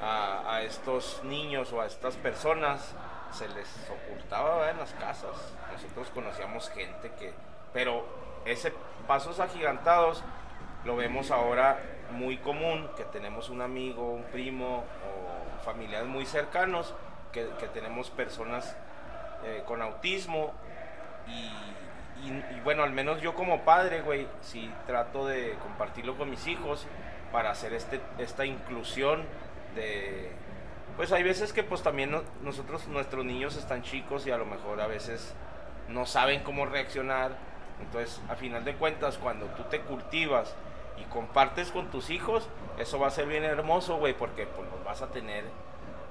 [0.00, 2.80] a, a estos niños o a estas personas
[3.32, 4.70] se les ocultaba ¿verdad?
[4.70, 5.36] en las casas.
[5.72, 7.32] Nosotros conocíamos gente que...
[7.72, 8.04] Pero
[8.44, 8.72] ese
[9.06, 10.22] pasos agigantados
[10.84, 11.80] lo vemos ahora
[12.14, 16.94] muy común, que tenemos un amigo, un primo o familiares muy cercanos,
[17.32, 18.76] que, tenemos personas
[19.44, 20.52] eh, con autismo
[21.26, 21.50] y,
[22.62, 26.86] bueno, al menos yo como padre, güey, si trato de compartirlo con mis hijos
[27.32, 29.24] para hacer este, esta inclusión
[29.74, 30.30] de...
[30.96, 34.46] Pues hay veces que pues también no- nosotros, nuestros niños están chicos y a lo
[34.46, 35.34] mejor a veces
[35.88, 37.32] no saben cómo reaccionar.
[37.80, 40.54] Entonces, a final de cuentas, cuando tú te cultivas
[40.98, 42.48] y compartes con tus hijos,
[42.78, 45.44] eso va a ser bien hermoso, güey, porque pues los vas a tener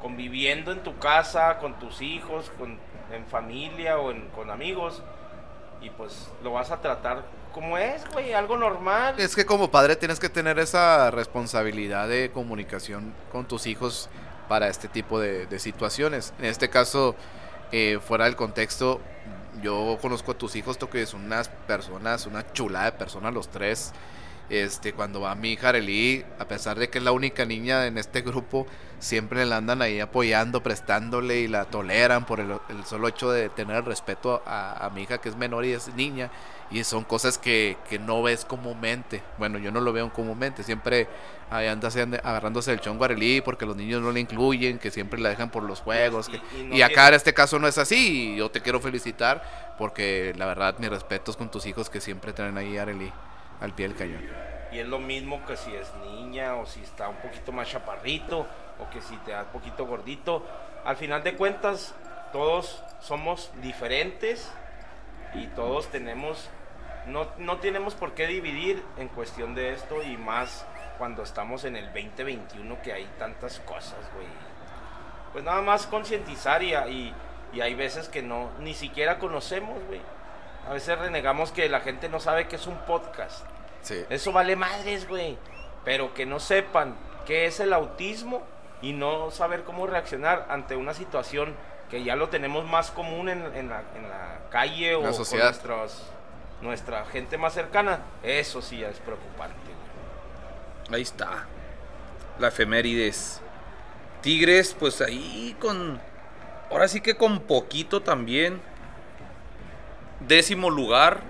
[0.02, 2.78] conviviendo en tu casa, con tus hijos, con,
[3.12, 5.02] en familia o en- con amigos.
[5.82, 7.24] Y pues lo vas a tratar
[7.54, 9.16] como es, güey, algo normal.
[9.18, 14.10] Es que como padre tienes que tener esa responsabilidad de comunicación con tus hijos
[14.48, 16.34] para este tipo de, de situaciones.
[16.40, 17.16] En este caso,
[17.72, 19.02] eh, fuera del contexto,
[19.62, 23.94] yo conozco a tus hijos, que son unas personas, una chulada de personas los tres.
[24.54, 27.98] Este, cuando va mi hija Arely, a pesar de que es la única niña en
[27.98, 28.68] este grupo,
[29.00, 33.50] siempre la andan ahí apoyando, prestándole y la toleran por el, el solo hecho de
[33.50, 36.30] tener el respeto a, a mi hija que es menor y es niña.
[36.70, 39.24] Y son cosas que, que no ves comúnmente.
[39.40, 40.62] Bueno, yo no lo veo comúnmente.
[40.64, 41.08] Siempre
[41.50, 44.92] ahí anda se anda agarrándose el chongo Arely porque los niños no le incluyen, que
[44.92, 46.30] siempre la dejan por los juegos.
[46.30, 48.34] que- Y- y no y acá en este caso no es así.
[48.34, 52.34] Y yo te quiero felicitar porque la verdad, mis respetos con tus hijos que siempre
[52.34, 53.12] traen ahí Arely
[53.62, 54.24] al pie del cañón.
[54.72, 58.48] Y es lo mismo que si es niña o si está un poquito más chaparrito
[58.80, 60.46] o que si te da un poquito gordito.
[60.84, 61.94] Al final de cuentas,
[62.32, 64.52] todos somos diferentes
[65.36, 66.50] y todos tenemos,
[67.06, 70.66] no, no tenemos por qué dividir en cuestión de esto y más
[70.98, 74.28] cuando estamos en el 2021 que hay tantas cosas, güey.
[75.32, 77.14] Pues nada más concientizar y, y,
[77.54, 80.02] y hay veces que no, ni siquiera conocemos, güey.
[80.68, 83.46] A veces renegamos que la gente no sabe que es un podcast.
[83.82, 84.04] Sí.
[84.10, 85.38] Eso vale madres, güey.
[85.84, 86.96] Pero que no sepan
[87.26, 88.44] qué es el autismo
[88.82, 91.56] y no saber cómo reaccionar ante una situación
[91.90, 95.14] que ya lo tenemos más común en, en la, en la calle o La con
[95.16, 95.46] sociedad.
[95.50, 96.04] nuestros-
[96.62, 98.00] nuestra gente más cercana.
[98.24, 99.56] Eso sí ya es preocupante.
[100.88, 100.96] güey.
[100.96, 101.46] Ahí está.
[102.40, 103.42] La efemérides.
[104.22, 106.00] Tigres, pues ahí con.
[106.72, 108.62] Ahora sí que con poquito también.
[110.20, 111.22] Décimo lugar.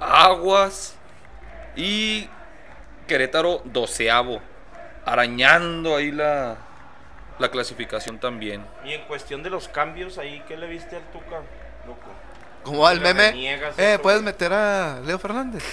[0.00, 0.96] Aguas.
[1.76, 2.28] Y
[3.06, 4.40] Querétaro, doceavo.
[5.04, 6.56] Arañando ahí la,
[7.38, 8.64] la clasificación también.
[8.84, 11.42] Y en cuestión de los cambios ahí, ¿qué le viste al Tuca,
[11.86, 12.10] loco?
[12.62, 13.32] ¿Cómo va el meme?
[13.78, 15.64] Eh, ¿puedes meter a Leo Fernández?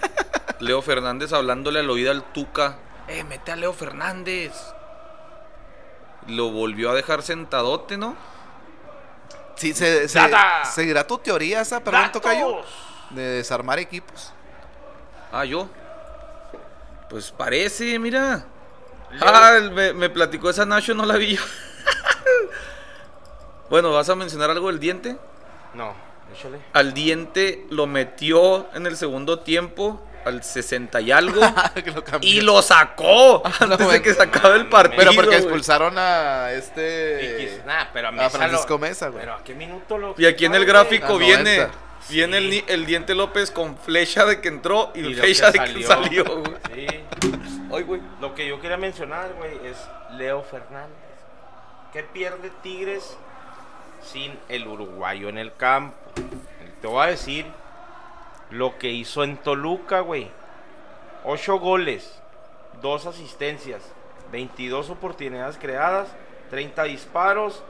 [0.60, 2.76] Leo Fernández hablándole al oído al Tuca.
[3.08, 4.52] Eh, mete a Leo Fernández.
[6.28, 8.16] Lo volvió a dejar sentadote, ¿no?
[9.56, 10.30] Sí, se, se-.
[10.72, 12.12] ¿seguirá tu teoría esa, perdón.
[12.12, 12.62] Tocayo?
[13.10, 14.32] De desarmar equipos.
[15.30, 15.68] Ah, yo.
[17.08, 18.46] Pues parece, mira.
[19.20, 21.42] Ah, me platicó esa Nacho, no la vi yo.
[23.70, 25.18] bueno, ¿vas a mencionar algo del diente?
[25.74, 25.94] No,
[26.34, 26.60] échale.
[26.72, 31.40] Al diente lo metió en el segundo tiempo, al 60 y algo,
[31.94, 32.28] lo cambió.
[32.30, 34.02] y lo sacó antes de bueno.
[34.02, 34.96] que se acabe el partido.
[34.98, 37.42] Pero porque expulsaron a este.
[37.44, 37.60] X.
[37.66, 39.20] Nah, pero a, Francisco lo- Mesa, güey.
[39.20, 40.14] Pero a qué minuto lo.
[40.18, 41.70] Y aquí en el gráfico viene, 90.
[42.10, 42.64] viene el, Sí.
[42.66, 46.24] ni- el diente López con flecha de que entró y, flecha que de que salió.
[46.24, 46.56] güey.
[46.74, 46.86] Sí.
[47.74, 48.00] Ay, güey.
[48.20, 49.76] Lo que yo quería mencionar, güey, es
[50.16, 50.90] Leo Fernández.
[51.92, 53.16] ¿Qué pierde Tigres
[54.02, 55.94] sin el uruguayo en el campo?
[56.80, 57.46] Te voy a decir
[58.52, 60.30] lo que hizo en Toluca, güey.
[61.24, 62.20] Ocho goles,
[62.80, 63.82] dos asistencias,
[64.30, 66.08] 22 oportunidades creadas,
[66.50, 67.62] 30 disparos,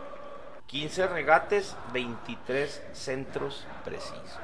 [0.66, 4.38] 15 regates, 23 centros precisos.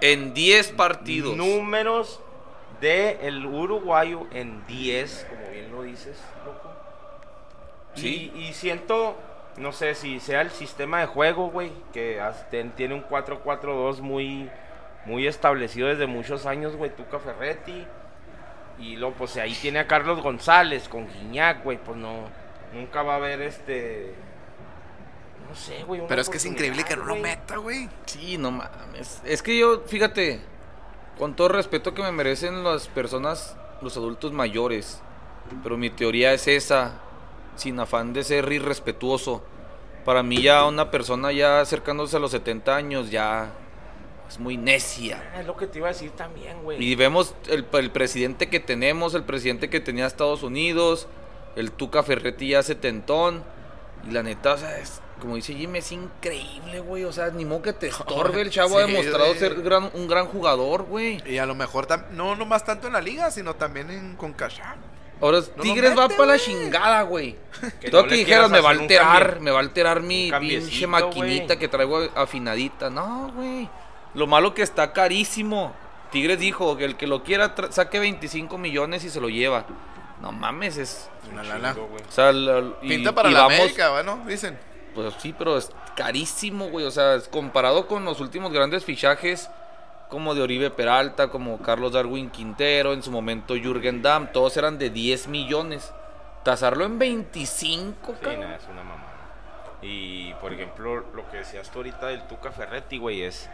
[0.00, 1.36] En 10 partidos.
[1.36, 2.20] Números
[2.80, 6.70] de el uruguayo en 10, como bien lo dices, loco.
[7.94, 8.32] Sí.
[8.34, 9.16] Y, y siento,
[9.56, 12.20] no sé si sea el sistema de juego, güey, que
[12.76, 14.50] tiene un 4-4-2 muy,
[15.04, 17.86] muy establecido desde muchos años, güey, Tuca Ferretti.
[18.78, 22.28] Y luego, pues ahí tiene a Carlos González con Guiñac, güey, pues no,
[22.72, 24.14] nunca va a haber este...
[25.48, 26.02] No sé, güey.
[26.06, 27.88] Pero es que es increíble que no lo meta, güey.
[28.06, 29.20] Sí, no mames.
[29.24, 30.40] Es que yo, fíjate,
[31.18, 35.02] con todo respeto que me merecen las personas, los adultos mayores,
[35.62, 37.00] pero mi teoría es esa,
[37.56, 39.42] sin afán de ser irrespetuoso.
[40.04, 43.52] Para mí ya una persona ya acercándose a los 70 años ya
[44.30, 45.22] es muy necia.
[45.30, 45.40] güey.
[45.42, 46.82] Es lo que te iba a decir también, güey.
[46.82, 51.06] Y vemos el, el presidente que tenemos, el presidente que tenía Estados Unidos,
[51.56, 53.42] el Tuca Ferretti ya setentón.
[54.08, 57.04] Y la neta, o sea, es, como dice Jimmy, es increíble, güey.
[57.04, 58.40] O sea, ni modo que te estorbe.
[58.40, 59.38] El chavo ha demostrado güey.
[59.38, 61.22] ser gran- un gran jugador, güey.
[61.26, 64.76] Y a lo mejor tam- no nomás tanto en la liga, sino también en Concachá.
[65.20, 67.36] Ahora, Tigres va para la chingada, güey.
[67.78, 70.86] Que Todo no que dijeras, me va a alterar, me va a alterar mi pinche
[70.86, 72.88] maquinita que traigo afinadita.
[72.88, 73.68] No, güey.
[74.14, 75.72] Lo malo que está carísimo.
[76.10, 79.64] Tigres dijo que el que lo quiera saque 25 millones y se lo lleva.
[80.20, 81.08] No mames, es.
[81.32, 81.76] Una Un lana.
[81.78, 84.58] O sea, la- y- Pinta para y la vamos- América, bueno, dicen.
[84.94, 86.84] Pues sí, pero es carísimo, güey.
[86.84, 89.48] O sea, es comparado con los últimos grandes fichajes,
[90.08, 94.76] como de Oribe Peralta, como Carlos Darwin Quintero, en su momento Jürgen Damm, todos eran
[94.78, 95.92] de 10 millones.
[96.42, 98.36] Tasarlo en 25, Sí, es
[98.68, 99.06] una mamada.
[99.82, 103.48] Y por ejemplo, lo que decías tú ahorita del Tuca Ferretti, güey, es.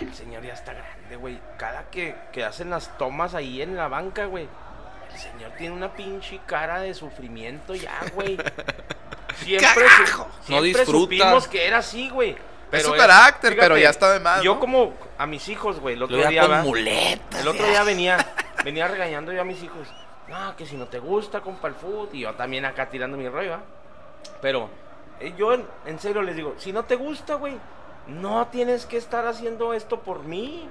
[0.00, 1.38] El señor ya está grande, güey.
[1.56, 4.48] Cada que, que hacen las tomas ahí en la banca, güey.
[5.12, 8.36] El señor tiene una pinche cara de sufrimiento ya, güey.
[9.36, 10.26] Siempre, su- No
[10.60, 10.90] siempre disfruta.
[11.00, 12.36] supimos que era así, güey.
[12.72, 14.60] Es su carácter, pero ya está de más, Yo ¿no?
[14.60, 16.42] como a mis hijos, güey, el otro Lo día...
[16.42, 16.62] con ¿va?
[16.62, 17.40] muletas.
[17.40, 18.18] El otro día venía,
[18.64, 19.88] venía regañando yo a mis hijos.
[20.28, 22.10] No, que si no te gusta, compa el fútbol.
[22.12, 23.60] Y yo también acá tirando mi rollo, ¿va?
[24.42, 24.68] Pero
[25.20, 27.56] eh, yo en, en serio les digo, si no te gusta, güey,
[28.08, 30.68] no tienes que estar haciendo esto por mí.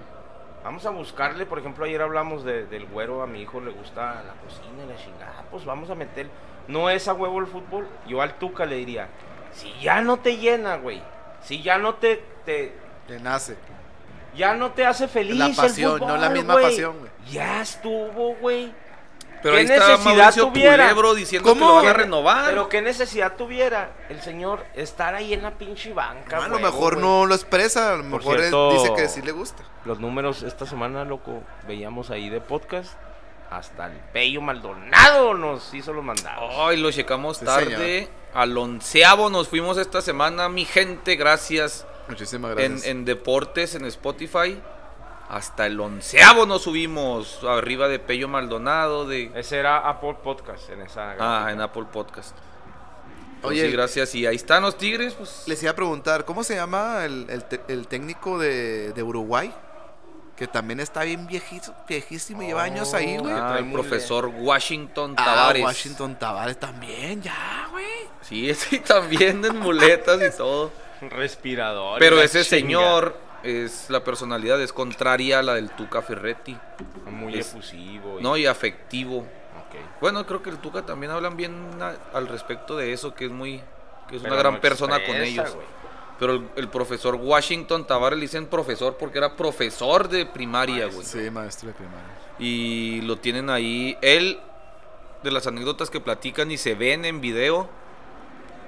[0.64, 4.24] Vamos a buscarle, por ejemplo, ayer hablamos de- del güero, a mi hijo le gusta
[4.26, 6.28] la cocina y la chingada, pues vamos a meter,
[6.68, 9.08] no es a huevo el fútbol, yo al Tuca le diría,
[9.54, 11.02] si ya no te llena, güey,
[11.42, 12.74] si ya no te, te,
[13.22, 13.56] nace.
[14.36, 17.12] ya no te hace feliz La el pasión, no la misma pasión, güey.
[17.32, 18.74] Ya estuvo, güey.
[19.44, 20.84] Pero ¿Qué ahí está necesidad Mauricio tuviera?
[20.90, 21.60] Culebro diciendo ¿Cómo?
[21.62, 22.46] que lo van a ¿Qué- renovar.
[22.50, 26.96] Pero qué necesidad tuviera el señor estar ahí en la pinche banca, a lo mejor
[26.96, 27.06] güey?
[27.06, 29.64] no lo expresa, a lo Por mejor cierto- dice que sí le gusta.
[29.86, 32.94] Los números esta semana, loco, veíamos ahí de podcast.
[33.50, 36.54] Hasta el Pello Maldonado nos hizo los mandados.
[36.58, 38.10] Ay, lo checamos Sí, tarde.
[38.34, 41.86] Al onceavo nos fuimos esta semana, mi gente, gracias.
[42.10, 42.86] Muchísimas En, gracias.
[42.86, 44.60] en deportes, en Spotify.
[45.30, 47.44] Hasta el onceavo nos subimos.
[47.44, 49.32] Arriba de Pello Maldonado, de...
[49.36, 51.12] Ese era Apple Podcast en esa.
[51.12, 51.52] Ah, gráfica.
[51.52, 52.36] en Apple Podcast.
[53.44, 54.16] Oye, Oye, sí, gracias.
[54.16, 55.44] Y ahí están los Tigres, pues...
[55.48, 59.54] Les iba a preguntar, ¿cómo se llama el, el te- el técnico de, de Uruguay?
[60.36, 63.34] Que también está bien viejito, viejísimo, lleva años ahí, güey.
[63.34, 65.64] Ah, el profesor Washington Ah, Tavares.
[65.64, 67.86] Washington Tavares también, ya, güey.
[68.22, 70.72] Sí, sí, también en muletas y todo.
[71.02, 72.00] Respirador.
[72.00, 72.50] Pero ese chinga.
[72.62, 76.58] señor es la personalidad es contraria a la del Tuca Ferretti,
[77.10, 78.20] Muy es- efusivo.
[78.20, 79.26] y- no y afectivo.
[80.02, 83.32] Bueno, creo que el Tuca también hablan bien a- al respecto de eso, que es
[83.32, 83.62] muy
[84.10, 85.56] que es Pero una gran no persona con ellos.
[86.18, 91.06] Pero el, el profesor Washington Tavares le dicen profesor porque era profesor de primaria, güey.
[91.06, 92.08] Sí, maestro de primaria.
[92.40, 93.98] Y lo tienen ahí.
[94.02, 94.40] Él,
[95.24, 97.70] de las anécdotas que platican y se ven en video.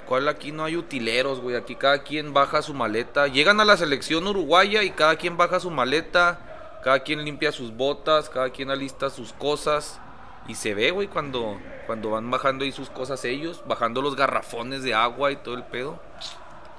[0.10, 1.56] ¿Cuál aquí no hay utileros, güey?
[1.56, 3.28] Aquí cada quien baja su maleta.
[3.28, 6.80] Llegan a la selección uruguaya y cada quien baja su maleta.
[6.84, 8.28] Cada quien limpia sus botas.
[8.30, 10.00] Cada quien alista sus cosas.
[10.48, 13.62] Y se ve, güey, cuando, cuando van bajando ahí sus cosas ellos.
[13.68, 16.02] Bajando los garrafones de agua y todo el pedo.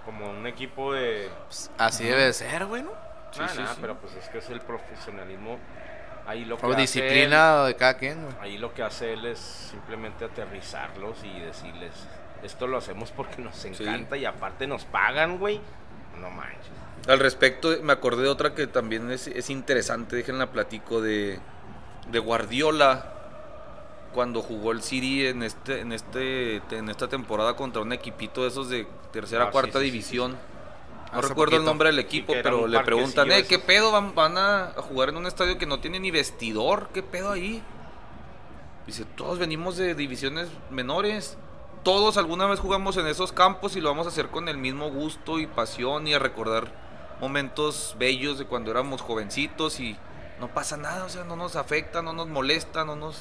[0.05, 1.31] Como un equipo de.
[1.47, 2.91] Pues, así debe de ser, güey, ¿no?
[3.31, 3.79] Sí, Ah, sí, nah, sí.
[3.81, 5.57] pero pues es que es el profesionalismo.
[6.27, 8.33] Ahí lo que O hace disciplina de cada quien, güey.
[8.33, 11.93] él- ahí lo que hace él es simplemente aterrizarlos y decirles,
[12.43, 15.61] esto lo hacemos porque nos encanta y aparte nos pagan, güey.
[16.21, 16.71] No manches.
[17.09, 21.39] Al respecto, me acordé de otra que también es, es interesante, déjenla platico, de,
[22.11, 23.15] de Guardiola,
[24.13, 28.49] cuando jugó el City en, este, en, este, en esta temporada contra un equipito de
[28.49, 30.37] esos de tercera, Ah, cuarta sí, sí, sí, división.
[31.13, 33.67] No recuerdo el nombre del equipo, pero le preguntan, eh, ¿qué esos".
[33.67, 33.91] pedo?
[33.93, 36.89] ¿Van, van a jugar en un estadio que no tiene ni vestidor?
[36.95, 37.63] ¿Qué pedo ahí?
[38.87, 41.37] Dice, todos venimos de divisiones menores.
[41.83, 44.91] Todos alguna vez jugamos en esos campos y lo vamos a hacer con el mismo
[44.91, 46.71] gusto y pasión y a recordar
[47.21, 49.97] momentos bellos de cuando éramos jovencitos y
[50.41, 53.17] no pasa nada, o sea, no nos afecta, no nos molesta, no nos,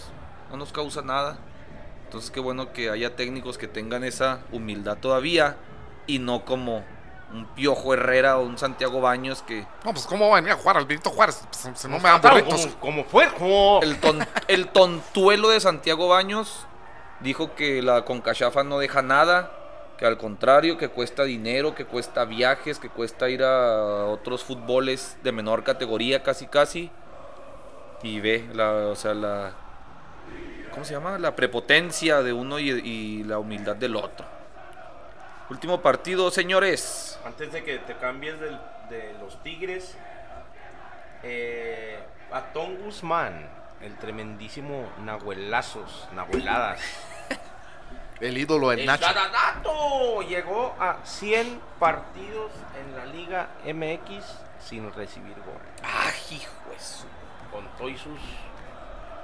[0.51, 1.37] no nos causa nada.
[2.05, 5.57] Entonces qué bueno que haya técnicos que tengan esa humildad todavía
[6.07, 6.83] y no como
[7.31, 10.57] un Piojo Herrera o un Santiago Baños que No, pues cómo va a venir a
[10.57, 11.43] jugar al Benito Juárez.
[11.51, 12.75] Pues, si no me dan trataron burritos.
[12.77, 13.79] como, como fue, como...
[13.83, 16.65] el, ton- el tontuelo de Santiago Baños
[17.21, 19.51] dijo que la Concachafa no deja nada,
[19.97, 25.17] que al contrario, que cuesta dinero, que cuesta viajes, que cuesta ir a otros fútboles
[25.23, 26.91] de menor categoría casi casi.
[28.01, 29.51] Y ve, la, o sea, la...
[30.71, 31.17] ¿Cómo se llama?
[31.17, 34.25] La prepotencia de uno y, la humildad del otro.
[35.49, 37.19] Último partido, señores.
[37.25, 38.59] Antes de que te cambies del-
[38.89, 39.97] de los Tigres,
[41.23, 43.49] eh, Patón Guzmán,
[43.81, 46.79] el tremendísimo Nahuelazos, Nahueladas.
[48.19, 49.05] El ídolo, el El Nacho.
[49.05, 54.23] Dadadato llegó a 100 partidos en la Liga MX
[54.67, 55.61] sin recibir gol.
[55.83, 57.05] ¡Ah, hijo eso!
[57.51, 58.19] Con todo y sus,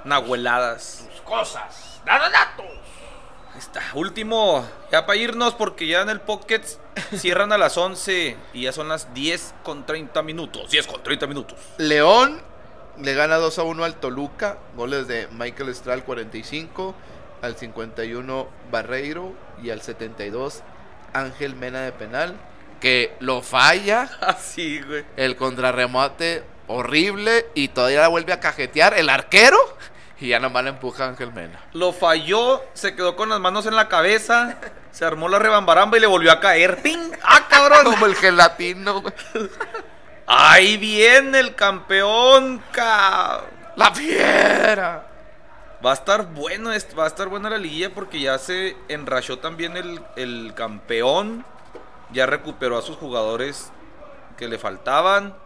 [0.04, 1.08] Nahueladas.
[1.12, 2.00] sus cosas.
[2.04, 2.64] Dadadatos.
[3.52, 6.78] Ahí Está, último, ya para irnos porque ya en el Pockets
[7.16, 10.70] cierran a las 11 y ya son las 10 con 30 minutos.
[10.70, 11.58] 10 con 30 minutos.
[11.78, 12.40] León
[12.98, 14.58] le gana 2 a 1 al Toluca.
[14.74, 16.94] Goles de Michael Estrada al 45,
[17.42, 20.62] al 51 Barreiro y al 72
[21.12, 22.36] Ángel Mena de penal.
[22.80, 24.10] Que lo falla.
[24.20, 25.04] Así, güey.
[25.16, 29.58] El contrarremate horrible y todavía la vuelve a cajetear el arquero.
[30.18, 31.60] Y ya nomás le empuja a Ángel Mena.
[31.74, 34.56] Lo falló, se quedó con las manos en la cabeza,
[34.90, 36.80] se armó la rebambaramba y le volvió a caer.
[36.82, 37.12] ¡Ping!
[37.22, 37.84] ¡Ah, cabrón!
[37.84, 39.14] Como el gelatino, güey.
[40.26, 43.42] Ahí viene el campeón, ca.
[43.76, 45.06] La fiera.
[45.86, 49.76] Va a estar bueno, va a estar buena la liguilla porque ya se enrachó también
[49.76, 51.44] el, el campeón.
[52.10, 53.70] Ya recuperó a sus jugadores
[54.36, 55.36] que le faltaban.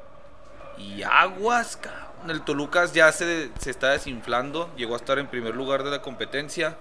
[0.78, 2.30] Y aguas, cabrón.
[2.30, 4.74] El Toluca ya se, se está desinflando.
[4.76, 6.78] Llegó a estar en primer lugar de la competencia.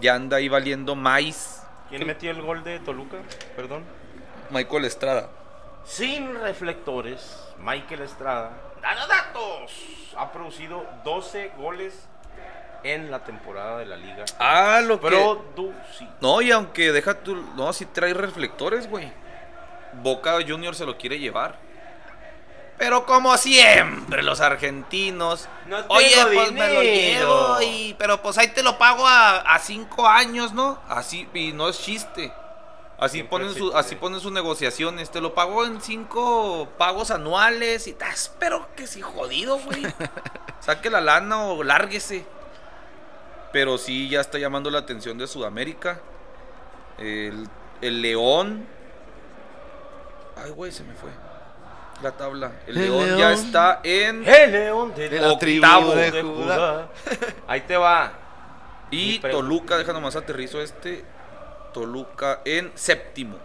[0.00, 1.60] Ya anda ahí valiendo maíz.
[1.90, 3.18] ¿Quién metió el gol de Toluca?
[3.56, 3.84] Perdón.
[4.48, 5.28] Michael Estrada.
[5.84, 8.52] Sin reflectores, Michael Estrada,
[8.82, 10.14] ¡Dana datos!
[10.16, 12.08] Ha producido 12 goles
[12.94, 14.24] en la temporada de la liga.
[14.38, 15.08] Ah, lo que.
[15.08, 16.10] Producido.
[16.20, 17.34] No, y aunque deja tu.
[17.34, 19.12] No, si trae reflectores, güey.
[20.02, 21.58] Boca Junior se lo quiere llevar.
[22.78, 25.48] Pero como siempre, los argentinos.
[25.66, 27.58] No Oye, pues me lo dinero".
[27.58, 27.62] llevo.
[27.62, 30.78] Y, pero pues ahí te lo pago a, a cinco años, ¿no?
[30.88, 32.32] Así, y no es chiste.
[32.98, 35.10] Así Siempre ponen, su, así ponen sus negociaciones.
[35.10, 37.86] Te lo pago en cinco pagos anuales.
[37.86, 39.82] Y ta, espero que sí, jodido, güey.
[40.60, 42.24] Saque la lana o lárguese.
[43.52, 46.00] Pero sí, ya está llamando la atención de Sudamérica.
[46.98, 47.48] El,
[47.80, 48.66] el León.
[50.36, 51.10] Ay, güey, se me fue.
[52.02, 52.52] La tabla.
[52.66, 54.26] El, El León, ya está en.
[54.26, 56.54] El león de, De la octavo de de Judá.
[56.54, 56.88] Judá.
[57.46, 58.12] Ahí te va.
[58.90, 61.04] Y Toluca, deja nomás aterrizo este.
[61.72, 63.38] Toluca en séptimo.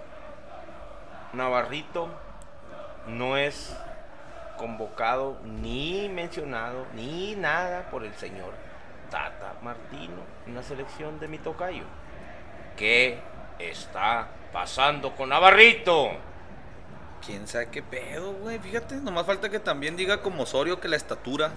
[1.34, 2.10] Navarrito
[3.07, 3.73] no es
[4.57, 8.53] convocado ni mencionado ni nada por el señor
[9.11, 10.15] Tata Martino
[10.47, 11.83] en la selección de mi tocayo.
[12.75, 13.19] ¿Qué
[13.59, 16.09] está pasando con Navarrito?
[17.23, 18.57] Quién sabe qué pedo, güey.
[18.57, 21.51] Fíjate, nomás falta que también diga como Osorio que la estatura.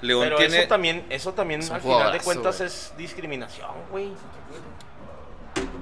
[0.00, 0.58] León Pero tiene.
[0.60, 2.66] eso también, eso también Es al final de cuentas güey.
[2.68, 4.12] es discriminación, güey.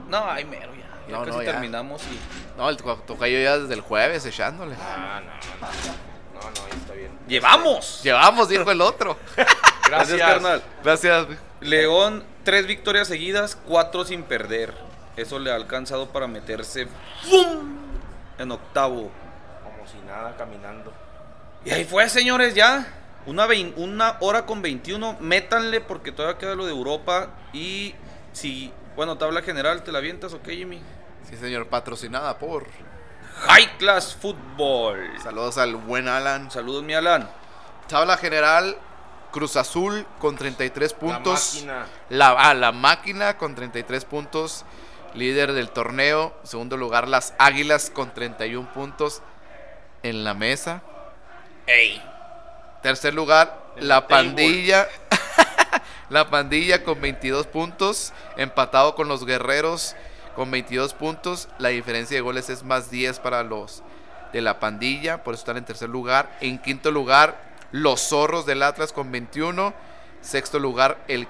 [0.09, 0.86] No, ay, mero, ya.
[1.09, 1.52] Ya No, casi no, ya.
[1.52, 2.18] terminamos y.
[2.56, 4.74] No, el to- tocayo ya desde el jueves echándole.
[4.81, 7.10] Ah, no, no, no, no, está bien.
[7.28, 8.01] ¡Llevamos!
[8.02, 9.18] Llevamos, dijo el otro.
[9.89, 10.63] Gracias, carnal.
[10.83, 11.27] Gracias.
[11.61, 14.75] León, tres victorias seguidas, cuatro sin perder.
[15.17, 16.87] Eso le ha alcanzado para meterse
[17.23, 17.77] ¡fum!
[18.39, 19.11] en octavo.
[19.65, 20.93] Como si nada caminando.
[21.65, 22.87] Y ahí fue, señores, ya.
[23.25, 25.17] Una, vein- una hora con 21.
[25.21, 27.31] Métanle porque todavía queda lo de Europa.
[27.53, 27.95] Y
[28.33, 30.81] si, bueno, tabla general, ¿te la avientas ok, Jimmy?
[31.29, 32.67] Sí, señor, patrocinada por.
[33.49, 35.11] High Class Football.
[35.23, 36.51] Saludos al buen Alan.
[36.51, 37.29] Saludos, mi Alan.
[37.89, 38.77] Tabla general,
[39.31, 41.62] Cruz Azul con 33 puntos.
[41.65, 41.86] La máquina.
[42.09, 44.65] La, ah, la máquina con 33 puntos.
[45.15, 46.35] Líder del torneo.
[46.43, 49.23] Segundo lugar, las Águilas con 31 puntos
[50.03, 50.82] en la mesa.
[51.66, 52.03] Ey.
[52.82, 54.28] Tercer lugar, la la table.
[54.31, 54.89] pandilla.
[56.11, 58.12] la pandilla con 22 puntos.
[58.36, 59.97] Empatado con los guerreros
[60.35, 61.48] con 22 puntos.
[61.59, 63.82] La diferencia de goles es más 10 para los
[64.32, 65.24] de la pandilla.
[65.24, 66.36] Por eso están en tercer lugar.
[66.40, 69.74] En quinto lugar, los zorros del Atlas con 21.
[70.20, 71.28] Sexto lugar, el.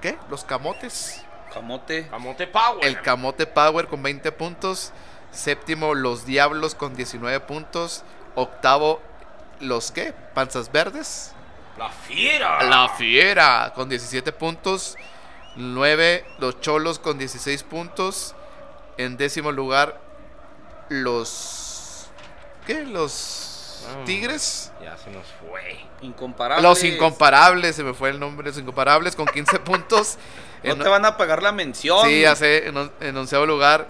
[0.00, 0.16] ¿Qué?
[0.30, 1.24] Los camotes.
[1.52, 2.08] Camote.
[2.08, 2.84] Camote Power.
[2.84, 4.92] El Camote Power con 20 puntos.
[5.32, 8.04] Séptimo, los Diablos con 19 puntos.
[8.34, 9.00] Octavo,
[9.60, 10.14] los qué?
[10.34, 11.32] Panzas Verdes.
[11.76, 12.62] La fiera.
[12.64, 14.96] La Fiera con 17 puntos.
[15.56, 18.34] 9, los Cholos con 16 puntos.
[18.98, 20.00] En décimo lugar,
[20.88, 22.10] los.
[22.66, 22.84] ¿Qué?
[22.84, 23.49] Los.
[24.04, 24.72] Tigres.
[24.82, 25.78] Ya se nos fue.
[26.02, 26.62] Incomparable.
[26.62, 28.46] Los Incomparables, se me fue el nombre.
[28.48, 30.18] Los Incomparables con 15 puntos.
[30.62, 32.06] No En- te van a pagar la mención.
[32.06, 33.86] Sí, ya sé, en, en onceavo lugar,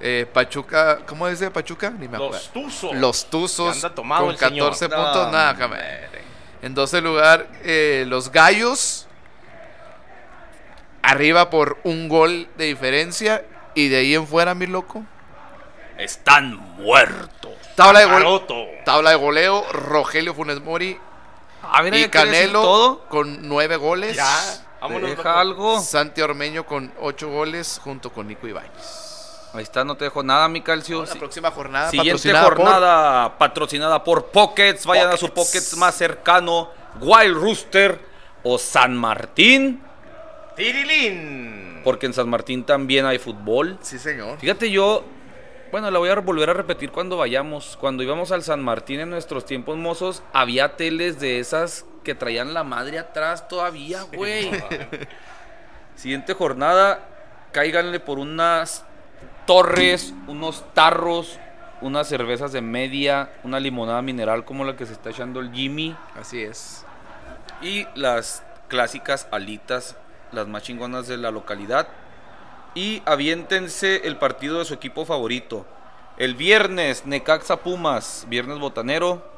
[0.00, 1.90] eh, Pachuca, ¿cómo dice Pachuca?
[1.90, 2.32] Ni me acuerdo.
[2.34, 2.94] Los Tuzos.
[2.96, 4.70] Los Tuzos anda tomado con el señor.
[4.72, 5.78] 14 No, puntos, nada, jame.
[6.62, 9.06] En 12 lugar, eh, los Gallos,
[11.02, 13.44] arriba por un gol de diferencia,
[13.74, 15.04] y de ahí en fuera, mi loco.
[15.98, 17.52] Están muertos.
[17.76, 18.64] Tabla de, gol- Maroto.
[18.84, 23.04] tabla de goleo, Rogelio Funes Mori y ¿ya quieres decir Canelo todo?
[23.08, 24.16] con 9 goles.
[24.16, 24.34] Ya.
[24.80, 25.10] Vámonos.
[25.10, 25.80] Deja algo.
[25.80, 29.04] Santi Ormeño con 8 goles junto con Nico Ibáñez.
[29.52, 31.00] Ahí está, no te dejo nada, mi Calcio.
[31.02, 31.18] La Sí.
[31.18, 34.84] próxima jornada Siguiente patrocinada por- jornada patrocinada por Pockets.
[34.86, 35.46] Vayan a su Pockets.
[35.50, 36.70] Pockets más cercano.
[37.00, 38.00] Wild Rooster
[38.42, 39.82] o San Martín.
[40.56, 41.80] Tirilín.
[41.84, 43.78] Porque en San Martín también hay fútbol.
[43.82, 44.38] Sí, señor.
[44.38, 45.04] Fíjate, yo
[45.72, 47.76] Bueno, la voy a volver a repetir cuando vayamos.
[47.78, 52.54] Cuando íbamos al San Martín en nuestros tiempos mozos, había teles de esas que traían
[52.54, 54.50] la madre atrás todavía, güey.
[55.96, 57.08] Siguiente jornada,
[57.52, 58.84] cáiganle por unas
[59.46, 61.38] torres, unos tarros,
[61.80, 65.96] unas cervezas de media, una limonada mineral como la que se está echando el Jimmy
[66.18, 66.84] Así es.
[67.60, 69.96] y las clásicas alitas,
[70.32, 71.88] las más chingonas de la localidad.
[72.76, 75.64] Y aviéntense el partido de su equipo favorito.
[76.18, 79.34] El viernes, Necaxa Pumas, viernes botanero.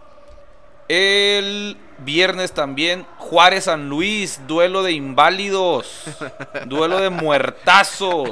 [0.89, 6.03] El viernes también, Juárez San Luis, duelo de inválidos,
[6.67, 8.31] duelo de muertazos.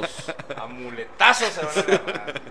[0.57, 2.41] Amuletazos se van a agarrar.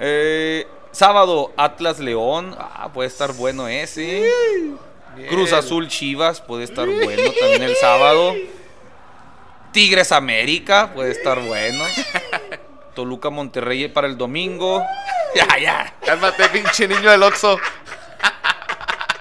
[0.00, 4.30] Eh, sábado, Atlas León, ah, puede estar bueno ese.
[5.30, 8.34] Cruz Azul Chivas, puede estar bueno también el sábado.
[9.72, 11.84] Tigres América, puede estar bueno.
[12.94, 14.84] Toluca Monterrey para el domingo.
[15.34, 15.94] Ya, ya.
[16.06, 17.58] Cálmate, pinche niño del Oxxo.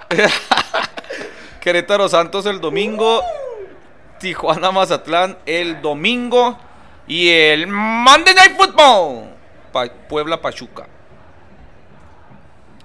[1.61, 3.21] Querétaro Santos el domingo.
[4.19, 6.57] Tijuana Mazatlán el domingo.
[7.07, 9.31] Y el Monday Night Football.
[9.73, 10.87] Pa- Puebla Pachuca.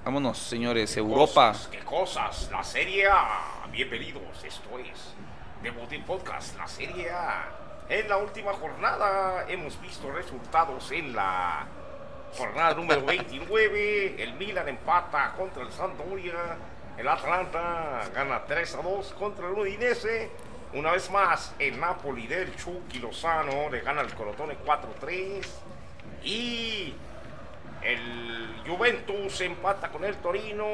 [0.03, 0.95] Vámonos, señores.
[0.97, 1.53] Europa.
[1.53, 2.49] Cosas, ¿Qué cosas?
[2.51, 3.65] La Serie A.
[3.71, 5.15] Bienvenidos, esto es
[5.63, 7.45] Debutín Podcast, la Serie A.
[7.87, 11.65] En la última jornada hemos visto resultados en la
[12.37, 14.21] jornada número 29.
[14.21, 16.57] El Milan empata contra el Sampdoria.
[16.97, 20.29] El Atlanta gana 3 a 2 contra el Udinese.
[20.73, 25.45] Una vez más, el Napoli del Chucky Lozano le gana al Corotone 4-3.
[26.23, 26.93] Y
[27.85, 30.65] el Juventus empata con el Torino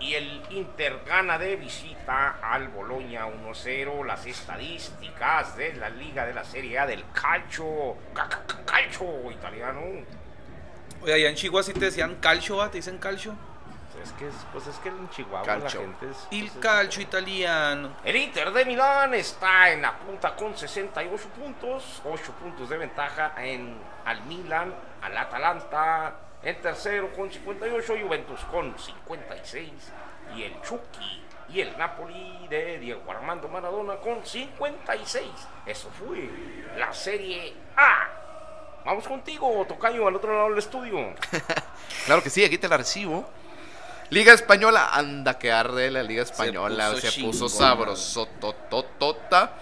[0.00, 4.04] y el Inter gana de visita al Boloña 1-0.
[4.04, 9.30] Las estadísticas de la Liga de la Serie A del calcio, ca- ca- ca- calcio
[9.30, 9.80] italiano.
[11.02, 12.58] Oye, allá en Chihuahua sí te decían calcio.
[12.68, 13.34] ¿Te dicen calcio?
[13.94, 15.80] Pues es que, pues es que en Chihuahua Calcio.
[15.80, 16.28] la gente es...
[16.30, 17.96] El pues es- calcio italiano.
[18.04, 23.32] El Inter de Milán está en la punta con 68 puntos, 8 puntos de ventaja
[23.38, 24.72] en al Milan,
[25.02, 29.70] al Atalanta en tercero con 58, Juventus con 56
[30.36, 35.24] y el Chucky y el Napoli de Diego Armando Maradona con 56.
[35.66, 36.28] Eso fue
[36.76, 38.08] la Serie A.
[38.84, 40.96] Vamos contigo, Tocayo, al otro lado del estudio.
[42.04, 43.28] Claro que sí, aquí te la recibo.
[44.10, 46.90] Liga Española, anda que arde la Liga Española.
[46.92, 49.52] puso Se puso, sabroso, tototota.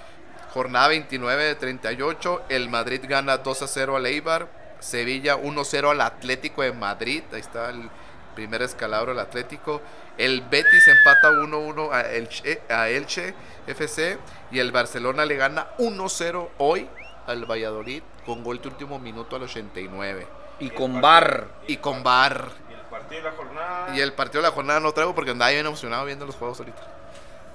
[0.53, 2.45] Jornada 29 de 38.
[2.49, 4.66] El Madrid gana 2 a 0 al Eibar.
[4.81, 7.23] Sevilla 1 0 al Atlético de Madrid.
[7.33, 7.89] Ahí está el
[8.35, 9.81] primer escalabro del Atlético.
[10.19, 13.35] El Betis empata 1 1 a Elche, a Elche
[13.67, 14.19] FC.
[14.51, 16.89] Y el Barcelona le gana 1 0 hoy
[17.27, 20.27] al Valladolid con gol de último minuto al 89.
[20.59, 21.49] Y con bar.
[21.67, 22.49] Y con bar.
[22.69, 23.97] Y el partido de la jornada.
[23.97, 26.59] Y el partido de la jornada no traigo porque andaba bien emocionado viendo los juegos
[26.59, 26.83] ahorita.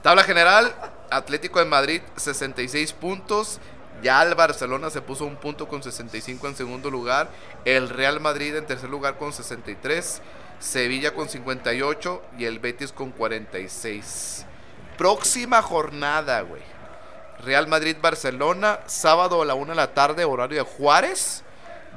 [0.01, 0.73] Tabla general,
[1.11, 3.59] Atlético de Madrid 66 puntos.
[4.01, 7.29] Ya el Barcelona se puso un punto con 65 en segundo lugar.
[7.65, 10.21] El Real Madrid en tercer lugar con 63.
[10.59, 14.45] Sevilla con 58 y el Betis con 46.
[14.97, 16.61] Próxima jornada, güey.
[17.43, 21.43] Real Madrid-Barcelona, sábado a la 1 de la tarde, horario de Juárez.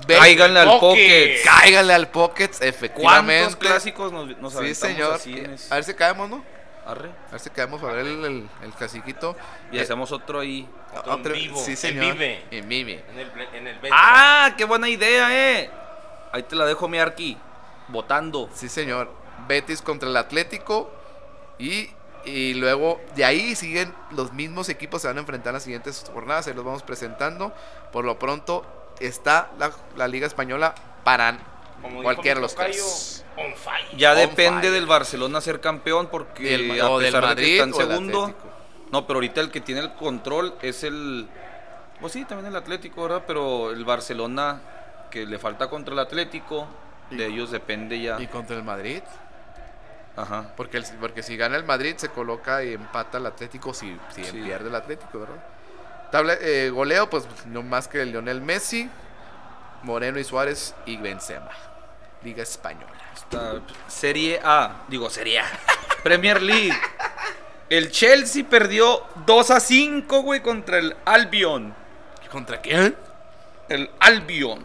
[0.06, 0.78] Ve- Cáiganle al Pocket.
[0.88, 1.40] pocket.
[1.44, 3.58] Cáiganle al Pockets, ¿Cuántos efectivamente.
[3.58, 5.14] clásicos nos, nos Sí, señor.
[5.14, 6.42] así en ese- A ver si caemos, ¿no?
[6.86, 7.10] Arre.
[7.28, 9.36] A ver si caemos a ver el, el, el caciquito.
[9.72, 10.68] Y Eh, hacemos otro ahí.
[11.06, 12.12] Otro en vivo, Sí, en señor.
[12.12, 12.44] Vive.
[12.50, 13.04] En Vive.
[13.10, 14.54] En el, en el ¡Ah!
[14.56, 15.70] ¡Qué buena idea, eh!
[16.32, 17.38] Ahí te la dejo, mi Arqui.
[17.88, 18.48] Votando.
[18.52, 19.10] Sí, señor.
[19.48, 20.90] Betis contra el Atlético.
[21.58, 21.90] Y,
[22.24, 26.04] y luego de ahí siguen los mismos equipos se van a enfrentar en las siguientes
[26.12, 26.46] jornadas.
[26.46, 27.52] Ahí los vamos presentando.
[27.92, 28.64] Por lo pronto
[29.00, 30.74] está la, la Liga Española
[31.04, 31.38] para
[31.84, 33.24] Como cualquiera de los tres.
[33.36, 33.96] On fire.
[33.96, 34.72] Ya On depende fire.
[34.72, 37.72] del Barcelona ser campeón porque Del- a o del pesar de que Madrid está en
[37.74, 38.34] o del segundo.
[38.90, 41.28] No, pero ahorita el que tiene el control es el.
[42.00, 43.22] Pues sí, también el Atlético, ¿verdad?
[43.26, 44.60] Pero el Barcelona,
[45.10, 46.66] que le falta contra el Atlético,
[47.10, 48.20] de ellos depende ya.
[48.20, 49.02] Y contra el Madrid.
[50.16, 50.52] Ajá.
[50.56, 54.24] Porque, el- porque si gana el Madrid se coloca y empata el Atlético si, si
[54.24, 54.32] Sí.
[54.42, 55.44] pierde el Atlético, ¿verdad?
[56.12, 58.88] Tabla, eh, goleo, pues no más que Lionel Messi,
[59.82, 61.50] Moreno y Suárez y Benzema.
[62.24, 62.88] Liga Española.
[63.14, 65.46] Está Serie A, digo Serie A.
[66.02, 66.74] Premier League.
[67.68, 71.74] El Chelsea perdió 2 a 5, güey, contra el Albion.
[72.30, 72.96] ¿Contra quién?
[73.68, 74.64] El Albion.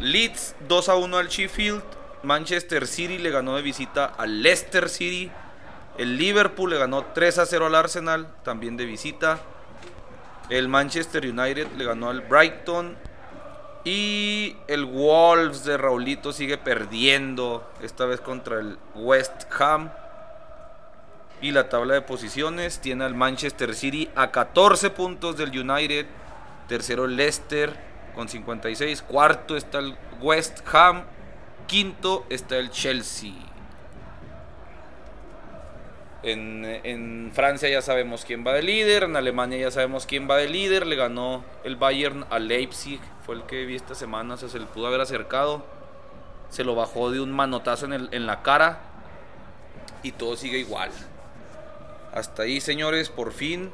[0.00, 1.82] Leeds 2 a 1 al Sheffield.
[2.22, 5.30] Manchester City le ganó de visita al Leicester City.
[5.98, 9.38] El Liverpool le ganó 3 a 0 al Arsenal, también de visita.
[10.48, 12.96] El Manchester United le ganó al Brighton.
[13.84, 19.90] Y el Wolves de Raulito sigue perdiendo, esta vez contra el West Ham.
[21.40, 26.06] Y la tabla de posiciones tiene al Manchester City a 14 puntos del United.
[26.68, 27.74] Tercero Leicester
[28.14, 29.02] con 56.
[29.02, 31.04] Cuarto está el West Ham.
[31.66, 33.49] Quinto está el Chelsea.
[36.22, 39.04] En, Francia ya sabemos quién va de líder.
[39.04, 40.86] En Alemania ya sabemos quién va de líder.
[40.86, 43.00] Le ganó el Bayern a Leipzig.
[43.24, 44.36] Fue el que vi esta semana.
[44.36, 45.64] Se le pudo haber acercado.
[46.50, 48.80] Se lo bajó de un manotazo en, el- en la cara.
[50.02, 50.90] Y todo sigue igual.
[52.12, 53.70] Hasta ahí, señores, por fin.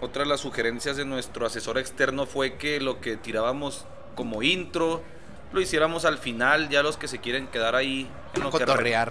[0.00, 3.84] Otra de las sugerencias de nuestro asesor externo fue que lo que tirábamos
[4.14, 5.02] como intro
[5.52, 8.62] lo hiciéramos al final, ya los que se quieren quedar ahí en lo, que,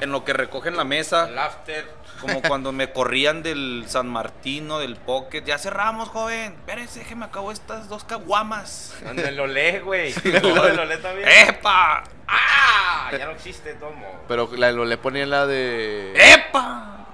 [0.04, 1.86] en lo recogen la mesa, El after.
[2.22, 5.44] como cuando me corrían del San Martino, del Pocket.
[5.44, 6.54] Ya cerramos, joven.
[6.54, 8.96] Espérese que me acabo estas dos caguamas.
[9.04, 10.14] Donde el Olé, güey.
[10.24, 11.28] Olé también.
[11.28, 12.04] ¡Epa!
[12.28, 13.12] ¡Ah!
[13.18, 14.22] Ya no existe, de modos.
[14.28, 16.14] Pero la, lo, le ponían la de.
[16.16, 17.06] ¡Epa!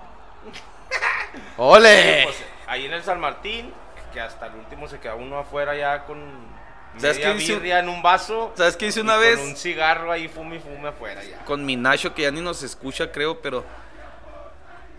[1.57, 2.23] ¡Ole!
[2.25, 3.73] Pues, ahí en el San Martín,
[4.13, 6.19] que hasta el último se queda uno afuera ya con
[6.97, 7.77] ¿Sabes qué hice?
[7.79, 8.53] en un vaso.
[8.55, 9.37] ¿Sabes qué hice una vez?
[9.37, 11.43] Con un cigarro ahí, fume y fume afuera ya.
[11.45, 13.65] con mi Nacho que ya ni nos escucha, creo, pero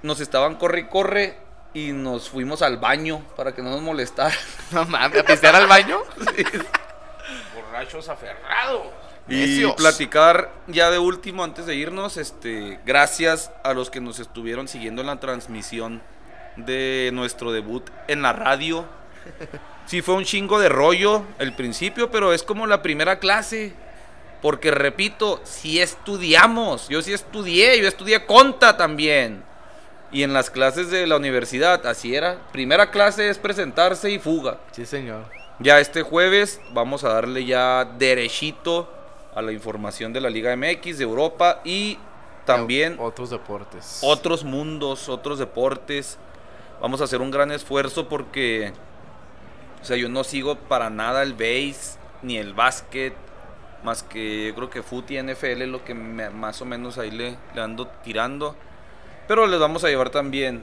[0.02, 1.38] nos estaban corre y corre
[1.74, 4.34] y nos fuimos al baño para que no nos molestara.
[4.72, 6.00] No mames, ¿a pistear al baño?
[7.54, 8.86] Borrachos aferrados.
[9.28, 9.74] Y Necios.
[9.74, 15.00] platicar ya de último antes de irnos, este, gracias a los que nos estuvieron siguiendo
[15.00, 16.00] en la transmisión
[16.56, 18.86] de nuestro debut en la radio.
[19.86, 23.72] Sí fue un chingo de rollo el principio, pero es como la primera clase.
[24.42, 29.42] Porque repito, si estudiamos, yo sí estudié, yo estudié conta también.
[30.12, 32.38] Y en las clases de la universidad, así era.
[32.52, 34.58] Primera clase es presentarse y fuga.
[34.72, 35.24] Sí, señor.
[35.58, 38.92] Ya este jueves vamos a darle ya derechito
[39.34, 41.98] a la información de la Liga MX, de Europa y
[42.44, 43.98] también Otros deportes.
[44.02, 46.18] otros mundos, otros deportes.
[46.80, 48.72] Vamos a hacer un gran esfuerzo porque,
[49.80, 53.14] o sea, yo no sigo para nada el base ni el básquet,
[53.84, 57.10] más que yo creo que fut y NFL es lo que más o menos ahí
[57.10, 58.56] le, le ando tirando.
[59.28, 60.62] Pero les vamos a llevar también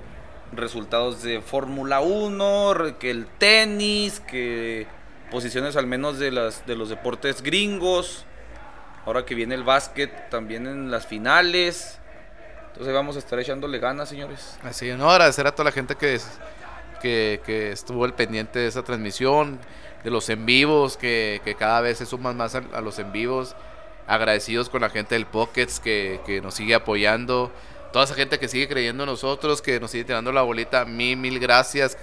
[0.51, 4.87] resultados de Fórmula 1, re- que el tenis, que
[5.31, 8.25] posiciones al menos de, las, de los deportes gringos.
[9.05, 11.99] Ahora que viene el básquet, también en las finales.
[12.71, 14.57] Entonces vamos a estar echándole ganas, señores.
[14.63, 16.19] Así, no, agradecer a toda la gente que,
[17.03, 19.59] que, estuvo al pendiente de esa transmisión,
[20.03, 23.55] de los en vivos, que, cada vez se suman más a, a los en vivos.
[24.05, 27.51] Agradecidos con la gente del Pockets que, que nos sigue apoyando.
[27.93, 30.83] Toda esa gente que sigue creyendo en nosotros, que nos sigue tirando la bolita.
[30.83, 31.97] Mil, mil gracias.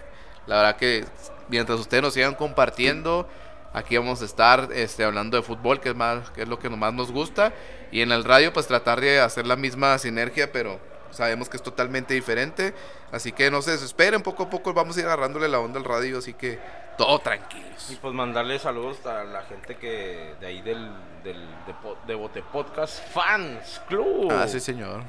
[0.46, 1.04] La verdad que
[1.48, 3.28] mientras ustedes nos sigan compartiendo,
[3.74, 6.70] aquí vamos a estar este, hablando de fútbol, que es, más, que es lo que
[6.70, 7.52] más nos gusta.
[7.92, 11.62] Y en el radio, pues tratar de hacer la misma sinergia, pero sabemos que es
[11.62, 12.74] totalmente diferente.
[13.12, 15.84] Así que no se desesperen, poco a poco vamos a ir agarrándole la onda al
[15.84, 16.58] radio, así que
[16.96, 17.90] todo tranquilos.
[17.90, 20.90] Y pues mandarle saludos a la gente que de ahí del,
[21.24, 21.74] del de,
[22.06, 24.30] de Bote Podcast Fans Club.
[24.30, 25.02] Ah, sí, señor.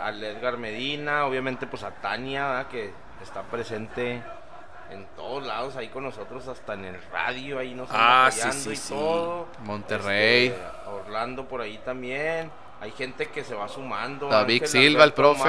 [0.00, 2.66] Al Edgar Medina, obviamente pues a Tania, ¿verdad?
[2.68, 2.92] que
[3.22, 4.22] está presente
[4.90, 8.70] en todos lados ahí con nosotros, hasta en el radio, ahí nos Ah, sí, sí,
[8.70, 8.92] y sí.
[8.92, 9.46] todo.
[9.60, 10.48] Monterrey.
[10.48, 12.50] Este, Orlando por ahí también.
[12.80, 14.28] Hay gente que se va sumando.
[14.28, 15.48] David Silva, el profe.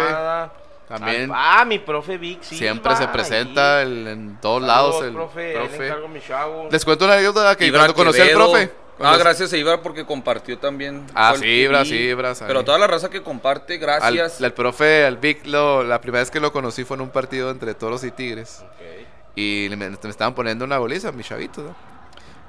[0.88, 2.60] También Ah, mi profe Vic Silva.
[2.60, 3.86] siempre se presenta ahí.
[3.88, 5.48] el- en todos Saludos, lados el profe.
[5.52, 5.80] ahí profe.
[5.80, 6.68] le encargo mi chavo.
[6.70, 8.72] Les cuento una anécdota que Ibra cuando conocí al profe.
[9.04, 11.08] Ah, gracias a Ibra porque compartió también.
[11.16, 12.34] Ah, el sí, Ibra, sí, Ibra.
[12.46, 14.42] Pero toda la raza que comparte, gracias.
[14.42, 17.50] al profe, al Vic, lo- la primera vez que lo conocí fue en un partido
[17.52, 18.62] entre Toros y Tigres.
[18.62, 19.08] Ok.
[19.36, 21.76] Y le- me, me estaban poniendo una goliza, mis chavitos, ¿no?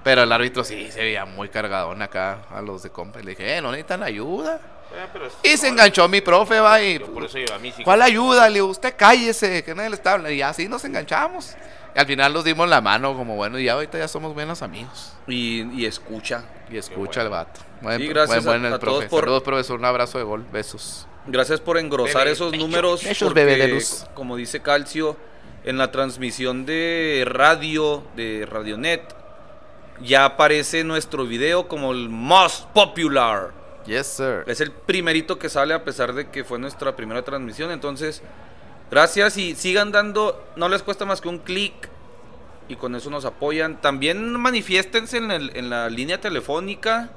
[0.05, 3.20] Pero el árbitro sí se veía muy cargadón acá a los de compa.
[3.20, 4.61] Y le dije, eh, no necesitan ayuda.
[4.95, 6.99] Eh, pero Y se enganchó mi profe, va, y...
[6.99, 7.85] Yo por eso llevo a mis hijos.
[7.85, 8.49] ¿Cuál ayuda?
[8.49, 10.31] Le digo, usted cállese, que nadie le está hablando.
[10.33, 11.55] Y así nos enganchamos.
[11.95, 14.62] Y al final nos dimos la mano, como bueno, y ya ahorita ya somos buenos
[14.62, 15.12] amigos.
[15.27, 16.43] Y, y escucha.
[16.70, 17.61] Y escucha el vato.
[17.81, 19.09] Buen, Sí, gracias buen, buen a- el a todos profe.
[19.09, 19.79] por- Saludos, profesor.
[19.79, 20.45] Un abrazo de gol.
[20.53, 21.07] Besos.
[21.27, 23.05] Gracias por engrosar Bebé, esos números.
[23.05, 24.05] besos, porque, bebé de luz.
[24.15, 25.16] Como dice Calcio,
[25.65, 29.03] en la transmisión de radio, de Radionet,
[30.03, 33.53] ya aparece nuestro video como el most popular.
[33.87, 34.45] Yes, sir.
[34.47, 37.70] Es el primerito que sale a pesar de que fue nuestra primera transmisión.
[37.73, 38.23] Entonces,
[38.91, 41.73] gracias y sigan dando, no les cuesta más que un clic
[42.69, 43.81] y con eso nos apoyan.
[43.81, 47.11] También manifiéstense en, el- en la línea telefónica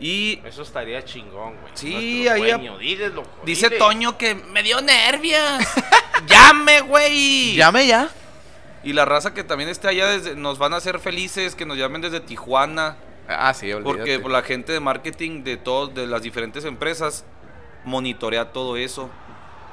[0.00, 1.72] y Eso estaría chingón, güey.
[1.74, 2.50] Sí, Nuestro ahí
[3.14, 3.70] loco, dice.
[3.70, 5.68] Toño que me dio nervias.
[6.26, 7.54] Llame, güey.
[7.56, 8.08] Llame ya.
[8.84, 11.76] Y la raza que también esté allá desde, nos van a hacer felices, que nos
[11.78, 12.96] llamen desde Tijuana,
[13.28, 14.18] Ah, sí, olvídate.
[14.18, 17.24] Porque la gente de marketing de todos, de las diferentes empresas,
[17.84, 19.10] monitorea todo eso.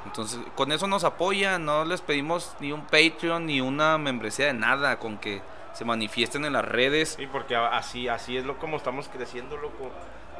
[0.06, 4.54] Entonces, con eso nos apoyan, no les pedimos ni un Patreon ni una membresía de
[4.54, 5.42] nada, con que
[5.74, 7.14] se manifiesten en las redes.
[7.18, 9.90] Sí, porque así, así es lo como estamos creciendo, loco.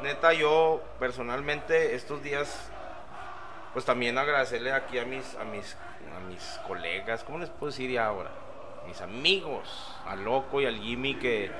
[0.02, 2.70] Neta, yo personalmente estos días,
[3.72, 5.76] pues también agradecerle aquí a mis, a mis,
[6.16, 8.30] a mis colegas, ¿cómo les puedo decir ya ahora?
[8.86, 11.50] Mis amigos, al Loco y al Jimmy, que,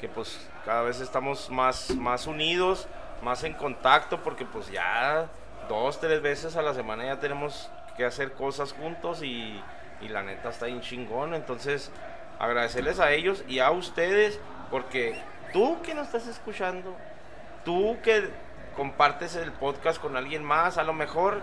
[0.00, 2.86] que pues cada vez estamos más, más unidos,
[3.22, 5.28] más en contacto, porque pues ya
[5.68, 9.60] dos, tres veces a la semana ya tenemos que hacer cosas juntos y,
[10.00, 11.34] y la neta está bien chingón.
[11.34, 11.90] Entonces,
[12.38, 14.38] agradecerles a ellos y a ustedes,
[14.70, 15.20] porque
[15.52, 16.94] tú que nos estás escuchando,
[17.64, 18.30] tú que
[18.76, 21.40] compartes el podcast con alguien más, a lo mejor,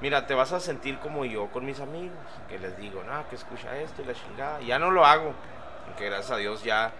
[0.00, 2.16] mira, te vas a sentir como yo con mis amigos,
[2.48, 4.60] que les digo, no, que escucha esto y la chingada.
[4.60, 5.32] Ya no lo hago,
[5.86, 6.92] porque gracias a Dios ya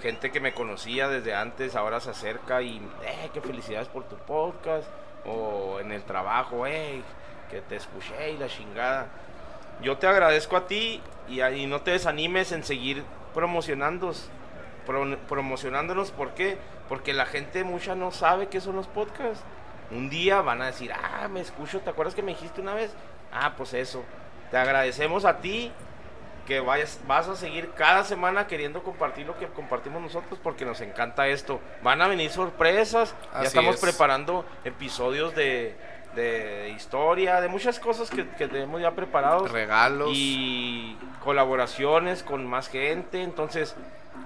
[0.00, 4.16] gente que me conocía desde antes ahora se acerca y, eh, qué felicidades por tu
[4.16, 4.88] podcast,
[5.24, 7.02] o en el trabajo, eh,
[7.50, 9.06] que te escuché y la chingada.
[9.80, 13.04] Yo te agradezco a ti y, y no te desanimes en seguir
[13.34, 14.12] promocionando,
[14.86, 16.10] pro- promocionándonos.
[16.10, 16.58] ¿Por qué?
[16.88, 19.44] Porque la gente mucha no sabe qué son los podcasts.
[19.92, 22.92] Un día van a decir, ah, me escucho, ¿te acuerdas que me dijiste una vez?
[23.32, 24.02] Ah, pues eso.
[24.50, 25.72] Te agradecemos a ti
[26.46, 30.80] que vayas, vas a seguir cada semana queriendo compartir lo que compartimos nosotros porque nos
[30.80, 31.60] encanta esto.
[31.82, 33.80] Van a venir sorpresas, ya estamos es.
[33.80, 35.76] preparando episodios de,
[36.16, 40.10] de historia, de muchas cosas que, que tenemos ya preparados Regalos.
[40.12, 43.22] y colaboraciones con más gente.
[43.22, 43.76] Entonces,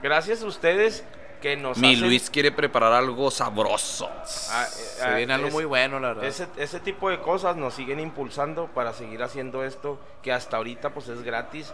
[0.02, 1.05] gracias a ustedes
[1.47, 4.10] que nos Mi hacen- Luis quiere preparar algo sabroso.
[4.51, 6.24] Ah, eh, Se ah, viene algo es- muy bueno, la verdad.
[6.24, 10.90] Ese, ese tipo de cosas nos siguen impulsando para seguir haciendo esto que hasta ahorita
[10.90, 11.73] pues es gratis.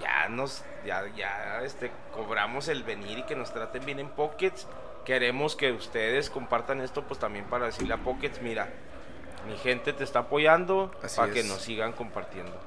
[0.00, 4.66] Ya nos, ya, ya este, cobramos el venir y que nos traten bien en Pockets.
[5.04, 8.68] Queremos que ustedes compartan esto pues también para decirle a Pockets, mira,
[9.46, 11.46] mi gente te está apoyando Así para que es.
[11.46, 12.58] nos sigan compartiendo.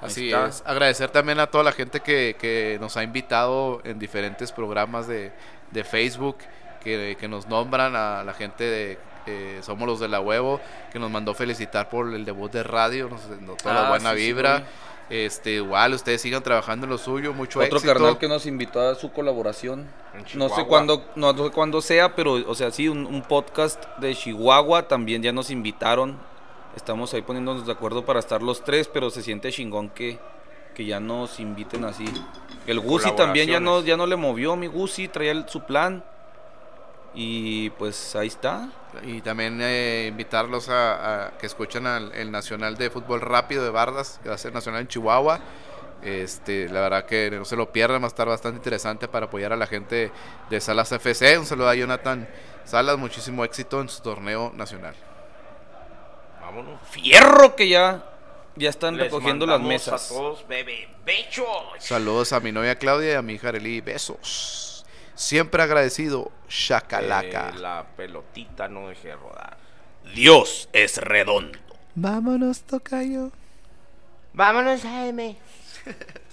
[0.00, 0.62] Así es.
[0.66, 5.32] Agradecer también a toda la gente que, que nos ha invitado en diferentes programas de,
[5.70, 6.36] de Facebook,
[6.82, 10.60] que, que nos nombran, a la gente de eh, Somos los de la Huevo,
[10.92, 14.10] que nos mandó felicitar por el debut de radio, nos mandó toda la Ah, buena
[14.12, 14.64] sí, sí, vibra.
[15.08, 17.92] este, igual, ustedes sigan trabajando en lo suyo, mucho Otro éxito.
[17.94, 19.86] carnal que nos invitó a su colaboración.
[20.34, 24.14] No sé cuándo, no sé cuándo sea, pero, o sea, sí, un, un podcast de
[24.14, 26.18] Chihuahua también ya nos invitaron.
[26.76, 30.18] Estamos ahí poniéndonos de acuerdo para estar los tres, pero se siente chingón que,
[30.74, 32.04] que ya nos inviten así.
[32.66, 36.02] El Gusi también ya no, ya no le movió, mi Gusi traía el- su plan.
[37.16, 38.68] Y pues ahí está.
[39.04, 43.70] Y también eh, invitarlos a, a que escuchen al el Nacional de Fútbol Rápido de
[43.70, 45.38] Bardas, que va a ser nacional en Chihuahua.
[46.02, 49.52] Este, la verdad que no se lo pierdan, va a estar bastante interesante para apoyar
[49.52, 50.10] a la gente
[50.50, 51.38] de Salas FC.
[51.38, 52.28] Un saludo a Jonathan
[52.64, 54.94] Salas, muchísimo éxito en su torneo nacional.
[56.40, 56.80] Vámonos.
[56.90, 58.04] Fierro que ya,
[58.56, 60.10] ya están Les recogiendo las mesas.
[60.10, 61.46] A todos, bebé, bechos.
[61.78, 64.84] Saludos a mi novia Claudia y a mi hija Arely, besos.
[65.14, 67.50] Siempre agradecido, Shakalaka.
[67.50, 69.56] Eh, la pelotita no deje de rodar.
[70.14, 71.58] Dios es redondo.
[71.94, 73.30] Vámonos, Tocayo.
[74.32, 75.36] Vámonos, Jaime.